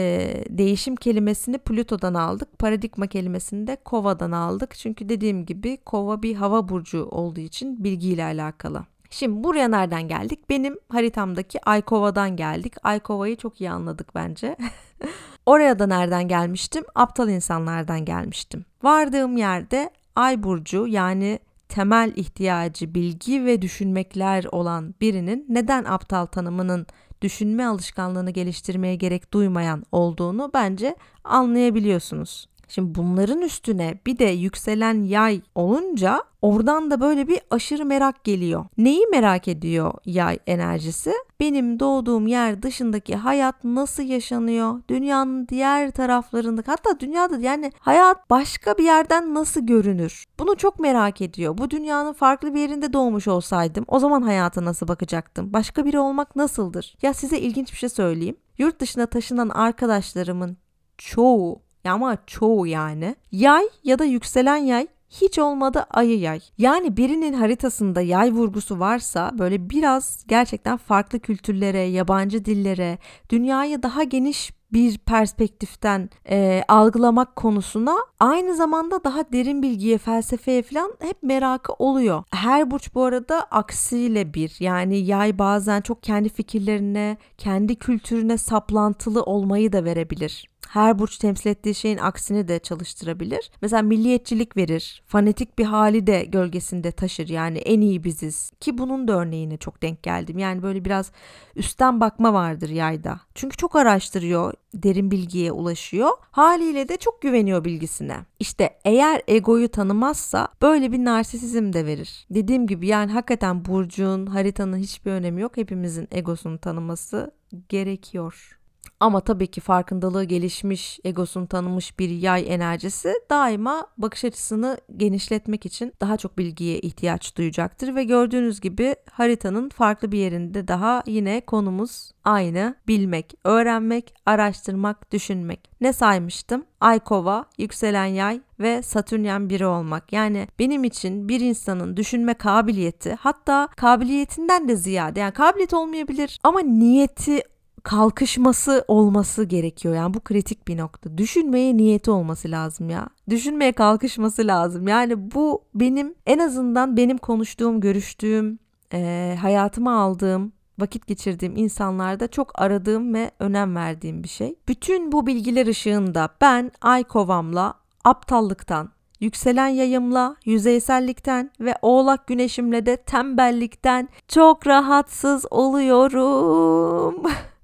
değişim 0.50 0.96
kelimesini 0.96 1.58
Plüto'dan 1.58 2.14
aldık. 2.14 2.60
Paradigma 2.60 3.08
kelimesini 3.08 3.68
de 3.68 3.78
Kova'dan 3.86 4.32
aldık. 4.32 4.76
Çünkü 4.76 5.10
dediğim 5.10 5.46
gibi 5.46 5.78
Kova 5.78 6.24
bir 6.24 6.36
hava 6.36 6.70
burcu 6.70 7.06
olduğu 7.06 7.40
için 7.40 7.84
bilgiyle 7.84 8.24
alakalı. 8.24 8.86
Şimdi 9.10 9.44
buraya 9.44 9.68
nereden 9.68 10.08
geldik? 10.08 10.50
Benim 10.50 10.78
haritamdaki 10.90 11.70
Aykova'dan 11.70 12.36
geldik. 12.36 12.74
Aykova'yı 12.84 13.36
çok 13.36 13.62
iyi 13.62 13.70
anladık 13.70 14.16
bence. 14.16 14.56
Oraya 15.46 15.80
da 15.80 15.88
nereden 15.88 16.28
gelmiştim? 16.28 16.84
Aptal 16.96 17.30
insanlardan 17.30 18.06
gelmiştim. 18.06 18.66
Vardığım 18.84 19.38
yerde 19.38 19.90
Ay 20.16 20.44
burcu 20.44 20.88
yani 20.88 21.40
temel 21.70 22.14
ihtiyacı 22.16 22.94
bilgi 22.94 23.46
ve 23.46 23.62
düşünmekler 23.62 24.46
olan 24.52 24.96
birinin 25.02 25.46
neden 25.50 25.84
aptal 25.84 26.26
tanımının 26.26 26.88
düşünme 27.22 27.66
alışkanlığını 27.66 28.32
geliştirmeye 28.32 28.96
gerek 28.96 29.34
duymayan 29.34 29.84
olduğunu 29.92 30.52
bence 30.54 30.96
anlayabiliyorsunuz. 31.24 32.48
Şimdi 32.68 32.96
bunların 32.96 33.42
üstüne 33.42 34.00
bir 34.06 34.20
de 34.20 34.26
yükselen 34.26 35.04
yay 35.04 35.42
olunca 35.56 36.24
oradan 36.42 36.92
da 36.92 37.02
böyle 37.02 37.28
bir 37.28 37.40
aşırı 37.52 37.86
merak 37.86 38.24
geliyor. 38.24 38.66
Neyi 38.78 39.08
merak 39.12 39.48
ediyor 39.48 39.94
yay 40.06 40.40
enerjisi? 40.48 41.14
Benim 41.40 41.80
doğduğum 41.80 42.28
yer 42.28 42.64
dışındaki 42.64 43.16
hayat 43.16 43.64
nasıl 43.64 44.04
yaşanıyor? 44.04 44.82
Dünyanın 44.90 45.48
diğer 45.48 45.92
taraflarında 45.92 46.64
hatta 46.66 47.00
dünyada 47.00 47.38
yani 47.38 47.72
hayat 47.80 48.30
başka 48.30 48.78
bir 48.78 48.84
yerden 48.84 49.34
nasıl 49.34 49.62
görünür? 49.62 50.26
Bunu 50.40 50.56
çok 50.56 50.80
merak 50.80 51.22
ediyor. 51.22 51.58
Bu 51.58 51.70
dünyanın 51.70 52.14
farklı 52.14 52.54
bir 52.54 52.60
yerinde 52.60 52.94
doğmuş 52.94 53.28
olsaydım 53.28 53.86
o 53.88 54.00
zaman 54.00 54.22
hayata 54.22 54.66
nasıl 54.66 54.88
bakacaktım? 54.88 55.54
Başka 55.54 55.86
biri 55.86 56.00
olmak 56.00 56.36
nasıldır? 56.36 56.96
Ya 57.02 57.14
size 57.14 57.40
ilginç 57.40 57.72
bir 57.72 57.78
şey 57.78 57.90
söyleyeyim. 57.90 58.38
Yurt 58.58 58.80
dışına 58.80 59.06
taşınan 59.06 59.50
arkadaşlarımın 59.50 60.58
çoğu 60.98 61.65
ama 61.90 62.18
çoğu 62.28 62.68
yani 62.68 63.16
yay 63.32 63.64
ya 63.84 64.00
da 64.00 64.06
yükselen 64.06 64.58
yay 64.58 64.88
hiç 65.10 65.40
olmadı 65.40 65.86
ayı 65.90 66.20
yay. 66.20 66.40
Yani 66.58 66.98
birinin 66.98 67.34
haritasında 67.34 68.02
yay 68.02 68.32
vurgusu 68.32 68.80
varsa 68.80 69.32
böyle 69.40 69.70
biraz 69.70 70.26
gerçekten 70.28 70.78
farklı 70.78 71.20
kültürlere, 71.20 71.80
yabancı 71.80 72.46
dillere, 72.46 72.98
dünyayı 73.30 73.84
daha 73.84 74.04
geniş 74.04 74.52
bir 74.74 74.98
perspektiften 74.98 76.10
e, 76.30 76.64
algılamak 76.68 77.36
konusuna 77.36 77.96
aynı 78.20 78.56
zamanda 78.56 79.04
daha 79.04 79.32
derin 79.34 79.62
bilgiye, 79.62 79.98
felsefeye 79.98 80.62
falan 80.62 80.94
hep 81.00 81.24
merakı 81.24 81.74
oluyor. 81.74 82.24
Her 82.32 82.72
burç 82.72 82.96
bu 82.96 83.04
arada 83.04 83.42
aksiyle 83.42 84.34
bir. 84.34 84.56
Yani 84.60 84.98
yay 84.98 85.40
bazen 85.40 85.82
çok 85.82 86.04
kendi 86.04 86.30
fikirlerine, 86.30 87.18
kendi 87.38 87.76
kültürüne 87.76 88.38
saplantılı 88.38 89.24
olmayı 89.24 89.74
da 89.74 89.84
verebilir 89.84 90.55
her 90.76 91.00
burç 91.00 91.18
temsil 91.18 91.50
ettiği 91.50 91.76
şeyin 91.76 91.98
aksini 91.98 92.48
de 92.48 92.60
çalıştırabilir. 92.60 93.52
Mesela 93.62 93.82
milliyetçilik 93.82 94.58
verir. 94.58 95.04
Fanatik 95.06 95.58
bir 95.58 95.66
hali 95.66 96.08
de 96.08 96.24
gölgesinde 96.24 96.92
taşır. 96.92 97.30
Yani 97.30 97.58
en 97.58 97.82
iyi 97.82 98.04
biziz. 98.04 98.52
Ki 98.60 98.78
bunun 98.78 99.08
da 99.08 99.20
örneğine 99.20 99.58
çok 99.58 99.82
denk 99.82 100.04
geldim. 100.04 100.38
Yani 100.38 100.64
böyle 100.64 100.86
biraz 100.86 101.12
üstten 101.56 102.02
bakma 102.02 102.34
vardır 102.34 102.70
yayda. 102.70 103.20
Çünkü 103.36 103.58
çok 103.58 103.76
araştırıyor, 103.76 104.54
derin 104.74 105.12
bilgiye 105.12 105.52
ulaşıyor. 105.52 106.10
Haliyle 106.32 106.90
de 106.90 106.98
çok 106.98 107.22
güveniyor 107.22 107.66
bilgisine. 107.66 108.18
İşte 108.40 108.80
eğer 108.86 109.22
egoyu 109.28 109.70
tanımazsa 109.70 110.48
böyle 110.62 110.92
bir 110.92 111.06
narsisizm 111.06 111.74
de 111.74 111.86
verir. 111.86 112.26
Dediğim 112.30 112.68
gibi 112.68 112.88
yani 112.88 113.12
hakikaten 113.12 113.66
burcun, 113.66 114.26
haritanın 114.26 114.78
hiçbir 114.78 115.12
önemi 115.12 115.42
yok. 115.42 115.58
Hepimizin 115.58 116.08
egosunu 116.12 116.58
tanıması 116.58 117.32
gerekiyor. 117.70 118.60
Ama 119.00 119.20
tabii 119.22 119.48
ki 119.48 119.62
farkındalığı 119.62 120.24
gelişmiş, 120.24 121.00
egosunu 121.04 121.48
tanımış 121.48 122.00
bir 122.00 122.10
yay 122.10 122.54
enerjisi 122.54 123.14
daima 123.30 123.88
bakış 123.98 124.26
açısını 124.26 124.78
genişletmek 124.98 125.66
için 125.66 125.94
daha 126.02 126.18
çok 126.18 126.38
bilgiye 126.38 126.80
ihtiyaç 126.80 127.38
duyacaktır 127.38 127.96
ve 127.96 128.04
gördüğünüz 128.04 128.62
gibi 128.62 128.96
haritanın 129.12 129.70
farklı 129.70 130.12
bir 130.12 130.18
yerinde 130.18 130.68
daha 130.68 131.04
yine 131.08 131.42
konumuz 131.42 132.12
aynı 132.24 132.76
bilmek, 132.88 133.34
öğrenmek, 133.44 134.14
araştırmak, 134.26 135.12
düşünmek. 135.12 135.72
Ne 135.82 135.94
saymıştım? 135.94 136.66
Ay 136.82 137.00
kova, 137.00 137.46
yükselen 137.58 138.06
yay 138.06 138.42
ve 138.60 138.82
satürnyen 138.82 139.50
biri 139.50 139.66
olmak. 139.66 140.14
Yani 140.14 140.48
benim 140.60 140.84
için 140.84 141.30
bir 141.30 141.40
insanın 141.40 141.98
düşünme 141.98 142.34
kabiliyeti 142.34 143.18
hatta 143.20 143.68
kabiliyetinden 143.78 144.68
de 144.68 144.76
ziyade 144.76 145.20
yani 145.20 145.34
kabiliyet 145.34 145.74
olmayabilir 145.74 146.40
ama 146.44 146.60
niyeti 146.60 147.42
kalkışması 147.86 148.86
olması 148.88 149.44
gerekiyor. 149.44 149.96
Yani 149.96 150.14
bu 150.14 150.20
kritik 150.20 150.68
bir 150.68 150.78
nokta. 150.78 151.18
Düşünmeye 151.18 151.78
niyeti 151.78 152.12
olması 152.12 152.52
lazım 152.52 152.90
ya. 152.90 153.10
Düşünmeye 153.30 153.72
kalkışması 153.72 154.48
lazım. 154.48 154.88
Yani 154.88 155.32
bu 155.32 155.64
benim 155.76 156.16
en 156.26 156.40
azından 156.40 156.98
benim 156.98 157.18
konuştuğum, 157.18 157.82
görüştüğüm, 157.82 158.60
e, 158.94 159.36
hayatıma 159.42 160.00
aldığım 160.00 160.52
vakit 160.80 161.08
geçirdiğim 161.08 161.58
insanlarda 161.58 162.28
çok 162.28 162.62
aradığım 162.62 163.14
ve 163.14 163.32
önem 163.40 163.76
verdiğim 163.76 164.24
bir 164.24 164.30
şey. 164.30 164.56
Bütün 164.68 165.12
bu 165.12 165.28
bilgiler 165.28 165.68
ışığında 165.68 166.30
ben 166.42 166.72
ay 166.82 167.04
kovamla 167.04 167.74
aptallıktan, 168.04 168.90
yükselen 169.20 169.68
yayımla, 169.68 170.36
yüzeysellikten 170.46 171.52
ve 171.60 171.76
oğlak 171.82 172.28
güneşimle 172.28 172.86
de 172.86 172.98
tembellikten 172.98 174.10
çok 174.28 174.68
rahatsız 174.68 175.46
oluyorum. 175.52 177.24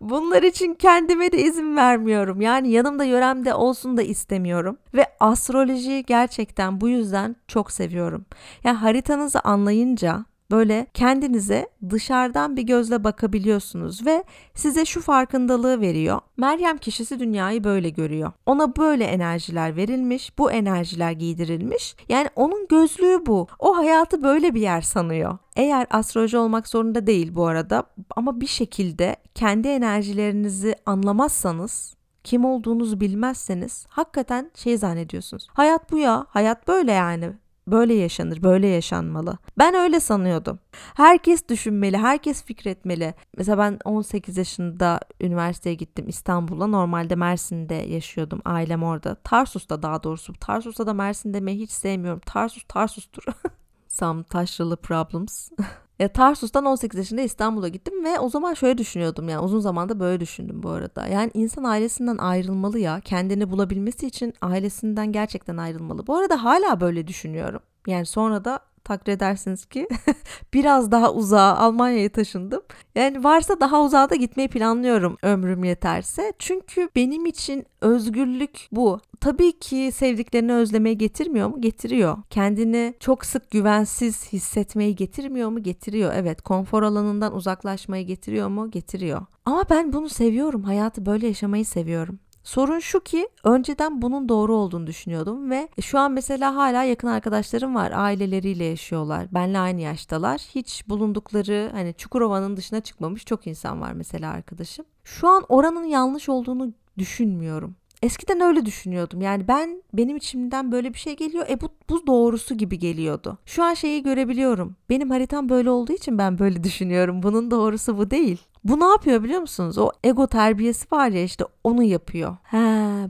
Bunlar 0.00 0.42
için 0.42 0.74
kendime 0.74 1.32
de 1.32 1.38
izin 1.38 1.76
vermiyorum. 1.76 2.40
Yani 2.40 2.70
yanımda 2.70 3.04
yöremde 3.04 3.54
olsun 3.54 3.96
da 3.96 4.02
istemiyorum. 4.02 4.78
Ve 4.94 5.06
astrolojiyi 5.20 6.04
gerçekten 6.04 6.80
bu 6.80 6.88
yüzden 6.88 7.36
çok 7.48 7.70
seviyorum. 7.70 8.24
Yani 8.64 8.76
haritanızı 8.76 9.40
anlayınca 9.40 10.24
Böyle 10.52 10.86
kendinize 10.94 11.68
dışarıdan 11.90 12.56
bir 12.56 12.62
gözle 12.62 13.04
bakabiliyorsunuz 13.04 14.06
ve 14.06 14.24
size 14.54 14.84
şu 14.84 15.00
farkındalığı 15.00 15.80
veriyor. 15.80 16.20
Meryem 16.36 16.78
kişisi 16.78 17.20
dünyayı 17.20 17.64
böyle 17.64 17.90
görüyor. 17.90 18.32
Ona 18.46 18.76
böyle 18.76 19.04
enerjiler 19.04 19.76
verilmiş, 19.76 20.38
bu 20.38 20.52
enerjiler 20.52 21.12
giydirilmiş. 21.12 21.96
Yani 22.08 22.28
onun 22.36 22.66
gözlüğü 22.68 23.26
bu. 23.26 23.46
O 23.58 23.76
hayatı 23.76 24.22
böyle 24.22 24.54
bir 24.54 24.60
yer 24.60 24.80
sanıyor. 24.80 25.38
Eğer 25.56 25.86
astroloji 25.90 26.38
olmak 26.38 26.68
zorunda 26.68 27.06
değil 27.06 27.34
bu 27.34 27.46
arada 27.46 27.82
ama 28.16 28.40
bir 28.40 28.46
şekilde 28.46 29.16
kendi 29.34 29.68
enerjilerinizi 29.68 30.74
anlamazsanız 30.86 31.94
kim 32.24 32.44
olduğunuzu 32.44 33.00
bilmezseniz 33.00 33.86
hakikaten 33.88 34.50
şey 34.54 34.78
zannediyorsunuz. 34.78 35.46
Hayat 35.50 35.92
bu 35.92 35.98
ya, 35.98 36.26
hayat 36.28 36.68
böyle 36.68 36.92
yani 36.92 37.32
böyle 37.66 37.94
yaşanır, 37.94 38.42
böyle 38.42 38.66
yaşanmalı. 38.66 39.38
Ben 39.58 39.74
öyle 39.74 40.00
sanıyordum. 40.00 40.58
Herkes 40.94 41.48
düşünmeli, 41.48 41.98
herkes 41.98 42.44
fikretmeli. 42.44 43.14
Mesela 43.36 43.58
ben 43.58 43.78
18 43.84 44.36
yaşında 44.36 45.00
üniversiteye 45.20 45.74
gittim 45.74 46.08
İstanbul'a. 46.08 46.66
Normalde 46.66 47.14
Mersin'de 47.16 47.74
yaşıyordum. 47.74 48.40
Ailem 48.44 48.82
orada. 48.82 49.14
Tarsus'ta 49.14 49.82
daha 49.82 50.02
doğrusu. 50.02 50.32
Tarsus'ta 50.32 50.86
da 50.86 50.94
Mersin 50.94 51.34
demeyi 51.34 51.58
hiç 51.58 51.70
sevmiyorum. 51.70 52.20
Tarsus 52.26 52.64
Tarsus'tur. 52.68 53.24
Some 53.88 54.22
taşralı 54.22 54.76
problems. 54.76 55.50
Ya 55.98 56.08
Tarsus'tan 56.12 56.64
18 56.64 56.98
yaşında 56.98 57.20
İstanbul'a 57.20 57.68
gittim 57.68 58.04
ve 58.04 58.18
o 58.20 58.28
zaman 58.28 58.54
şöyle 58.54 58.78
düşünüyordum 58.78 59.28
yani 59.28 59.40
uzun 59.40 59.60
zamanda 59.60 60.00
böyle 60.00 60.20
düşündüm 60.20 60.62
bu 60.62 60.70
arada. 60.70 61.06
Yani 61.06 61.30
insan 61.34 61.64
ailesinden 61.64 62.18
ayrılmalı 62.18 62.78
ya 62.78 63.00
kendini 63.00 63.50
bulabilmesi 63.50 64.06
için 64.06 64.34
ailesinden 64.42 65.12
gerçekten 65.12 65.56
ayrılmalı. 65.56 66.06
Bu 66.06 66.16
arada 66.16 66.44
hala 66.44 66.80
böyle 66.80 67.06
düşünüyorum. 67.06 67.60
Yani 67.86 68.06
sonra 68.06 68.44
da 68.44 68.60
takdir 68.84 69.12
edersiniz 69.12 69.64
ki 69.64 69.88
biraz 70.54 70.90
daha 70.90 71.12
uzağa 71.12 71.56
Almanya'ya 71.56 72.08
taşındım. 72.08 72.62
Yani 72.94 73.24
varsa 73.24 73.60
daha 73.60 73.82
uzağa 73.82 74.10
da 74.10 74.14
gitmeyi 74.14 74.48
planlıyorum 74.48 75.16
ömrüm 75.22 75.64
yeterse. 75.64 76.32
Çünkü 76.38 76.88
benim 76.96 77.26
için 77.26 77.66
özgürlük 77.80 78.68
bu. 78.72 79.00
Tabii 79.20 79.58
ki 79.58 79.90
sevdiklerini 79.94 80.52
özlemeye 80.52 80.94
getirmiyor 80.94 81.48
mu? 81.48 81.60
Getiriyor. 81.60 82.18
Kendini 82.30 82.94
çok 83.00 83.24
sık 83.24 83.50
güvensiz 83.50 84.32
hissetmeyi 84.32 84.96
getirmiyor 84.96 85.48
mu? 85.48 85.62
Getiriyor. 85.62 86.12
Evet. 86.16 86.42
Konfor 86.42 86.82
alanından 86.82 87.34
uzaklaşmayı 87.34 88.06
getiriyor 88.06 88.48
mu? 88.48 88.70
Getiriyor. 88.70 89.26
Ama 89.44 89.64
ben 89.70 89.92
bunu 89.92 90.08
seviyorum. 90.08 90.62
Hayatı 90.62 91.06
böyle 91.06 91.26
yaşamayı 91.26 91.66
seviyorum. 91.66 92.18
Sorun 92.44 92.78
şu 92.78 93.00
ki 93.00 93.28
önceden 93.44 94.02
bunun 94.02 94.28
doğru 94.28 94.56
olduğunu 94.56 94.86
düşünüyordum 94.86 95.50
ve 95.50 95.68
şu 95.80 95.98
an 95.98 96.12
mesela 96.12 96.56
hala 96.56 96.84
yakın 96.84 97.08
arkadaşlarım 97.08 97.74
var. 97.74 97.92
Aileleriyle 97.94 98.64
yaşıyorlar. 98.64 99.34
Benle 99.34 99.58
aynı 99.58 99.80
yaştalar. 99.80 100.38
Hiç 100.54 100.88
bulundukları 100.88 101.70
hani 101.72 101.94
Çukurova'nın 101.94 102.56
dışına 102.56 102.80
çıkmamış 102.80 103.24
çok 103.24 103.46
insan 103.46 103.80
var 103.80 103.92
mesela 103.92 104.30
arkadaşım. 104.32 104.84
Şu 105.04 105.28
an 105.28 105.44
oranın 105.48 105.84
yanlış 105.84 106.28
olduğunu 106.28 106.72
düşünmüyorum. 106.98 107.76
Eskiden 108.02 108.40
öyle 108.40 108.66
düşünüyordum. 108.66 109.20
Yani 109.20 109.48
ben 109.48 109.82
benim 109.94 110.16
içimden 110.16 110.72
böyle 110.72 110.94
bir 110.94 110.98
şey 110.98 111.16
geliyor. 111.16 111.46
E 111.48 111.60
bu, 111.60 111.68
bu 111.90 112.06
doğrusu 112.06 112.54
gibi 112.54 112.78
geliyordu. 112.78 113.38
Şu 113.46 113.64
an 113.64 113.74
şeyi 113.74 114.02
görebiliyorum. 114.02 114.76
Benim 114.90 115.10
haritam 115.10 115.48
böyle 115.48 115.70
olduğu 115.70 115.92
için 115.92 116.18
ben 116.18 116.38
böyle 116.38 116.64
düşünüyorum. 116.64 117.22
Bunun 117.22 117.50
doğrusu 117.50 117.98
bu 117.98 118.10
değil. 118.10 118.38
Bu 118.64 118.80
ne 118.80 118.84
yapıyor 118.84 119.22
biliyor 119.24 119.40
musunuz? 119.40 119.78
O 119.78 119.90
ego 120.04 120.26
terbiyesi 120.26 120.86
var 120.92 121.08
ya 121.08 121.22
işte 121.22 121.44
onu 121.64 121.82
yapıyor. 121.82 122.36
He 122.42 122.56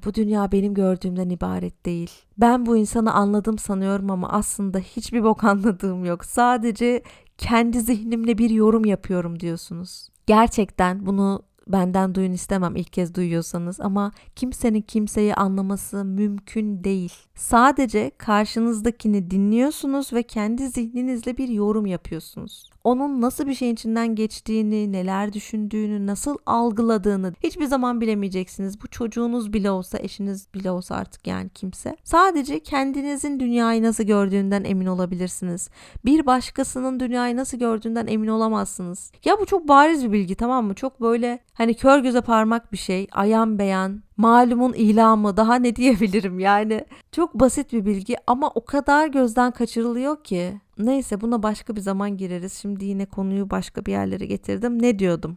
bu 0.05 0.15
dünya 0.15 0.53
benim 0.53 0.75
gördüğümden 0.75 1.31
ibaret 1.31 1.87
değil. 1.87 2.11
Ben 2.39 2.67
bu 2.67 2.77
insanı 2.77 3.13
anladım 3.13 3.59
sanıyorum 3.59 4.11
ama 4.11 4.29
aslında 4.29 4.79
hiçbir 4.79 5.25
bok 5.25 5.45
anladığım 5.45 6.05
yok. 6.05 6.25
Sadece 6.25 7.03
kendi 7.39 7.81
zihnimle 7.81 8.39
bir 8.39 8.51
yorum 8.51 8.85
yapıyorum 8.85 9.41
diyorsunuz. 9.41 10.09
Gerçekten 10.27 11.07
bunu 11.07 11.43
benden 11.67 12.15
duyun 12.15 12.33
istemem 12.33 12.77
ilk 12.77 12.93
kez 12.93 13.15
duyuyorsanız 13.15 13.81
ama 13.81 14.13
kimsenin 14.37 14.83
kimseyi 14.83 15.35
anlaması 15.35 16.05
mümkün 16.05 16.85
değil. 16.85 17.13
Sadece 17.35 18.11
karşınızdakini 18.19 19.31
dinliyorsunuz 19.31 20.13
ve 20.13 20.23
kendi 20.23 20.69
zihninizle 20.69 21.37
bir 21.37 21.49
yorum 21.49 21.87
yapıyorsunuz 21.87 22.72
onun 22.85 23.21
nasıl 23.21 23.47
bir 23.47 23.55
şeyin 23.55 23.73
içinden 23.73 24.15
geçtiğini, 24.15 24.93
neler 24.93 25.33
düşündüğünü, 25.33 26.07
nasıl 26.07 26.37
algıladığını 26.47 27.33
hiçbir 27.43 27.65
zaman 27.65 28.01
bilemeyeceksiniz. 28.01 28.83
Bu 28.83 28.89
çocuğunuz 28.89 29.53
bile 29.53 29.71
olsa, 29.71 29.99
eşiniz 29.99 30.49
bile 30.55 30.71
olsa 30.71 30.97
artık 30.97 31.27
yani 31.27 31.49
kimse. 31.49 31.97
Sadece 32.05 32.61
kendinizin 32.61 33.41
dünyayı 33.41 33.83
nasıl 33.83 34.05
gördüğünden 34.05 34.65
emin 34.65 34.87
olabilirsiniz. 34.87 35.71
Bir 36.05 36.27
başkasının 36.27 37.01
dünyayı 37.01 37.37
nasıl 37.37 37.59
gördüğünden 37.59 38.07
emin 38.07 38.29
olamazsınız. 38.29 39.13
Ya 39.25 39.41
bu 39.41 39.47
çok 39.47 39.69
bariz 39.69 40.05
bir 40.05 40.13
bilgi 40.13 40.35
tamam 40.35 40.67
mı? 40.67 40.75
Çok 40.75 41.01
böyle 41.01 41.39
hani 41.53 41.75
kör 41.75 41.99
göze 41.99 42.21
parmak 42.21 42.73
bir 42.73 42.79
şey, 42.79 43.07
ayan 43.13 43.59
beyan, 43.59 44.03
malumun 44.17 44.73
ilamı 44.73 45.37
daha 45.37 45.55
ne 45.55 45.77
diyebilirim 45.77 46.39
yani. 46.39 46.85
Çok 47.13 47.35
basit 47.35 47.73
bir 47.73 47.85
bilgi 47.85 48.17
ama 48.27 48.51
o 48.55 48.65
kadar 48.65 49.07
gözden 49.07 49.51
kaçırılıyor 49.51 50.25
ki. 50.25 50.61
Neyse 50.79 51.21
buna 51.21 51.43
başka 51.43 51.77
bir 51.77 51.81
zaman 51.81 52.17
gireriz. 52.17 52.53
Şimdi 52.53 52.85
yine 52.85 53.07
konuyu 53.07 53.51
başka 53.51 53.87
bir 53.87 53.93
yerlere 53.93 54.27
getirdim. 54.27 54.83
Ne 54.83 54.99
diyordum? 54.99 55.37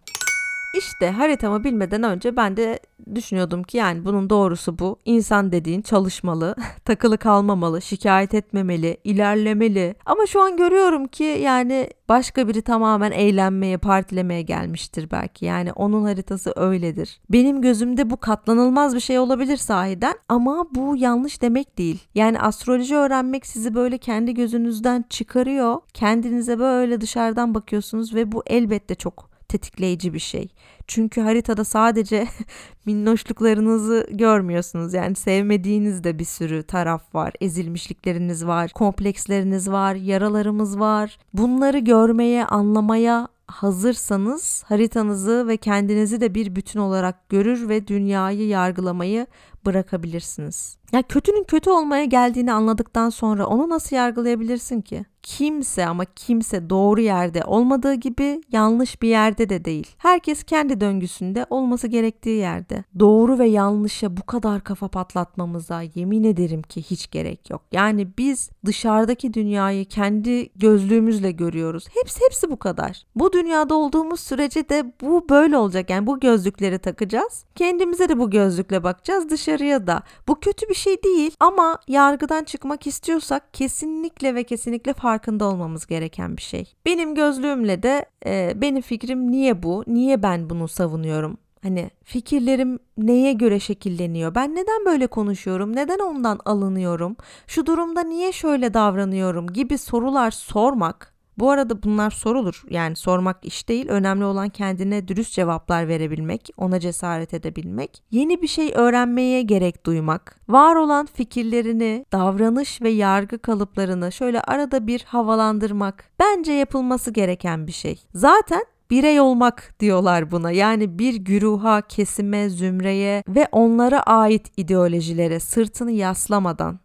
İşte 0.78 1.12
haritamı 1.12 1.64
bilmeden 1.64 2.04
önce 2.04 2.36
ben 2.36 2.58
de 2.58 2.80
düşünüyordum 3.16 3.64
ki 3.64 3.78
yani 3.78 4.06
bunun 4.06 4.30
doğrusu 4.30 4.80
bu. 4.80 5.00
İnsan 5.06 5.52
dediğin 5.52 5.82
çalışmalı, 5.82 6.56
takılı 6.86 7.18
kalmamalı, 7.18 7.82
şikayet 7.82 8.34
etmemeli, 8.34 8.98
ilerlemeli. 9.04 9.96
Ama 10.06 10.26
şu 10.26 10.42
an 10.42 10.58
görüyorum 10.58 11.08
ki 11.08 11.24
yani 11.24 11.90
başka 12.10 12.48
biri 12.48 12.62
tamamen 12.62 13.12
eğlenmeye, 13.12 13.78
partilemeye 13.78 14.42
gelmiştir 14.42 15.12
belki. 15.12 15.46
Yani 15.46 15.74
onun 15.74 16.04
haritası 16.04 16.54
öyledir. 16.56 17.20
Benim 17.30 17.62
gözümde 17.62 18.10
bu 18.10 18.18
katlanılmaz 18.18 18.96
bir 18.96 19.00
şey 19.00 19.20
olabilir 19.20 19.58
sahiden 19.58 20.16
ama 20.30 20.68
bu 20.72 20.96
yanlış 20.98 21.42
demek 21.42 21.78
değil. 21.78 22.04
Yani 22.16 22.40
astroloji 22.40 22.96
öğrenmek 22.96 23.46
sizi 23.46 23.76
böyle 23.76 23.98
kendi 23.98 24.34
gözünüzden 24.34 25.06
çıkarıyor. 25.10 25.78
Kendinize 25.94 26.60
böyle 26.60 27.02
dışarıdan 27.02 27.56
bakıyorsunuz 27.56 28.16
ve 28.16 28.32
bu 28.32 28.44
elbette 28.48 28.96
çok 28.96 29.35
tetikleyici 29.48 30.14
bir 30.14 30.20
şey. 30.20 30.48
Çünkü 30.88 31.22
haritada 31.22 31.64
sadece 31.64 32.28
minnoşluklarınızı 32.86 34.08
görmüyorsunuz. 34.12 34.94
Yani 34.94 35.16
sevmediğiniz 35.16 36.04
de 36.04 36.20
bir 36.20 36.26
sürü 36.26 36.64
taraf 36.64 37.16
var. 37.16 37.34
Ezilmişlikleriniz 37.42 38.48
var, 38.48 38.72
kompleksleriniz 38.72 39.72
var, 39.72 39.96
yaralarımız 39.96 40.80
var. 40.80 41.18
Bunları 41.34 41.80
görmeye, 41.80 42.46
anlamaya 42.46 43.28
hazırsanız 43.48 44.64
haritanızı 44.68 45.48
ve 45.48 45.58
kendinizi 45.58 46.22
de 46.22 46.36
bir 46.36 46.56
bütün 46.56 46.80
olarak 46.80 47.30
görür 47.30 47.70
ve 47.70 47.88
dünyayı 47.88 48.48
yargılamayı 48.48 49.28
bırakabilirsiniz. 49.66 50.78
Ya 50.92 51.02
kötünün 51.02 51.44
kötü 51.44 51.70
olmaya 51.70 52.06
geldiğini 52.06 52.54
anladıktan 52.54 53.10
sonra 53.10 53.46
onu 53.46 53.70
nasıl 53.70 53.96
yargılayabilirsin 53.96 54.82
ki? 54.82 55.06
Kimse 55.24 55.86
ama 55.86 56.06
kimse 56.06 56.70
doğru 56.70 57.02
yerde 57.02 57.44
olmadığı 57.44 57.94
gibi 57.94 58.42
yanlış 58.52 59.02
bir 59.02 59.08
yerde 59.08 59.50
de 59.50 59.66
değil. 59.66 59.96
Herkes 59.98 60.44
kendi 60.44 60.82
döngüsünde 60.82 61.46
olması 61.50 61.88
gerektiği 61.88 62.38
yerde. 62.38 62.84
Doğru 63.00 63.40
ve 63.40 63.48
yanlışa 63.48 64.18
bu 64.18 64.24
kadar 64.24 64.64
kafa 64.64 64.88
patlatmamıza 64.88 65.82
yemin 65.96 66.24
ederim 66.24 66.62
ki 66.62 66.82
hiç 66.82 67.12
gerek 67.12 67.50
yok. 67.50 67.62
Yani 67.72 68.08
biz 68.18 68.50
dışarıdaki 68.66 69.34
dünyayı 69.34 69.86
kendi 69.86 70.50
gözlüğümüzle 70.56 71.32
görüyoruz. 71.32 71.88
Hepsi 72.02 72.20
hepsi 72.26 72.52
bu 72.52 72.58
kadar. 72.58 73.04
Bu 73.16 73.34
dünyada 73.34 73.76
olduğumuz 73.76 74.20
sürece 74.20 74.70
de 74.70 74.94
bu 75.02 75.30
böyle 75.30 75.58
olacak. 75.58 75.90
Yani 75.90 76.08
bu 76.08 76.20
gözlükleri 76.20 76.80
takacağız. 76.80 77.46
Kendimize 77.56 78.10
de 78.10 78.20
bu 78.20 78.30
gözlükle 78.30 78.84
bakacağız. 78.84 79.30
Dışarı 79.30 79.55
dışarıya 79.56 79.88
da. 79.88 80.02
Bu 80.28 80.40
kötü 80.40 80.70
bir 80.70 80.74
şey 80.74 81.04
değil 81.04 81.36
ama 81.40 81.80
yargıdan 81.88 82.44
çıkmak 82.44 82.88
istiyorsak 82.88 83.54
kesinlikle 83.54 84.36
ve 84.36 84.44
kesinlikle 84.44 84.94
farkında 84.94 85.46
olmamız 85.46 85.88
gereken 85.88 86.38
bir 86.38 86.42
şey. 86.42 86.74
Benim 86.86 87.16
gözlüğümle 87.16 87.84
de 87.84 88.06
e, 88.26 88.54
benim 88.56 88.82
fikrim 88.82 89.32
niye 89.32 89.64
bu? 89.64 89.84
Niye 89.88 90.24
ben 90.24 90.50
bunu 90.50 90.68
savunuyorum? 90.68 91.38
Hani 91.64 91.90
fikirlerim 92.04 92.80
neye 92.98 93.34
göre 93.34 93.60
şekilleniyor? 93.60 94.36
Ben 94.36 94.56
neden 94.56 94.86
böyle 94.86 95.08
konuşuyorum? 95.08 95.76
Neden 95.76 96.00
ondan 96.00 96.40
alınıyorum? 96.46 97.16
Şu 97.48 97.66
durumda 97.66 98.04
niye 98.04 98.32
şöyle 98.32 98.74
davranıyorum 98.74 99.48
gibi 99.48 99.78
sorular 99.78 100.32
sormak 100.32 101.15
bu 101.40 101.52
arada 101.52 101.84
bunlar 101.84 102.12
sorulur. 102.12 102.64
Yani 102.70 102.96
sormak 102.96 103.46
iş 103.46 103.70
değil. 103.70 103.88
Önemli 103.88 104.26
olan 104.26 104.50
kendine 104.50 105.08
dürüst 105.08 105.34
cevaplar 105.34 105.88
verebilmek, 105.88 106.50
ona 106.58 106.80
cesaret 106.80 107.34
edebilmek. 107.34 108.04
Yeni 108.12 108.42
bir 108.42 108.48
şey 108.48 108.72
öğrenmeye 108.76 109.42
gerek 109.42 109.86
duymak. 109.86 110.40
Var 110.50 110.76
olan 110.76 111.06
fikirlerini, 111.06 112.06
davranış 112.12 112.82
ve 112.82 112.90
yargı 112.90 113.40
kalıplarını 113.40 114.12
şöyle 114.12 114.42
arada 114.42 114.88
bir 114.88 115.04
havalandırmak. 115.04 116.10
Bence 116.20 116.54
yapılması 116.54 117.12
gereken 117.12 117.68
bir 117.68 117.72
şey. 117.72 118.04
Zaten 118.14 118.64
birey 118.90 119.20
olmak 119.20 119.76
diyorlar 119.80 120.32
buna. 120.32 120.52
Yani 120.52 121.00
bir 121.00 121.16
güruha, 121.16 121.82
kesime, 121.82 122.50
zümreye 122.50 123.24
ve 123.28 123.48
onlara 123.52 124.00
ait 124.00 124.52
ideolojilere 124.58 125.40
sırtını 125.40 125.92
yaslamadan 125.92 126.80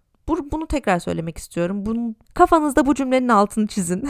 bunu 0.53 0.66
tekrar 0.66 0.99
söylemek 0.99 1.39
istiyorum. 1.39 1.87
Bunun, 1.87 2.16
kafanızda 2.35 2.87
bu 2.87 2.95
cümlenin 2.95 3.28
altını 3.28 3.66
çizin. 3.66 4.09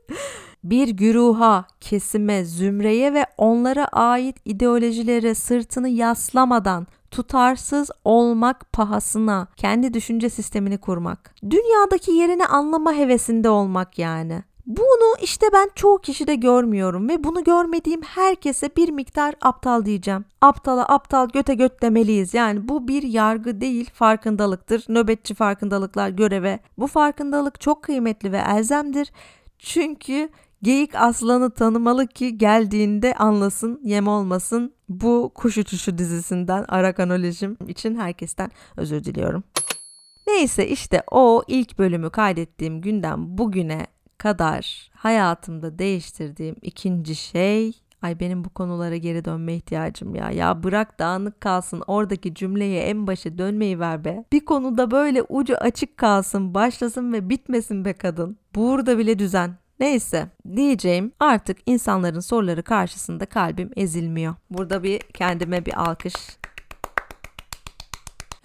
bir 0.64 0.88
güruha, 0.88 1.64
kesime, 1.80 2.44
zümreye 2.44 3.14
ve 3.14 3.26
onlara 3.38 3.84
ait 3.84 4.36
ideolojilere 4.44 5.34
sırtını 5.34 5.88
yaslamadan 5.88 6.86
tutarsız 7.10 7.90
olmak 8.04 8.72
pahasına 8.72 9.46
kendi 9.56 9.94
düşünce 9.94 10.30
sistemini 10.30 10.78
kurmak. 10.78 11.34
Dünyadaki 11.50 12.12
yerini 12.12 12.46
anlama 12.46 12.92
hevesinde 12.92 13.48
olmak 13.48 13.98
yani. 13.98 14.42
Bunu 14.66 15.16
işte 15.22 15.46
ben 15.52 15.70
çoğu 15.74 15.98
kişide 15.98 16.34
görmüyorum 16.34 17.08
ve 17.08 17.24
bunu 17.24 17.44
görmediğim 17.44 18.02
herkese 18.02 18.70
bir 18.76 18.88
miktar 18.88 19.34
aptal 19.40 19.84
diyeceğim. 19.84 20.24
Aptala 20.40 20.88
aptal 20.88 21.28
göte 21.28 21.54
göt 21.54 21.82
demeliyiz. 21.82 22.34
Yani 22.34 22.68
bu 22.68 22.88
bir 22.88 23.02
yargı 23.02 23.60
değil 23.60 23.90
farkındalıktır. 23.94 24.84
Nöbetçi 24.88 25.34
farkındalıklar 25.34 26.08
göreve. 26.08 26.60
Bu 26.78 26.86
farkındalık 26.86 27.60
çok 27.60 27.82
kıymetli 27.82 28.32
ve 28.32 28.38
elzemdir. 28.38 29.12
Çünkü 29.58 30.28
geyik 30.62 30.94
aslanı 30.94 31.50
tanımalı 31.50 32.06
ki 32.06 32.38
geldiğinde 32.38 33.14
anlasın, 33.14 33.80
yem 33.82 34.08
olmasın. 34.08 34.74
Bu 34.88 35.32
kuş 35.34 35.58
uçuşu 35.58 35.98
dizisinden 35.98 36.64
Arakanolojim 36.68 37.56
için 37.68 37.96
herkesten 37.96 38.50
özür 38.76 39.04
diliyorum. 39.04 39.44
Neyse 40.26 40.68
işte 40.68 41.02
o 41.10 41.42
ilk 41.46 41.78
bölümü 41.78 42.10
kaydettiğim 42.10 42.80
günden 42.80 43.38
bugüne 43.38 43.86
kadar 44.18 44.90
hayatımda 44.94 45.78
değiştirdiğim 45.78 46.56
ikinci 46.62 47.14
şey 47.14 47.72
Ay 48.02 48.20
benim 48.20 48.44
bu 48.44 48.50
konulara 48.50 48.96
geri 48.96 49.24
dönme 49.24 49.54
ihtiyacım 49.54 50.14
ya. 50.14 50.30
Ya 50.30 50.62
bırak 50.62 50.98
dağınık 50.98 51.40
kalsın 51.40 51.82
oradaki 51.86 52.34
cümleye 52.34 52.82
en 52.82 53.06
başa 53.06 53.38
dönmeyi 53.38 53.80
ver 53.80 54.04
be. 54.04 54.24
Bir 54.32 54.44
konuda 54.44 54.90
böyle 54.90 55.22
ucu 55.22 55.56
açık 55.56 55.96
kalsın, 55.96 56.54
başlasın 56.54 57.12
ve 57.12 57.30
bitmesin 57.30 57.84
be 57.84 57.92
kadın. 57.92 58.38
Burada 58.54 58.98
bile 58.98 59.18
düzen. 59.18 59.54
Neyse 59.80 60.28
diyeceğim 60.56 61.12
artık 61.20 61.58
insanların 61.66 62.20
soruları 62.20 62.62
karşısında 62.62 63.26
kalbim 63.26 63.70
ezilmiyor. 63.76 64.34
Burada 64.50 64.82
bir 64.82 65.00
kendime 65.00 65.66
bir 65.66 65.90
alkış 65.90 66.14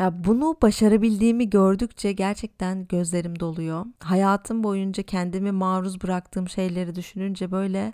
ya 0.01 0.23
bunu 0.23 0.55
başarabildiğimi 0.61 1.49
gördükçe 1.49 2.11
gerçekten 2.11 2.87
gözlerim 2.87 3.39
doluyor. 3.39 3.85
Hayatım 3.99 4.63
boyunca 4.63 5.03
kendimi 5.03 5.51
maruz 5.51 6.03
bıraktığım 6.03 6.49
şeyleri 6.49 6.95
düşününce 6.95 7.51
böyle 7.51 7.93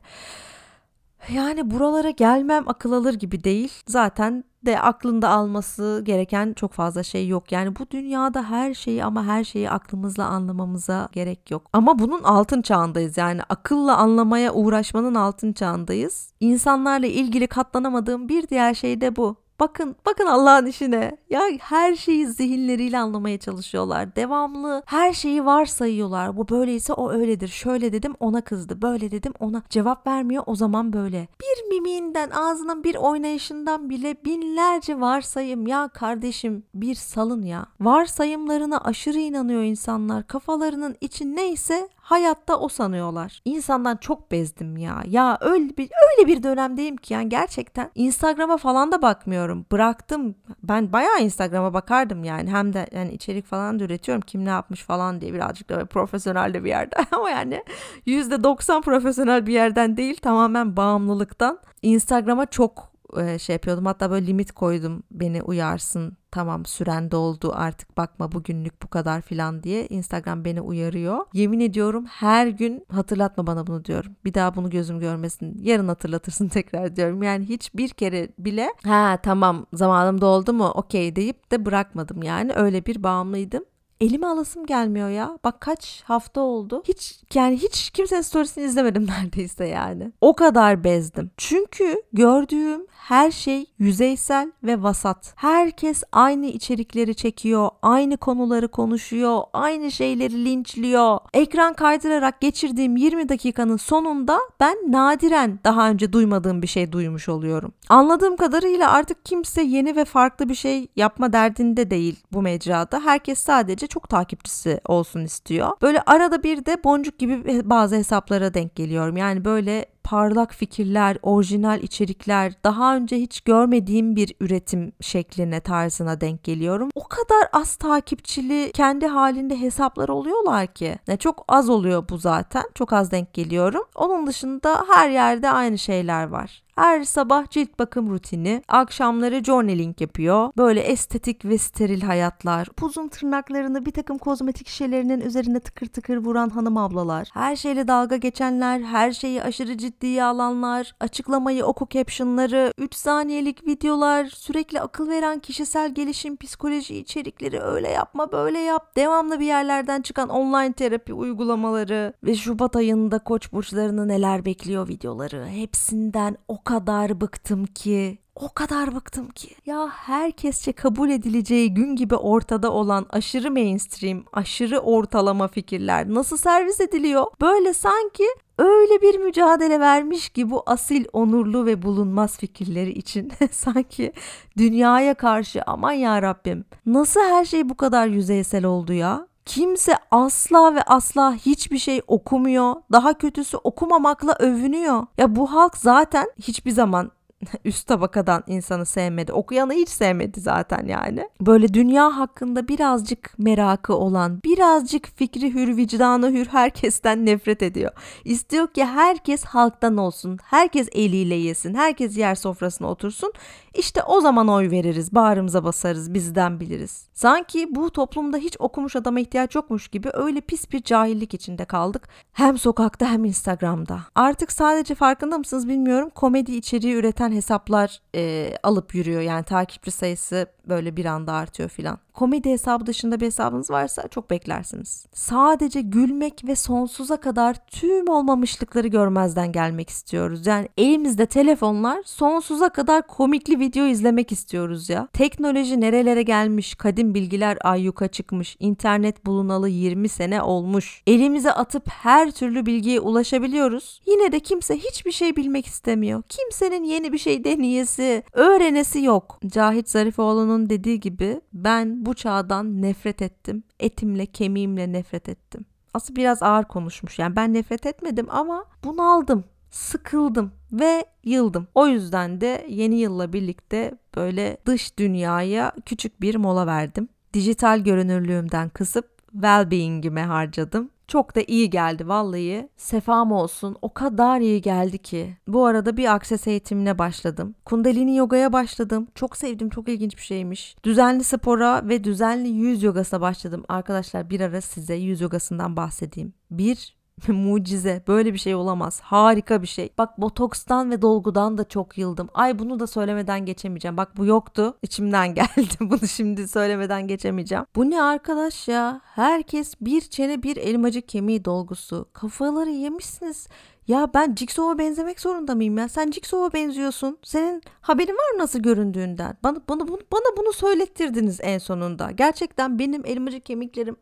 yani 1.34 1.72
buralara 1.72 2.10
gelmem 2.10 2.70
akıl 2.70 2.92
alır 2.92 3.14
gibi 3.14 3.44
değil. 3.44 3.74
Zaten 3.88 4.44
de 4.66 4.80
aklında 4.80 5.30
alması 5.30 6.02
gereken 6.06 6.54
çok 6.54 6.74
fazla 6.74 7.04
şey 7.04 7.28
yok. 7.28 7.52
Yani 7.52 7.76
bu 7.76 7.92
dünyada 7.92 8.44
her 8.44 8.74
şeyi 8.74 9.04
ama 9.04 9.26
her 9.26 9.44
şeyi 9.44 9.70
aklımızla 9.70 10.26
anlamamıza 10.26 11.10
gerek 11.12 11.52
yok. 11.52 11.70
Ama 11.74 12.00
bunun 12.00 12.24
altın 12.24 12.62
çağındayız. 12.62 13.18
Yani 13.18 13.42
akılla 13.50 13.98
anlamaya 13.98 14.54
uğraşmanın 14.54 15.16
altın 15.16 15.54
çağındayız. 15.54 16.34
İnsanlarla 16.40 17.08
ilgili 17.08 17.48
katlanamadığım 17.48 18.30
bir 18.30 18.48
diğer 18.48 18.74
şey 18.74 19.02
de 19.02 19.16
bu. 19.16 19.47
Bakın 19.60 19.96
bakın 20.06 20.26
Allah'ın 20.26 20.66
işine. 20.66 21.18
Ya 21.30 21.42
her 21.60 21.96
şeyi 21.96 22.28
zihinleriyle 22.28 23.00
anlamaya 23.00 23.38
çalışıyorlar. 23.38 24.16
Devamlı 24.16 24.84
her 24.86 25.14
şeyi 25.14 25.46
varsayıyorlar. 25.46 26.38
Bu 26.38 26.50
böyleyse 26.50 26.94
o 26.94 27.12
öyledir. 27.12 27.48
Şöyle 27.48 27.94
dedim 27.94 28.14
ona 28.20 28.42
kızdı. 28.42 28.82
Böyle 28.82 29.12
dedim 29.12 29.34
ona 29.40 29.64
cevap 29.70 30.08
vermiyor 30.08 30.44
o 30.46 30.56
zaman 30.56 30.94
böyle. 30.94 31.28
Bir 31.42 31.70
mimiğinden 31.70 32.30
ağzının 32.30 32.84
bir 32.84 32.96
oynayışından 32.96 33.90
bile 33.90 34.16
binlerce 34.26 35.00
varsayım 35.00 35.68
ya 35.68 35.88
kardeşim 35.88 36.64
bir 36.74 36.96
salın 36.96 37.44
ya. 37.44 37.66
Varsayımlarına 37.80 38.78
aşırı 38.78 39.20
inanıyor 39.20 39.62
insanlar. 39.62 40.28
Kafalarının 40.28 40.96
içi 41.02 41.36
neyse 41.36 41.90
hayatta 42.08 42.60
o 42.60 42.70
sanıyorlar. 42.70 43.42
İnsandan 43.46 43.98
çok 43.98 44.32
bezdim 44.32 44.78
ya. 44.78 45.04
Ya 45.08 45.38
öyle 45.42 45.78
bir 45.78 45.90
öyle 46.18 46.28
bir 46.28 46.44
dönemdeyim 46.44 46.98
ki 46.98 47.14
yani 47.14 47.30
gerçekten 47.30 47.92
Instagram'a 47.96 48.58
falan 48.58 48.92
da 48.92 49.02
bakmıyorum. 49.02 49.66
Bıraktım. 49.72 50.36
Ben 50.64 50.94
bayağı 50.94 51.22
Instagram'a 51.22 51.74
bakardım 51.74 52.24
yani. 52.24 52.50
Hem 52.50 52.74
de 52.74 52.88
yani 52.92 53.12
içerik 53.12 53.46
falan 53.46 53.80
da 53.80 53.84
üretiyorum. 53.84 54.22
Kim 54.22 54.46
ne 54.46 54.50
yapmış 54.50 54.84
falan 54.84 55.22
diye 55.22 55.34
birazcık 55.34 55.70
da 55.70 55.86
profesyonel 55.86 56.54
de 56.54 56.64
bir 56.64 56.70
yerde. 56.70 56.96
Ama 57.12 57.30
yani 57.30 57.64
%90 58.06 58.82
profesyonel 58.82 59.48
bir 59.48 59.54
yerden 59.54 59.98
değil. 59.98 60.18
Tamamen 60.22 60.78
bağımlılıktan. 60.78 61.60
Instagram'a 61.82 62.46
çok 62.46 62.97
şey 63.40 63.54
yapıyordum. 63.54 63.86
Hatta 63.86 64.12
böyle 64.12 64.28
limit 64.28 64.52
koydum 64.52 65.04
beni 65.12 65.42
uyarsın. 65.42 66.18
Tamam 66.32 66.66
süren 66.66 67.12
doldu 67.12 67.52
artık 67.56 67.98
bakma 67.98 68.32
bugünlük 68.32 68.84
bu 68.84 68.88
kadar 68.88 69.22
filan 69.22 69.64
diye 69.64 69.88
Instagram 69.88 70.46
beni 70.46 70.62
uyarıyor. 70.62 71.26
Yemin 71.34 71.60
ediyorum 71.60 72.06
her 72.06 72.48
gün 72.48 72.86
hatırlatma 72.92 73.48
bana 73.48 73.68
bunu 73.68 73.86
diyorum. 73.86 74.12
Bir 74.26 74.34
daha 74.34 74.56
bunu 74.56 74.70
gözüm 74.70 75.00
görmesin. 75.00 75.58
Yarın 75.64 75.88
hatırlatırsın 75.88 76.48
tekrar 76.50 76.96
diyorum. 76.96 77.24
Yani 77.24 77.46
hiçbir 77.46 77.90
kere 77.90 78.30
bile 78.40 78.74
ha 78.84 79.18
tamam 79.24 79.66
zamanım 79.74 80.22
doldu 80.22 80.54
mu 80.54 80.68
okey 80.68 81.16
deyip 81.16 81.52
de 81.52 81.66
bırakmadım 81.66 82.24
yani. 82.24 82.54
Öyle 82.54 82.86
bir 82.86 83.04
bağımlıydım 83.04 83.64
elime 84.02 84.28
alasım 84.28 84.66
gelmiyor 84.66 85.10
ya. 85.10 85.40
Bak 85.44 85.62
kaç 85.62 86.04
hafta 86.06 86.42
oldu. 86.42 86.84
Hiç 86.88 87.20
yani 87.34 87.58
hiç 87.58 87.90
kimsenin 87.90 88.22
storiesini 88.22 88.64
izlemedim 88.64 89.08
neredeyse 89.08 89.66
yani. 89.66 90.12
O 90.22 90.36
kadar 90.36 90.84
bezdim. 90.84 91.32
Çünkü 91.38 92.02
gördüğüm 92.14 92.88
her 93.08 93.32
şey 93.32 93.66
yüzeysel 93.80 94.52
ve 94.64 94.84
vasat. 94.84 95.34
Herkes 95.36 96.04
aynı 96.12 96.46
içerikleri 96.46 97.16
çekiyor, 97.16 97.70
aynı 97.82 98.18
konuları 98.18 98.68
konuşuyor, 98.68 99.42
aynı 99.54 99.92
şeyleri 99.92 100.46
linçliyor. 100.46 101.20
Ekran 101.34 101.74
kaydırarak 101.74 102.42
geçirdiğim 102.42 102.98
20 102.98 103.30
dakikanın 103.30 103.78
sonunda 103.78 104.40
ben 104.60 104.78
nadiren 104.88 105.60
daha 105.64 105.90
önce 105.90 106.14
duymadığım 106.14 106.62
bir 106.62 106.68
şey 106.68 106.92
duymuş 106.92 107.30
oluyorum. 107.30 107.74
Anladığım 107.90 108.38
kadarıyla 108.38 108.92
artık 108.92 109.26
kimse 109.26 109.62
yeni 109.62 109.96
ve 109.96 110.06
farklı 110.06 110.50
bir 110.50 110.56
şey 110.56 110.88
yapma 110.96 111.34
derdinde 111.34 111.90
değil 111.92 112.20
bu 112.34 112.42
mecrada. 112.42 113.00
Herkes 113.00 113.40
sadece 113.40 113.88
çok 113.88 114.10
takipçisi 114.10 114.82
olsun 114.86 115.22
istiyor. 115.26 115.70
Böyle 115.82 116.02
arada 116.02 116.44
bir 116.44 116.66
de 116.66 116.84
boncuk 116.84 117.20
gibi 117.20 117.62
bazı 117.70 117.96
hesaplara 117.96 118.54
denk 118.54 118.76
geliyorum. 118.76 119.18
Yani 119.18 119.46
böyle 119.46 119.86
parlak 120.08 120.54
fikirler, 120.54 121.18
orijinal 121.22 121.84
içerikler, 121.84 122.54
daha 122.64 122.96
önce 122.96 123.16
hiç 123.18 123.42
görmediğim 123.42 124.16
bir 124.16 124.34
üretim 124.40 124.92
şekline, 125.02 125.60
tarzına 125.60 126.22
denk 126.22 126.44
geliyorum. 126.44 126.90
O 126.96 127.08
kadar 127.08 127.50
az 127.54 127.76
takipçili, 127.76 128.72
kendi 128.74 129.08
halinde 129.08 129.62
hesaplar 129.62 130.10
oluyorlar 130.10 130.68
ki. 130.68 130.96
Ne 131.08 131.18
çok 131.18 131.46
az 131.48 131.70
oluyor 131.70 132.10
bu 132.10 132.18
zaten. 132.18 132.64
Çok 132.76 132.94
az 132.94 133.12
denk 133.12 133.34
geliyorum. 133.34 133.84
Onun 133.96 134.28
dışında 134.28 134.86
her 134.94 135.10
yerde 135.10 135.50
aynı 135.50 135.78
şeyler 135.78 136.28
var. 136.28 136.64
Her 136.78 137.04
sabah 137.04 137.50
cilt 137.50 137.80
bakım 137.80 138.10
rutini, 138.10 138.62
akşamları 138.68 139.44
journaling 139.44 140.02
yapıyor. 140.02 140.50
Böyle 140.58 140.80
estetik 140.80 141.46
ve 141.46 141.58
steril 141.58 142.02
hayatlar, 142.02 142.68
uzun 142.82 143.08
tırnaklarını 143.08 143.86
bir 143.86 143.92
takım 143.92 144.18
kozmetik 144.18 144.68
şişelerinin 144.68 145.22
üzerine 145.22 145.60
tıkır 145.60 145.88
tıkır 145.88 146.18
vuran 146.18 146.50
hanım 146.50 146.78
ablalar, 146.78 147.30
her 147.34 147.56
şeyle 147.56 147.88
dalga 147.88 148.18
geçenler, 148.18 148.80
her 148.80 149.12
şeyi 149.12 149.44
aşırı 149.44 149.78
ciddiye 149.78 150.24
alanlar, 150.24 150.96
açıklamayı 151.00 151.66
oku 151.66 151.88
captionları, 151.90 152.74
3 152.78 152.96
saniyelik 152.96 153.68
videolar, 153.68 154.26
sürekli 154.26 154.82
akıl 154.82 155.10
veren 155.10 155.40
kişisel 155.40 155.94
gelişim 155.94 156.38
psikoloji 156.38 156.98
içerikleri 156.98 157.60
öyle 157.60 157.90
yapma 157.90 158.32
böyle 158.32 158.60
yap, 158.60 158.96
devamlı 158.96 159.40
bir 159.40 159.46
yerlerden 159.46 160.02
çıkan 160.02 160.30
online 160.30 160.74
terapi 160.74 161.14
uygulamaları 161.14 162.14
ve 162.24 162.36
Şubat 162.36 162.76
ayında 162.76 163.20
koç 163.20 163.54
burçlarını 163.54 164.08
neler 164.08 164.46
bekliyor 164.46 164.88
videoları 164.88 165.46
hepsinden 165.46 166.38
o 166.48 166.67
kadar 166.68 167.22
bıktım 167.22 167.66
ki 167.66 168.18
o 168.36 168.54
kadar 168.54 168.96
bıktım 168.96 169.30
ki. 169.30 169.50
Ya 169.66 169.90
herkesçe 169.90 170.72
kabul 170.74 171.10
edileceği 171.10 171.74
gün 171.74 171.96
gibi 171.96 172.16
ortada 172.16 172.72
olan 172.72 173.06
aşırı 173.10 173.52
mainstream, 173.52 174.24
aşırı 174.34 174.80
ortalama 174.80 175.48
fikirler 175.48 176.14
nasıl 176.14 176.38
servis 176.38 176.82
ediliyor? 176.82 177.26
Böyle 177.42 177.74
sanki 177.74 178.24
öyle 178.58 179.02
bir 179.02 179.20
mücadele 179.20 179.80
vermiş 179.80 180.30
ki 180.30 180.52
bu 180.52 180.64
asil, 180.66 181.06
onurlu 181.14 181.66
ve 181.66 181.82
bulunmaz 181.82 182.38
fikirleri 182.38 182.92
için 182.92 183.32
sanki 183.52 184.14
dünyaya 184.58 185.14
karşı 185.14 185.62
aman 185.68 185.92
ya 185.92 186.22
Rabbim 186.22 186.66
nasıl 186.86 187.20
her 187.22 187.46
şey 187.46 187.70
bu 187.70 187.78
kadar 187.78 188.08
yüzeysel 188.08 188.66
oldu 188.66 188.94
ya? 188.94 189.28
Kimse 189.48 189.98
asla 190.12 190.76
ve 190.76 190.82
asla 190.82 191.34
hiçbir 191.34 191.78
şey 191.78 192.02
okumuyor. 192.08 192.76
Daha 192.92 193.14
kötüsü 193.14 193.58
okumamakla 193.58 194.34
övünüyor. 194.40 195.06
Ya 195.18 195.36
bu 195.36 195.54
halk 195.54 195.78
zaten 195.78 196.28
hiçbir 196.42 196.72
zaman 196.72 197.12
üst 197.66 197.88
tabakadan 197.88 198.44
insanı 198.48 198.86
sevmedi. 198.86 199.34
Okuyanı 199.34 199.74
hiç 199.74 199.90
sevmedi 199.90 200.42
zaten 200.42 200.88
yani. 200.88 201.30
Böyle 201.42 201.74
dünya 201.74 202.18
hakkında 202.18 202.68
birazcık 202.68 203.34
merakı 203.38 203.96
olan, 203.96 204.44
birazcık 204.44 205.08
fikri 205.16 205.54
hür, 205.54 205.78
vicdanı 205.78 206.32
hür 206.32 206.46
herkesten 206.46 207.26
nefret 207.26 207.64
ediyor. 207.64 207.92
İstiyor 208.26 208.68
ki 208.68 208.86
herkes 208.86 209.44
halktan 209.44 209.98
olsun, 209.98 210.38
herkes 210.44 210.90
eliyle 210.92 211.36
yesin, 211.36 211.74
herkes 211.74 212.18
yer 212.18 212.36
sofrasına 212.36 212.88
otursun. 212.88 213.34
İşte 213.74 214.04
o 214.04 214.22
zaman 214.22 214.48
oy 214.48 214.72
veririz, 214.72 215.16
bağrımıza 215.16 215.64
basarız, 215.64 216.14
bizden 216.14 216.60
biliriz. 216.60 217.08
Sanki 217.14 217.76
bu 217.76 217.92
toplumda 217.92 218.38
hiç 218.38 218.56
okumuş 218.60 218.96
adama 218.96 219.20
ihtiyaç 219.20 219.56
yokmuş 219.56 219.88
gibi 219.88 220.10
öyle 220.14 220.42
pis 220.42 220.72
bir 220.72 220.84
cahillik 220.84 221.34
içinde 221.34 221.66
kaldık. 221.66 222.08
Hem 222.32 222.58
sokakta 222.58 223.06
hem 223.06 223.26
Instagram'da. 223.26 224.00
Artık 224.16 224.52
sadece 224.52 224.96
farkında 224.96 225.38
mısınız 225.38 225.68
bilmiyorum 225.68 226.10
komedi 226.16 226.56
içeriği 226.56 226.94
üreten 226.96 227.27
hesaplar 227.32 228.02
e, 228.16 228.54
alıp 228.64 228.96
yürüyor. 228.96 229.22
Yani 229.22 229.44
takipçi 229.44 229.92
sayısı 229.92 230.48
böyle 230.70 230.98
bir 230.98 231.06
anda 231.06 231.34
artıyor 231.34 231.70
filan. 231.70 232.00
Komedi 232.14 232.50
hesabı 232.50 232.86
dışında 232.86 233.20
bir 233.20 233.26
hesabınız 233.26 233.72
varsa 233.72 234.08
çok 234.08 234.30
beklersiniz. 234.30 235.06
Sadece 235.14 235.82
gülmek 235.82 236.48
ve 236.48 236.56
sonsuza 236.56 237.18
kadar 237.18 237.68
tüm 237.68 238.10
olmamışlıkları 238.10 238.88
görmezden 238.88 239.52
gelmek 239.52 239.90
istiyoruz. 239.90 240.48
Yani 240.48 240.70
elimizde 240.78 241.26
telefonlar 241.26 242.04
sonsuza 242.06 242.70
kadar 242.70 243.08
komikli 243.08 243.60
video 243.60 243.86
izlemek 243.86 244.32
istiyoruz 244.32 244.90
ya. 244.90 245.08
Teknoloji 245.14 245.82
nerelere 245.82 246.24
gelmiş, 246.24 246.76
kadim 246.76 247.14
bilgiler 247.14 247.58
ayyuka 247.62 248.08
çıkmış, 248.08 248.58
internet 248.60 249.26
bulunalı 249.26 249.70
20 249.70 250.10
sene 250.10 250.42
olmuş. 250.42 251.04
Elimize 251.08 251.52
atıp 251.52 251.90
her 251.90 252.32
türlü 252.32 252.66
bilgiye 252.66 253.00
ulaşabiliyoruz. 253.00 254.02
Yine 254.08 254.32
de 254.32 254.40
kimse 254.40 254.78
hiçbir 254.78 255.12
şey 255.12 255.36
bilmek 255.36 255.66
istemiyor. 255.66 256.24
Kimsenin 256.30 256.84
yeni 256.84 257.14
bir 257.14 257.17
şey 257.20 257.44
deneyesi, 257.44 258.24
öğrenesi 258.34 259.04
yok. 259.04 259.40
Cahit 259.48 259.90
Zarifoğlu'nun 259.90 260.70
dediği 260.70 261.00
gibi 261.00 261.42
ben 261.54 262.06
bu 262.06 262.14
çağdan 262.14 262.82
nefret 262.82 263.22
ettim. 263.22 263.64
Etimle 263.80 264.26
kemiğimle 264.26 264.92
nefret 264.92 265.30
ettim. 265.30 265.66
Aslında 265.94 266.20
biraz 266.20 266.44
ağır 266.44 266.64
konuşmuş. 266.64 267.20
Yani 267.20 267.36
ben 267.36 267.54
nefret 267.54 267.86
etmedim 267.86 268.28
ama 268.30 268.66
bunaldım, 268.84 269.44
sıkıldım 269.72 270.52
ve 270.72 271.06
yıldım. 271.24 271.68
O 271.76 271.88
yüzden 271.88 272.42
de 272.42 272.66
yeni 272.70 272.96
yılla 273.00 273.34
birlikte 273.34 273.98
böyle 274.16 274.58
dış 274.66 274.98
dünyaya 274.98 275.72
küçük 275.86 276.22
bir 276.22 276.36
mola 276.36 276.68
verdim. 276.68 277.10
Dijital 277.34 277.80
görünürlüğümden 277.80 278.70
kısıp 278.70 279.18
well-being'ime 279.34 280.24
harcadım. 280.24 280.90
Çok 281.08 281.36
da 281.36 281.42
iyi 281.48 281.70
geldi 281.70 282.08
vallahi. 282.08 282.70
Sefam 282.78 283.32
olsun. 283.32 283.78
O 283.82 283.94
kadar 283.94 284.40
iyi 284.42 284.62
geldi 284.62 284.98
ki. 284.98 285.38
Bu 285.48 285.66
arada 285.66 285.98
bir 285.98 286.14
akses 286.16 286.48
eğitimine 286.48 286.98
başladım. 286.98 287.56
Kundalini 287.66 288.16
yogaya 288.18 288.54
başladım. 288.54 289.08
Çok 289.16 289.38
sevdim. 289.38 289.70
Çok 289.70 289.90
ilginç 289.90 290.18
bir 290.18 290.22
şeymiş. 290.22 290.76
Düzenli 290.84 291.24
spora 291.24 291.90
ve 291.90 292.04
düzenli 292.04 292.48
yüz 292.48 292.84
yogasına 292.84 293.22
başladım. 293.22 293.64
Arkadaşlar 293.68 294.30
bir 294.30 294.42
ara 294.42 294.62
size 294.62 294.96
yüz 294.96 295.22
yogasından 295.22 295.76
bahsedeyim. 295.78 296.34
Bir 296.52 296.97
Mucize. 297.28 298.04
Böyle 298.08 298.34
bir 298.34 298.40
şey 298.40 298.56
olamaz. 298.56 299.00
Harika 299.02 299.62
bir 299.62 299.68
şey. 299.68 299.90
Bak 299.98 300.22
botokstan 300.22 300.92
ve 300.92 301.02
dolgudan 301.02 301.58
da 301.58 301.68
çok 301.68 301.98
yıldım. 301.98 302.30
Ay 302.34 302.60
bunu 302.60 302.80
da 302.80 302.88
söylemeden 302.88 303.46
geçemeyeceğim. 303.46 303.98
Bak 303.98 304.18
bu 304.18 304.26
yoktu. 304.26 304.78
İçimden 304.82 305.34
geldi. 305.36 305.76
Bunu 305.80 306.08
şimdi 306.08 306.48
söylemeden 306.48 307.08
geçemeyeceğim. 307.08 307.66
Bu 307.76 307.90
ne 307.90 308.02
arkadaş 308.02 308.68
ya? 308.68 309.02
Herkes 309.04 309.74
bir 309.82 310.02
çene 310.02 310.44
bir 310.44 310.58
elmacık 310.58 311.10
kemiği 311.10 311.46
dolgusu. 311.46 312.10
Kafaları 312.14 312.70
yemişsiniz. 312.70 313.48
Ya 313.88 314.10
ben 314.14 314.36
Jigsaw'a 314.36 314.78
benzemek 314.78 315.20
zorunda 315.20 315.56
mıyım 315.56 315.78
ya? 315.78 315.90
Sen 315.90 316.12
Jigsaw'a 316.12 316.54
benziyorsun. 316.54 317.18
Senin 317.24 317.62
haberin 317.82 318.14
var 318.14 318.38
nasıl 318.38 318.60
göründüğünden? 318.60 319.38
Bana, 319.44 319.62
bana, 319.70 319.88
bana 319.88 320.38
bunu 320.38 320.54
söylettirdiniz 320.54 321.40
en 321.42 321.58
sonunda. 321.58 322.12
Gerçekten 322.12 322.80
benim 322.80 323.06
elmacık 323.06 323.46
kemiklerim 323.46 323.96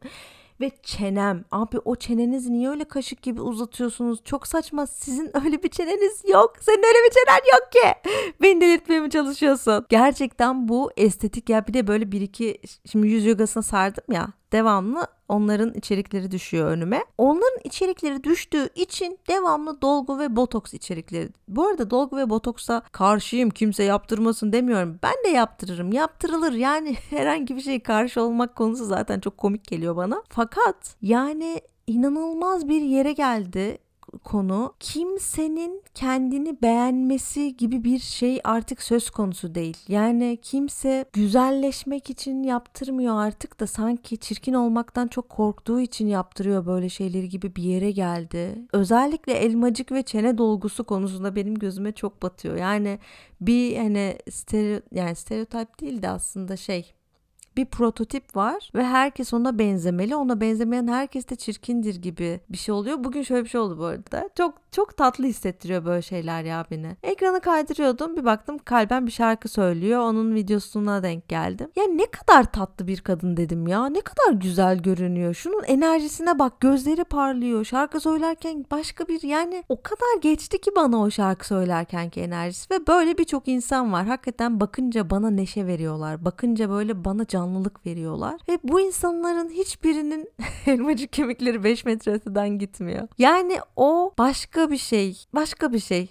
ve 0.62 0.72
çenem. 0.84 1.46
Abi 1.52 1.80
o 1.86 1.96
çenenizi 1.96 2.54
niye 2.54 2.70
öyle 2.70 2.84
kaşık 2.84 3.22
gibi 3.22 3.42
uzatıyorsunuz? 3.42 4.24
Çok 4.24 4.48
saçma. 4.48 4.88
Sizin 4.88 5.32
öyle 5.46 5.64
bir 5.64 5.70
çeneniz 5.70 6.24
yok. 6.28 6.54
Senin 6.62 6.84
öyle 6.84 6.98
bir 7.08 7.14
çenen 7.14 7.42
yok 7.54 7.72
ki. 7.72 8.12
Beni 8.42 8.62
delirtmeye 8.62 9.00
mi 9.00 9.10
çalışıyorsun? 9.10 9.86
Gerçekten 9.90 10.68
bu 10.68 10.92
estetik 10.98 11.50
ya 11.50 11.68
bir 11.68 11.74
de 11.74 11.88
böyle 11.88 12.12
bir 12.12 12.22
iki 12.22 12.62
şimdi 12.92 13.08
yüz 13.08 13.26
yogasına 13.26 13.64
sardım 13.64 14.04
ya 14.12 14.28
devamlı 14.52 15.08
onların 15.30 15.74
içerikleri 15.74 16.32
düşüyor 16.32 16.68
önüme. 16.68 17.04
Onların 17.18 17.60
içerikleri 17.64 18.24
düştüğü 18.24 18.70
için 18.76 19.20
devamlı 19.28 19.82
dolgu 19.82 20.20
ve 20.20 20.36
botoks 20.36 20.74
içerikleri. 20.74 21.30
Bu 21.48 21.68
arada 21.68 21.90
dolgu 21.90 22.18
ve 22.18 22.30
botoksa 22.30 22.82
karşıyım 22.92 23.50
kimse 23.50 23.84
yaptırmasın 23.84 24.54
demiyorum. 24.54 25.00
Ben 25.04 25.16
de 25.26 25.30
yaptırırım. 25.30 25.92
Yaptırılır. 25.92 26.54
Yani 26.54 26.96
herhangi 27.10 27.56
bir 27.56 27.62
şey 27.62 27.80
karşı 27.80 28.22
olmak 28.22 28.56
konusu 28.56 28.86
zaten 28.86 29.20
çok 29.20 29.38
komik 29.38 29.68
geliyor 29.68 29.96
bana. 29.96 30.24
Fakat 30.30 30.96
yani 31.02 31.62
inanılmaz 31.88 32.68
bir 32.70 32.82
yere 32.82 33.14
geldi 33.14 33.78
konu 34.24 34.74
kimsenin 34.80 35.84
kendini 35.94 36.62
beğenmesi 36.62 37.58
gibi 37.58 37.84
bir 37.84 38.00
şey 38.00 38.42
artık 38.44 38.82
söz 38.82 39.10
konusu 39.10 39.56
değil. 39.56 39.78
Yani 39.88 40.40
kimse 40.42 41.06
güzelleşmek 41.14 42.10
için 42.10 42.44
yaptırmıyor 42.44 43.16
artık 43.16 43.60
da 43.60 43.68
sanki 43.68 44.18
çirkin 44.18 44.54
olmaktan 44.54 45.08
çok 45.08 45.30
korktuğu 45.30 45.80
için 45.80 46.08
yaptırıyor 46.08 46.66
böyle 46.66 46.90
şeyleri 46.90 47.30
gibi 47.30 47.56
bir 47.56 47.64
yere 47.64 47.92
geldi. 47.92 48.66
Özellikle 48.74 49.34
elmacık 49.34 49.92
ve 49.92 50.04
çene 50.04 50.38
dolgusu 50.38 50.84
konusunda 50.84 51.36
benim 51.36 51.56
gözüme 51.56 51.92
çok 51.92 52.22
batıyor. 52.22 52.56
Yani 52.56 53.00
bir 53.42 53.78
hani 53.78 54.18
stereo 54.32 54.80
yani 54.92 55.16
stereotip 55.16 55.82
değil 55.82 56.02
de 56.02 56.10
aslında 56.10 56.58
şey 56.58 56.94
bir 57.58 57.66
prototip 57.66 58.36
var 58.36 58.72
ve 58.76 58.84
herkes 58.84 59.34
ona 59.34 59.60
benzemeli. 59.60 60.16
Ona 60.16 60.42
benzemeyen 60.42 60.88
herkes 60.88 61.30
de 61.30 61.36
çirkindir 61.36 61.96
gibi 61.96 62.40
bir 62.50 62.58
şey 62.58 62.76
oluyor. 62.76 63.04
Bugün 63.04 63.24
şöyle 63.24 63.44
bir 63.44 63.50
şey 63.50 63.62
oldu 63.62 63.78
bu 63.80 63.86
arada. 63.86 64.30
Çok 64.38 64.54
çok 64.72 64.98
tatlı 64.98 65.26
hissettiriyor 65.26 65.86
böyle 65.86 66.02
şeyler 66.02 66.44
ya 66.44 66.66
beni. 66.72 66.98
Ekranı 67.04 67.40
kaydırıyordum. 67.40 68.18
Bir 68.18 68.26
baktım 68.26 68.58
kalben 68.58 69.06
bir 69.06 69.12
şarkı 69.12 69.50
söylüyor. 69.50 70.00
Onun 70.00 70.36
videosuna 70.36 71.04
denk 71.04 71.28
geldim. 71.28 71.70
Ya 71.76 71.84
ne 71.84 72.06
kadar 72.06 72.52
tatlı 72.52 72.88
bir 72.88 73.02
kadın 73.02 73.38
dedim 73.38 73.68
ya. 73.68 73.86
Ne 73.90 74.02
kadar 74.02 74.34
güzel 74.34 74.80
görünüyor. 74.80 75.34
Şunun 75.34 75.64
enerjisine 75.64 76.40
bak. 76.40 76.62
Gözleri 76.62 77.04
parlıyor. 77.04 77.66
Şarkı 77.66 78.00
söylerken 78.00 78.66
başka 78.72 79.08
bir 79.08 79.24
yani 79.24 79.64
o 79.70 79.82
kadar 79.82 80.22
geçti 80.22 80.62
ki 80.62 80.72
bana 80.76 81.02
o 81.02 81.12
şarkı 81.12 81.48
söylerken 81.48 82.10
ki 82.10 82.22
enerjisi 82.22 82.74
ve 82.74 82.88
böyle 82.88 83.18
birçok 83.18 83.48
insan 83.48 83.94
var. 83.94 84.06
Hakikaten 84.06 84.60
bakınca 84.60 85.10
bana 85.10 85.30
neşe 85.30 85.68
veriyorlar. 85.68 86.26
Bakınca 86.26 86.70
böyle 86.70 87.06
bana 87.06 87.28
can 87.28 87.45
canlılık 87.46 87.86
veriyorlar. 87.86 88.42
Ve 88.50 88.60
bu 88.64 88.82
insanların 88.82 89.50
hiçbirinin 89.50 90.30
elmacık 90.66 91.14
kemikleri 91.14 91.64
5 91.64 91.86
metre 91.86 92.12
öteden 92.12 92.50
gitmiyor. 92.50 93.08
Yani 93.18 93.60
o 93.76 94.14
başka 94.18 94.72
bir 94.72 94.78
şey. 94.78 95.26
Başka 95.34 95.74
bir 95.74 95.80
şey. 95.80 96.10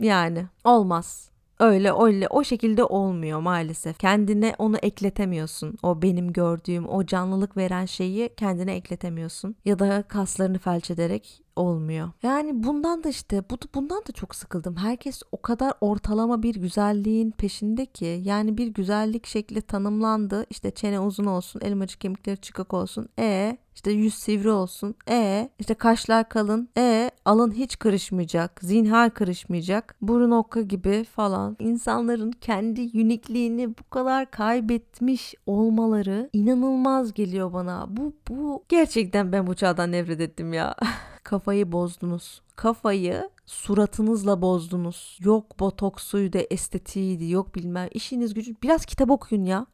Yani 0.00 0.46
olmaz. 0.64 1.30
Öyle 1.60 1.92
öyle 2.02 2.28
o 2.28 2.44
şekilde 2.44 2.84
olmuyor 2.84 3.40
maalesef. 3.40 3.98
Kendine 3.98 4.54
onu 4.58 4.76
ekletemiyorsun. 4.76 5.78
O 5.82 6.02
benim 6.02 6.32
gördüğüm 6.32 6.88
o 6.88 7.06
canlılık 7.06 7.56
veren 7.56 7.86
şeyi 7.86 8.34
kendine 8.36 8.74
ekletemiyorsun. 8.74 9.56
Ya 9.64 9.78
da 9.78 10.02
kaslarını 10.02 10.58
felç 10.58 10.90
ederek 10.90 11.42
olmuyor. 11.60 12.10
Yani 12.22 12.64
bundan 12.64 13.04
da 13.04 13.08
işte 13.08 13.42
bu 13.50 13.58
bundan 13.74 14.02
da 14.08 14.12
çok 14.12 14.34
sıkıldım. 14.34 14.76
Herkes 14.76 15.22
o 15.32 15.42
kadar 15.42 15.72
ortalama 15.80 16.42
bir 16.42 16.54
güzelliğin 16.54 17.30
peşinde 17.30 17.86
ki 17.86 18.20
yani 18.24 18.58
bir 18.58 18.66
güzellik 18.66 19.26
şekli 19.26 19.62
tanımlandı. 19.62 20.46
İşte 20.50 20.70
çene 20.70 21.00
uzun 21.00 21.24
olsun, 21.24 21.60
elmacık 21.60 22.00
kemikleri 22.00 22.36
çıkık 22.36 22.74
olsun. 22.74 23.08
E 23.18 23.58
işte 23.80 23.90
yüz 23.90 24.14
sivri 24.14 24.50
olsun. 24.50 24.94
E 25.08 25.50
işte 25.58 25.74
kaşlar 25.74 26.28
kalın. 26.28 26.68
E 26.76 27.10
alın 27.24 27.52
hiç 27.52 27.78
kırışmayacak. 27.78 28.60
Zinhar 28.62 29.14
kırışmayacak. 29.14 29.96
Burun 30.02 30.30
okka 30.30 30.60
gibi 30.60 31.04
falan. 31.04 31.56
İnsanların 31.58 32.30
kendi 32.30 32.80
unikliğini 32.80 33.68
bu 33.68 33.90
kadar 33.90 34.30
kaybetmiş 34.30 35.34
olmaları 35.46 36.30
inanılmaz 36.32 37.14
geliyor 37.14 37.52
bana. 37.52 37.86
Bu 37.90 38.12
bu 38.28 38.64
gerçekten 38.68 39.32
ben 39.32 39.46
bu 39.46 39.54
çağdan 39.54 39.92
nefret 39.92 40.20
ettim 40.20 40.52
ya. 40.52 40.74
Kafayı 41.24 41.72
bozdunuz. 41.72 42.42
Kafayı 42.56 43.30
suratınızla 43.46 44.42
bozdunuz. 44.42 45.18
Yok 45.24 45.60
botoksuydu, 45.60 46.38
estetiğiydi, 46.50 47.30
yok 47.30 47.54
bilmem. 47.54 47.88
İşiniz 47.92 48.34
gücü 48.34 48.54
biraz 48.62 48.86
kitap 48.86 49.10
okuyun 49.10 49.44
ya. 49.44 49.66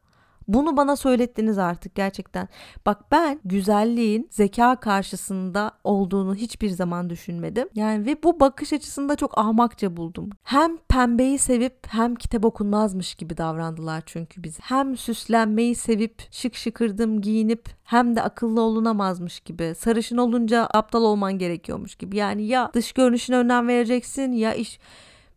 Bunu 0.47 0.77
bana 0.77 0.95
söylettiniz 0.95 1.57
artık 1.57 1.95
gerçekten. 1.95 2.47
Bak 2.85 3.11
ben 3.11 3.39
güzelliğin 3.45 4.27
zeka 4.31 4.75
karşısında 4.75 5.71
olduğunu 5.83 6.35
hiçbir 6.35 6.69
zaman 6.69 7.09
düşünmedim. 7.09 7.69
Yani 7.75 8.05
ve 8.05 8.23
bu 8.23 8.39
bakış 8.39 8.73
açısında 8.73 9.15
çok 9.15 9.37
ahmakça 9.37 9.97
buldum. 9.97 10.29
Hem 10.43 10.77
pembeyi 10.77 11.37
sevip 11.37 11.77
hem 11.87 12.15
kitap 12.15 12.45
okunmazmış 12.45 13.15
gibi 13.15 13.37
davrandılar 13.37 14.03
çünkü 14.05 14.43
bizi. 14.43 14.59
Hem 14.61 14.97
süslenmeyi 14.97 15.75
sevip 15.75 16.27
şık 16.31 16.55
şıkırdım 16.55 17.21
giyinip 17.21 17.69
hem 17.83 18.15
de 18.15 18.21
akıllı 18.21 18.61
olunamazmış 18.61 19.39
gibi. 19.39 19.73
Sarışın 19.77 20.17
olunca 20.17 20.65
aptal 20.73 21.03
olman 21.03 21.37
gerekiyormuş 21.37 21.95
gibi. 21.95 22.17
Yani 22.17 22.47
ya 22.47 22.71
dış 22.73 22.91
görünüşüne 22.91 23.37
önem 23.37 23.67
vereceksin 23.67 24.31
ya 24.31 24.53
iş 24.53 24.79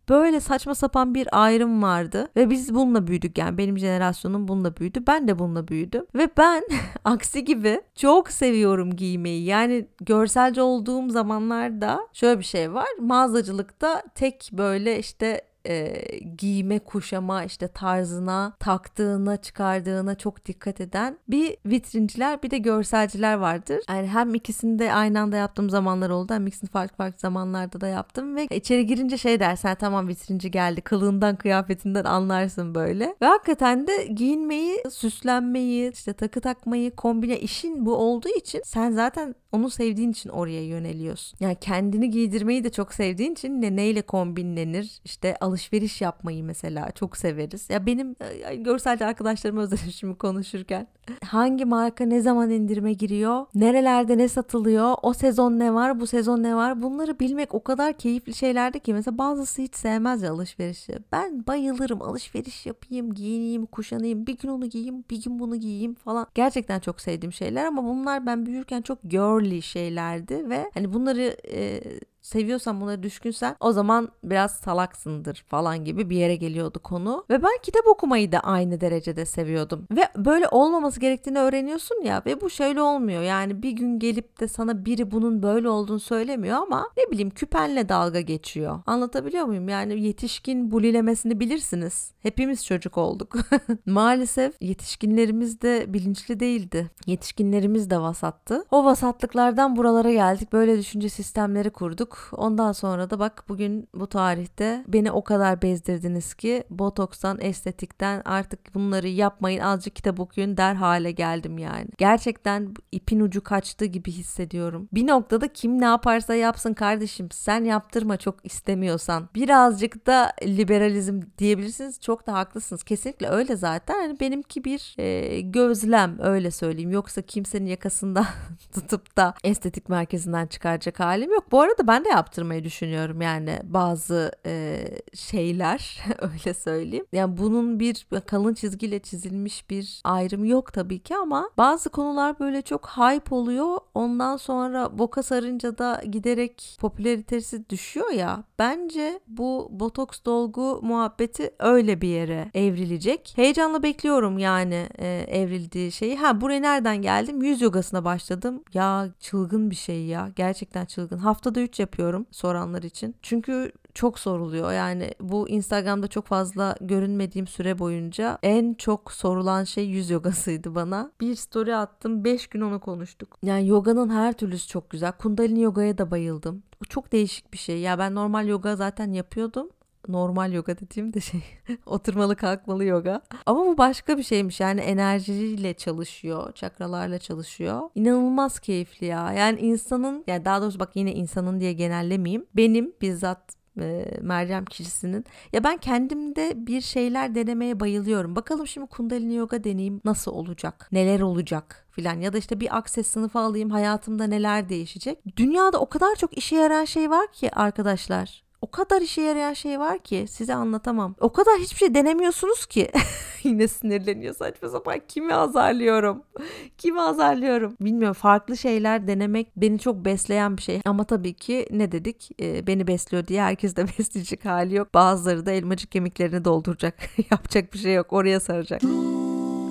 Böyle 0.09 0.39
saçma 0.39 0.75
sapan 0.75 1.15
bir 1.15 1.27
ayrım 1.43 1.83
vardı 1.83 2.27
ve 2.35 2.49
biz 2.49 2.75
bununla 2.75 3.07
büyüdük 3.07 3.37
yani 3.37 3.57
benim 3.57 3.77
jenerasyonum 3.77 4.47
bununla 4.47 4.77
büyüdü. 4.77 5.03
Ben 5.07 5.27
de 5.27 5.39
bununla 5.39 5.67
büyüdüm 5.67 6.05
ve 6.15 6.29
ben 6.37 6.63
aksi 7.03 7.45
gibi 7.45 7.81
çok 7.95 8.31
seviyorum 8.31 8.95
giymeyi. 8.95 9.43
Yani 9.43 9.85
görselci 10.01 10.61
olduğum 10.61 11.09
zamanlarda 11.09 11.99
şöyle 12.13 12.39
bir 12.39 12.45
şey 12.45 12.73
var. 12.73 12.87
Mağazacılıkta 12.99 14.03
tek 14.15 14.49
böyle 14.53 14.99
işte 14.99 15.41
e, 15.67 16.03
giyme 16.37 16.79
kuşama 16.79 17.43
işte 17.43 17.67
tarzına 17.67 18.53
taktığına 18.59 19.37
çıkardığına 19.37 20.15
çok 20.15 20.45
dikkat 20.45 20.81
eden 20.81 21.17
bir 21.29 21.57
vitrinciler 21.65 22.43
bir 22.43 22.51
de 22.51 22.57
görselciler 22.57 23.33
vardır. 23.33 23.79
Yani 23.89 24.07
hem 24.07 24.35
ikisini 24.35 24.79
de 24.79 24.93
aynı 24.93 25.19
anda 25.19 25.37
yaptığım 25.37 25.69
zamanlar 25.69 26.09
oldu 26.09 26.33
hem 26.33 26.47
ikisini 26.47 26.69
farklı 26.69 26.97
farklı 26.97 27.19
zamanlarda 27.19 27.81
da 27.81 27.87
yaptım 27.87 28.35
ve 28.35 28.45
içeri 28.45 28.85
girince 28.85 29.17
şey 29.17 29.39
dersen 29.39 29.75
tamam 29.75 30.07
vitrinci 30.07 30.51
geldi 30.51 30.81
kılığından 30.81 31.35
kıyafetinden 31.35 32.03
anlarsın 32.03 32.75
böyle. 32.75 33.15
Ve 33.21 33.25
hakikaten 33.25 33.87
de 33.87 34.05
giyinmeyi, 34.05 34.83
süslenmeyi, 34.91 35.91
işte 35.91 36.13
takı 36.13 36.41
takmayı, 36.41 36.95
kombine 36.95 37.39
işin 37.39 37.85
bu 37.85 37.95
olduğu 37.95 38.29
için 38.37 38.61
sen 38.65 38.91
zaten 38.91 39.35
onu 39.51 39.69
sevdiğin 39.69 40.11
için 40.11 40.29
oraya 40.29 40.65
yöneliyorsun. 40.65 41.37
Yani 41.39 41.55
kendini 41.61 42.09
giydirmeyi 42.09 42.63
de 42.63 42.69
çok 42.69 42.93
sevdiğin 42.93 43.31
için 43.31 43.61
ne 43.61 43.75
neyle 43.75 44.01
kombinlenir? 44.01 45.01
İşte 45.05 45.35
alışveriş 45.41 46.01
yapmayı 46.01 46.43
mesela 46.43 46.91
çok 46.91 47.17
severiz. 47.17 47.69
Ya 47.69 47.85
benim 47.85 48.15
görselci 48.57 49.05
arkadaşlarım 49.05 49.57
özledim 49.57 49.91
şimdi 49.91 50.17
konuşurken. 50.17 50.87
Hangi 51.25 51.65
marka 51.65 52.05
ne 52.05 52.21
zaman 52.21 52.49
indirime 52.49 52.93
giriyor? 52.93 53.45
Nerelerde 53.55 54.17
ne 54.17 54.27
satılıyor? 54.27 54.95
O 55.01 55.13
sezon 55.13 55.59
ne 55.59 55.73
var? 55.73 55.99
Bu 55.99 56.07
sezon 56.07 56.43
ne 56.43 56.55
var? 56.55 56.81
Bunları 56.81 57.19
bilmek 57.19 57.53
o 57.53 57.63
kadar 57.63 57.93
keyifli 57.93 58.33
şeylerdi 58.33 58.79
ki 58.79 58.93
mesela 58.93 59.17
bazısı 59.17 59.61
hiç 59.61 59.75
sevmez 59.75 60.21
ya 60.21 60.31
alışverişi. 60.31 60.99
Ben 61.11 61.47
bayılırım 61.47 62.01
alışveriş 62.01 62.65
yapayım, 62.65 63.13
giyineyim, 63.13 63.65
kuşanayım. 63.65 64.27
Bir 64.27 64.37
gün 64.37 64.49
onu 64.49 64.69
giyeyim, 64.69 65.03
bir 65.09 65.23
gün 65.23 65.39
bunu 65.39 65.55
giyeyim 65.55 65.93
falan. 65.93 66.27
Gerçekten 66.35 66.79
çok 66.79 67.01
sevdiğim 67.01 67.33
şeyler 67.33 67.65
ama 67.65 67.83
bunlar 67.83 68.25
ben 68.25 68.45
büyürken 68.45 68.81
çok 68.81 68.99
girly 69.41 69.61
şeylerdi 69.61 70.49
ve 70.49 70.71
hani 70.73 70.93
bunları 70.93 71.37
e, 71.53 71.81
seviyorsan 72.21 72.81
bunları 72.81 73.03
düşkünsen 73.03 73.55
o 73.59 73.71
zaman 73.71 74.09
biraz 74.23 74.51
salaksındır 74.51 75.43
falan 75.47 75.85
gibi 75.85 76.09
bir 76.09 76.17
yere 76.17 76.35
geliyordu 76.35 76.79
konu. 76.79 77.25
Ve 77.29 77.43
ben 77.43 77.57
kitap 77.63 77.87
okumayı 77.87 78.31
da 78.31 78.39
aynı 78.39 78.81
derecede 78.81 79.25
seviyordum. 79.25 79.87
Ve 79.91 80.07
böyle 80.17 80.47
olmaması 80.47 80.99
gerektiğini 80.99 81.39
öğreniyorsun 81.39 82.01
ya 82.03 82.21
ve 82.25 82.41
bu 82.41 82.49
şöyle 82.49 82.81
olmuyor. 82.81 83.21
Yani 83.21 83.63
bir 83.63 83.71
gün 83.71 83.99
gelip 83.99 84.39
de 84.39 84.47
sana 84.47 84.85
biri 84.85 85.11
bunun 85.11 85.43
böyle 85.43 85.69
olduğunu 85.69 85.99
söylemiyor 85.99 86.57
ama 86.57 86.89
ne 86.97 87.11
bileyim 87.11 87.29
küpenle 87.29 87.89
dalga 87.89 88.21
geçiyor. 88.21 88.79
Anlatabiliyor 88.85 89.45
muyum? 89.45 89.69
Yani 89.69 90.01
yetişkin 90.01 90.71
bulilemesini 90.71 91.39
bilirsiniz. 91.39 92.11
Hepimiz 92.19 92.65
çocuk 92.65 92.97
olduk. 92.97 93.35
Maalesef 93.85 94.53
yetişkinlerimiz 94.61 95.61
de 95.61 95.85
bilinçli 95.87 96.39
değildi. 96.39 96.91
Yetişkinlerimiz 97.05 97.89
de 97.89 98.01
vasattı. 98.01 98.65
O 98.71 98.85
vasatlıklardan 98.85 99.75
buralara 99.75 100.11
geldik. 100.11 100.53
Böyle 100.53 100.77
düşünce 100.77 101.09
sistemleri 101.09 101.69
kurduk 101.69 102.10
olduk. 102.11 102.29
Ondan 102.31 102.71
sonra 102.71 103.09
da 103.09 103.19
bak 103.19 103.43
bugün 103.49 103.89
bu 103.93 104.07
tarihte 104.07 104.83
beni 104.87 105.11
o 105.11 105.23
kadar 105.23 105.61
bezdirdiniz 105.61 106.33
ki 106.33 106.63
botokstan, 106.69 107.37
estetikten 107.41 108.21
artık 108.25 108.75
bunları 108.75 109.07
yapmayın 109.07 109.59
azıcık 109.59 109.95
kitap 109.95 110.19
okuyun 110.19 110.57
der 110.57 110.75
hale 110.75 111.11
geldim 111.11 111.57
yani. 111.57 111.87
Gerçekten 111.97 112.73
ipin 112.91 113.19
ucu 113.19 113.43
kaçtı 113.43 113.85
gibi 113.85 114.11
hissediyorum. 114.11 114.89
Bir 114.93 115.07
noktada 115.07 115.47
kim 115.47 115.81
ne 115.81 115.85
yaparsa 115.85 116.35
yapsın 116.35 116.73
kardeşim 116.73 117.31
sen 117.31 117.63
yaptırma 117.63 118.17
çok 118.17 118.45
istemiyorsan. 118.45 119.29
Birazcık 119.35 120.07
da 120.07 120.33
liberalizm 120.43 121.21
diyebilirsiniz. 121.37 122.01
Çok 122.01 122.27
da 122.27 122.33
haklısınız. 122.33 122.83
Kesinlikle 122.83 123.27
öyle 123.27 123.55
zaten. 123.55 124.01
Yani 124.01 124.19
benimki 124.19 124.63
bir 124.63 124.95
e, 124.97 125.41
gözlem 125.41 126.17
öyle 126.19 126.51
söyleyeyim. 126.51 126.91
Yoksa 126.91 127.21
kimsenin 127.21 127.65
yakasında 127.65 128.27
tutup 128.73 129.17
da 129.17 129.33
estetik 129.43 129.89
merkezinden 129.89 130.47
çıkaracak 130.47 130.99
halim 130.99 131.31
yok. 131.31 131.51
Bu 131.51 131.61
arada 131.61 131.87
ben 131.87 132.00
ben 132.01 132.05
de 132.05 132.09
yaptırmayı 132.09 132.63
düşünüyorum 132.63 133.21
yani 133.21 133.59
bazı 133.63 134.31
e, 134.45 134.85
şeyler 135.13 135.99
öyle 136.19 136.53
söyleyeyim. 136.53 137.05
Yani 137.11 137.37
bunun 137.37 137.79
bir 137.79 138.07
kalın 138.25 138.53
çizgiyle 138.53 138.99
çizilmiş 138.99 139.69
bir 139.69 140.01
ayrım 140.03 140.45
yok 140.45 140.73
tabii 140.73 140.99
ki 140.99 141.15
ama 141.15 141.49
bazı 141.57 141.89
konular 141.89 142.39
böyle 142.39 142.61
çok 142.61 142.87
hype 142.87 143.35
oluyor. 143.35 143.77
Ondan 143.93 144.37
sonra 144.37 144.97
boka 144.97 145.23
sarınca 145.23 145.77
da 145.77 146.01
giderek 146.11 146.77
popülaritesi 146.79 147.69
düşüyor 147.69 148.11
ya. 148.11 148.43
Bence 148.59 149.19
bu 149.27 149.67
botoks 149.71 150.19
dolgu 150.25 150.79
muhabbeti 150.83 151.51
öyle 151.59 152.01
bir 152.01 152.07
yere 152.07 152.51
evrilecek. 152.53 153.33
Heyecanla 153.35 153.83
bekliyorum 153.83 154.39
yani 154.39 154.87
e, 154.97 155.25
evrildiği 155.27 155.91
şeyi. 155.91 156.17
Ha 156.17 156.41
buraya 156.41 156.59
nereden 156.59 157.01
geldim? 157.01 157.41
Yüz 157.41 157.61
yogasına 157.61 158.05
başladım. 158.05 158.63
Ya 158.73 159.07
çılgın 159.19 159.69
bir 159.69 159.75
şey 159.75 160.05
ya. 160.05 160.29
Gerçekten 160.35 160.85
çılgın. 160.85 161.17
Haftada 161.17 161.61
3 161.61 161.79
yapıyorum 161.91 162.25
soranlar 162.31 162.83
için. 162.83 163.15
Çünkü 163.21 163.71
çok 163.93 164.19
soruluyor. 164.19 164.71
Yani 164.71 165.11
bu 165.19 165.49
Instagram'da 165.49 166.07
çok 166.07 166.25
fazla 166.25 166.75
görünmediğim 166.81 167.47
süre 167.47 167.79
boyunca 167.79 168.37
en 168.43 168.73
çok 168.73 169.11
sorulan 169.11 169.63
şey 169.63 169.85
yüz 169.85 170.09
yogasıydı 170.09 170.75
bana. 170.75 171.11
Bir 171.21 171.35
story 171.35 171.75
attım 171.75 172.23
5 172.23 172.47
gün 172.47 172.61
onu 172.61 172.79
konuştuk. 172.79 173.37
Yani 173.43 173.67
yoganın 173.67 174.09
her 174.09 174.33
türlüsü 174.33 174.67
çok 174.67 174.89
güzel. 174.89 175.11
Kundalini 175.11 175.61
yogaya 175.61 175.97
da 175.97 176.11
bayıldım. 176.11 176.63
Bu 176.81 176.85
çok 176.85 177.11
değişik 177.11 177.53
bir 177.53 177.57
şey. 177.57 177.79
Ya 177.79 177.99
ben 177.99 178.15
normal 178.15 178.47
yoga 178.47 178.75
zaten 178.75 179.13
yapıyordum 179.13 179.69
normal 180.07 180.53
yoga 180.53 180.77
dediğim 180.79 181.13
de 181.13 181.21
şey 181.21 181.41
oturmalı 181.85 182.35
kalkmalı 182.35 182.85
yoga. 182.85 183.21
Ama 183.45 183.65
bu 183.65 183.77
başka 183.77 184.17
bir 184.17 184.23
şeymiş 184.23 184.59
yani 184.59 184.81
enerjiyle 184.81 185.73
çalışıyor, 185.73 186.53
çakralarla 186.53 187.19
çalışıyor. 187.19 187.81
İnanılmaz 187.95 188.59
keyifli 188.59 189.05
ya. 189.07 189.33
Yani 189.33 189.59
insanın 189.59 190.23
yani 190.27 190.45
daha 190.45 190.61
doğrusu 190.61 190.79
bak 190.79 190.95
yine 190.95 191.13
insanın 191.13 191.59
diye 191.59 191.73
genellemeyeyim. 191.73 192.45
Benim 192.55 192.93
bizzat 193.01 193.55
e, 193.79 194.17
Meryem 194.21 194.65
kişisinin. 194.65 195.25
Ya 195.53 195.63
ben 195.63 195.77
kendimde 195.77 196.53
bir 196.67 196.81
şeyler 196.81 197.35
denemeye 197.35 197.79
bayılıyorum. 197.79 198.35
Bakalım 198.35 198.67
şimdi 198.67 198.87
kundalini 198.87 199.35
yoga 199.35 199.63
deneyeyim 199.63 200.01
nasıl 200.05 200.31
olacak? 200.31 200.89
Neler 200.91 201.21
olacak? 201.21 201.87
filan 201.91 202.21
ya 202.21 202.33
da 202.33 202.37
işte 202.37 202.59
bir 202.59 202.77
akses 202.77 203.07
sınıfı 203.07 203.39
alayım 203.39 203.69
hayatımda 203.69 204.27
neler 204.27 204.69
değişecek. 204.69 205.37
Dünyada 205.37 205.79
o 205.79 205.89
kadar 205.89 206.15
çok 206.15 206.37
işe 206.37 206.55
yarayan 206.55 206.85
şey 206.85 207.09
var 207.09 207.31
ki 207.31 207.55
arkadaşlar 207.55 208.43
o 208.61 208.71
kadar 208.71 209.01
işe 209.01 209.21
yarayan 209.21 209.53
şey 209.53 209.79
var 209.79 209.99
ki 209.99 210.25
size 210.29 210.55
anlatamam. 210.55 211.15
O 211.19 211.33
kadar 211.33 211.59
hiçbir 211.59 211.77
şey 211.77 211.93
denemiyorsunuz 211.93 212.65
ki. 212.65 212.91
Yine 213.43 213.67
sinirleniyor 213.67 214.35
saçma 214.35 214.69
sapan. 214.69 214.99
Kimi 215.07 215.33
azarlıyorum? 215.33 216.23
Kimi 216.77 217.01
azarlıyorum? 217.01 217.75
Bilmiyorum 217.81 218.13
farklı 218.13 218.57
şeyler 218.57 219.07
denemek 219.07 219.47
beni 219.55 219.79
çok 219.79 220.05
besleyen 220.05 220.57
bir 220.57 220.61
şey. 220.61 220.81
Ama 220.85 221.03
tabii 221.03 221.33
ki 221.33 221.67
ne 221.71 221.91
dedik? 221.91 222.29
Ee, 222.41 222.67
beni 222.67 222.87
besliyor 222.87 223.27
diye 223.27 223.41
herkes 223.41 223.75
de 223.75 223.85
besleyecek 223.99 224.45
hali 224.45 224.75
yok. 224.75 224.93
Bazıları 224.93 225.45
da 225.45 225.51
elmacık 225.51 225.91
kemiklerini 225.91 226.45
dolduracak. 226.45 226.95
Yapacak 227.31 227.73
bir 227.73 227.79
şey 227.79 227.93
yok. 227.93 228.13
Oraya 228.13 228.39
saracak. 228.39 228.81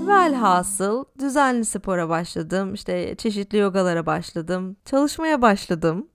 Velhasıl 0.07 1.05
düzenli 1.18 1.64
spora 1.64 2.09
başladım. 2.09 2.74
İşte 2.74 3.14
çeşitli 3.14 3.59
yogalara 3.59 4.07
başladım. 4.07 4.76
Çalışmaya 4.84 5.43
başladım. 5.43 6.09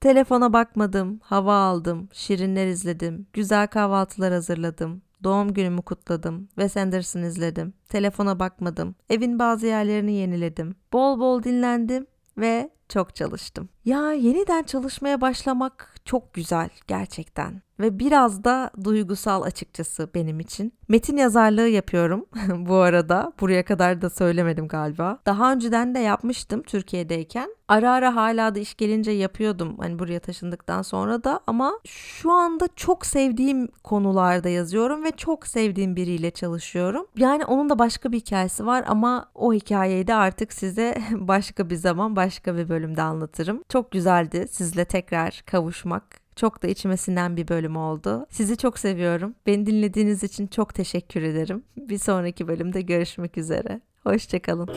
Telefona 0.00 0.52
bakmadım, 0.52 1.20
hava 1.22 1.54
aldım, 1.54 2.08
şirinler 2.12 2.66
izledim, 2.66 3.26
güzel 3.32 3.66
kahvaltılar 3.66 4.32
hazırladım, 4.32 5.02
doğum 5.24 5.54
günümü 5.54 5.82
kutladım, 5.82 6.46
Wes 6.46 6.76
Anderson 6.76 7.22
izledim, 7.22 7.74
telefona 7.88 8.38
bakmadım, 8.38 8.94
evin 9.10 9.38
bazı 9.38 9.66
yerlerini 9.66 10.12
yeniledim, 10.12 10.76
bol 10.92 11.20
bol 11.20 11.42
dinlendim 11.42 12.06
ve 12.36 12.70
çok 12.88 13.14
çalıştım. 13.14 13.68
Ya 13.84 14.12
yeniden 14.12 14.62
çalışmaya 14.62 15.20
başlamak 15.20 15.94
çok 16.04 16.34
güzel 16.34 16.68
gerçekten 16.86 17.62
ve 17.80 17.98
biraz 17.98 18.44
da 18.44 18.70
duygusal 18.84 19.42
açıkçası 19.42 20.10
benim 20.14 20.40
için. 20.40 20.72
Metin 20.88 21.16
yazarlığı 21.16 21.68
yapıyorum 21.68 22.26
bu 22.48 22.76
arada. 22.76 23.32
Buraya 23.40 23.64
kadar 23.64 24.02
da 24.02 24.10
söylemedim 24.10 24.68
galiba. 24.68 25.18
Daha 25.26 25.52
önceden 25.52 25.94
de 25.94 25.98
yapmıştım 25.98 26.62
Türkiye'deyken. 26.62 27.54
Ara 27.68 27.92
ara 27.92 28.16
hala 28.16 28.54
da 28.54 28.58
iş 28.58 28.74
gelince 28.74 29.10
yapıyordum 29.10 29.76
hani 29.78 29.98
buraya 29.98 30.20
taşındıktan 30.20 30.82
sonra 30.82 31.24
da 31.24 31.40
ama 31.46 31.80
şu 31.86 32.32
anda 32.32 32.68
çok 32.76 33.06
sevdiğim 33.06 33.68
konularda 33.84 34.48
yazıyorum 34.48 35.04
ve 35.04 35.10
çok 35.10 35.46
sevdiğim 35.46 35.96
biriyle 35.96 36.30
çalışıyorum. 36.30 37.06
Yani 37.16 37.44
onun 37.44 37.70
da 37.70 37.78
başka 37.78 38.12
bir 38.12 38.16
hikayesi 38.16 38.66
var 38.66 38.84
ama 38.86 39.30
o 39.34 39.52
hikayeyi 39.52 40.06
de 40.06 40.14
artık 40.14 40.52
size 40.52 40.98
başka 41.12 41.70
bir 41.70 41.76
zaman 41.76 42.16
başka 42.16 42.56
bir 42.56 42.68
bölümde 42.78 43.02
anlatırım. 43.02 43.62
Çok 43.68 43.90
güzeldi 43.90 44.46
sizle 44.50 44.84
tekrar 44.84 45.42
kavuşmak. 45.46 46.04
Çok 46.36 46.62
da 46.62 46.66
içmesinden 46.66 47.36
bir 47.36 47.48
bölüm 47.48 47.76
oldu. 47.76 48.26
Sizi 48.30 48.56
çok 48.56 48.78
seviyorum. 48.78 49.34
Beni 49.46 49.66
dinlediğiniz 49.66 50.22
için 50.22 50.46
çok 50.46 50.74
teşekkür 50.74 51.22
ederim. 51.22 51.62
Bir 51.76 51.98
sonraki 51.98 52.48
bölümde 52.48 52.80
görüşmek 52.80 53.38
üzere. 53.38 53.80
Hoşçakalın. 54.02 54.68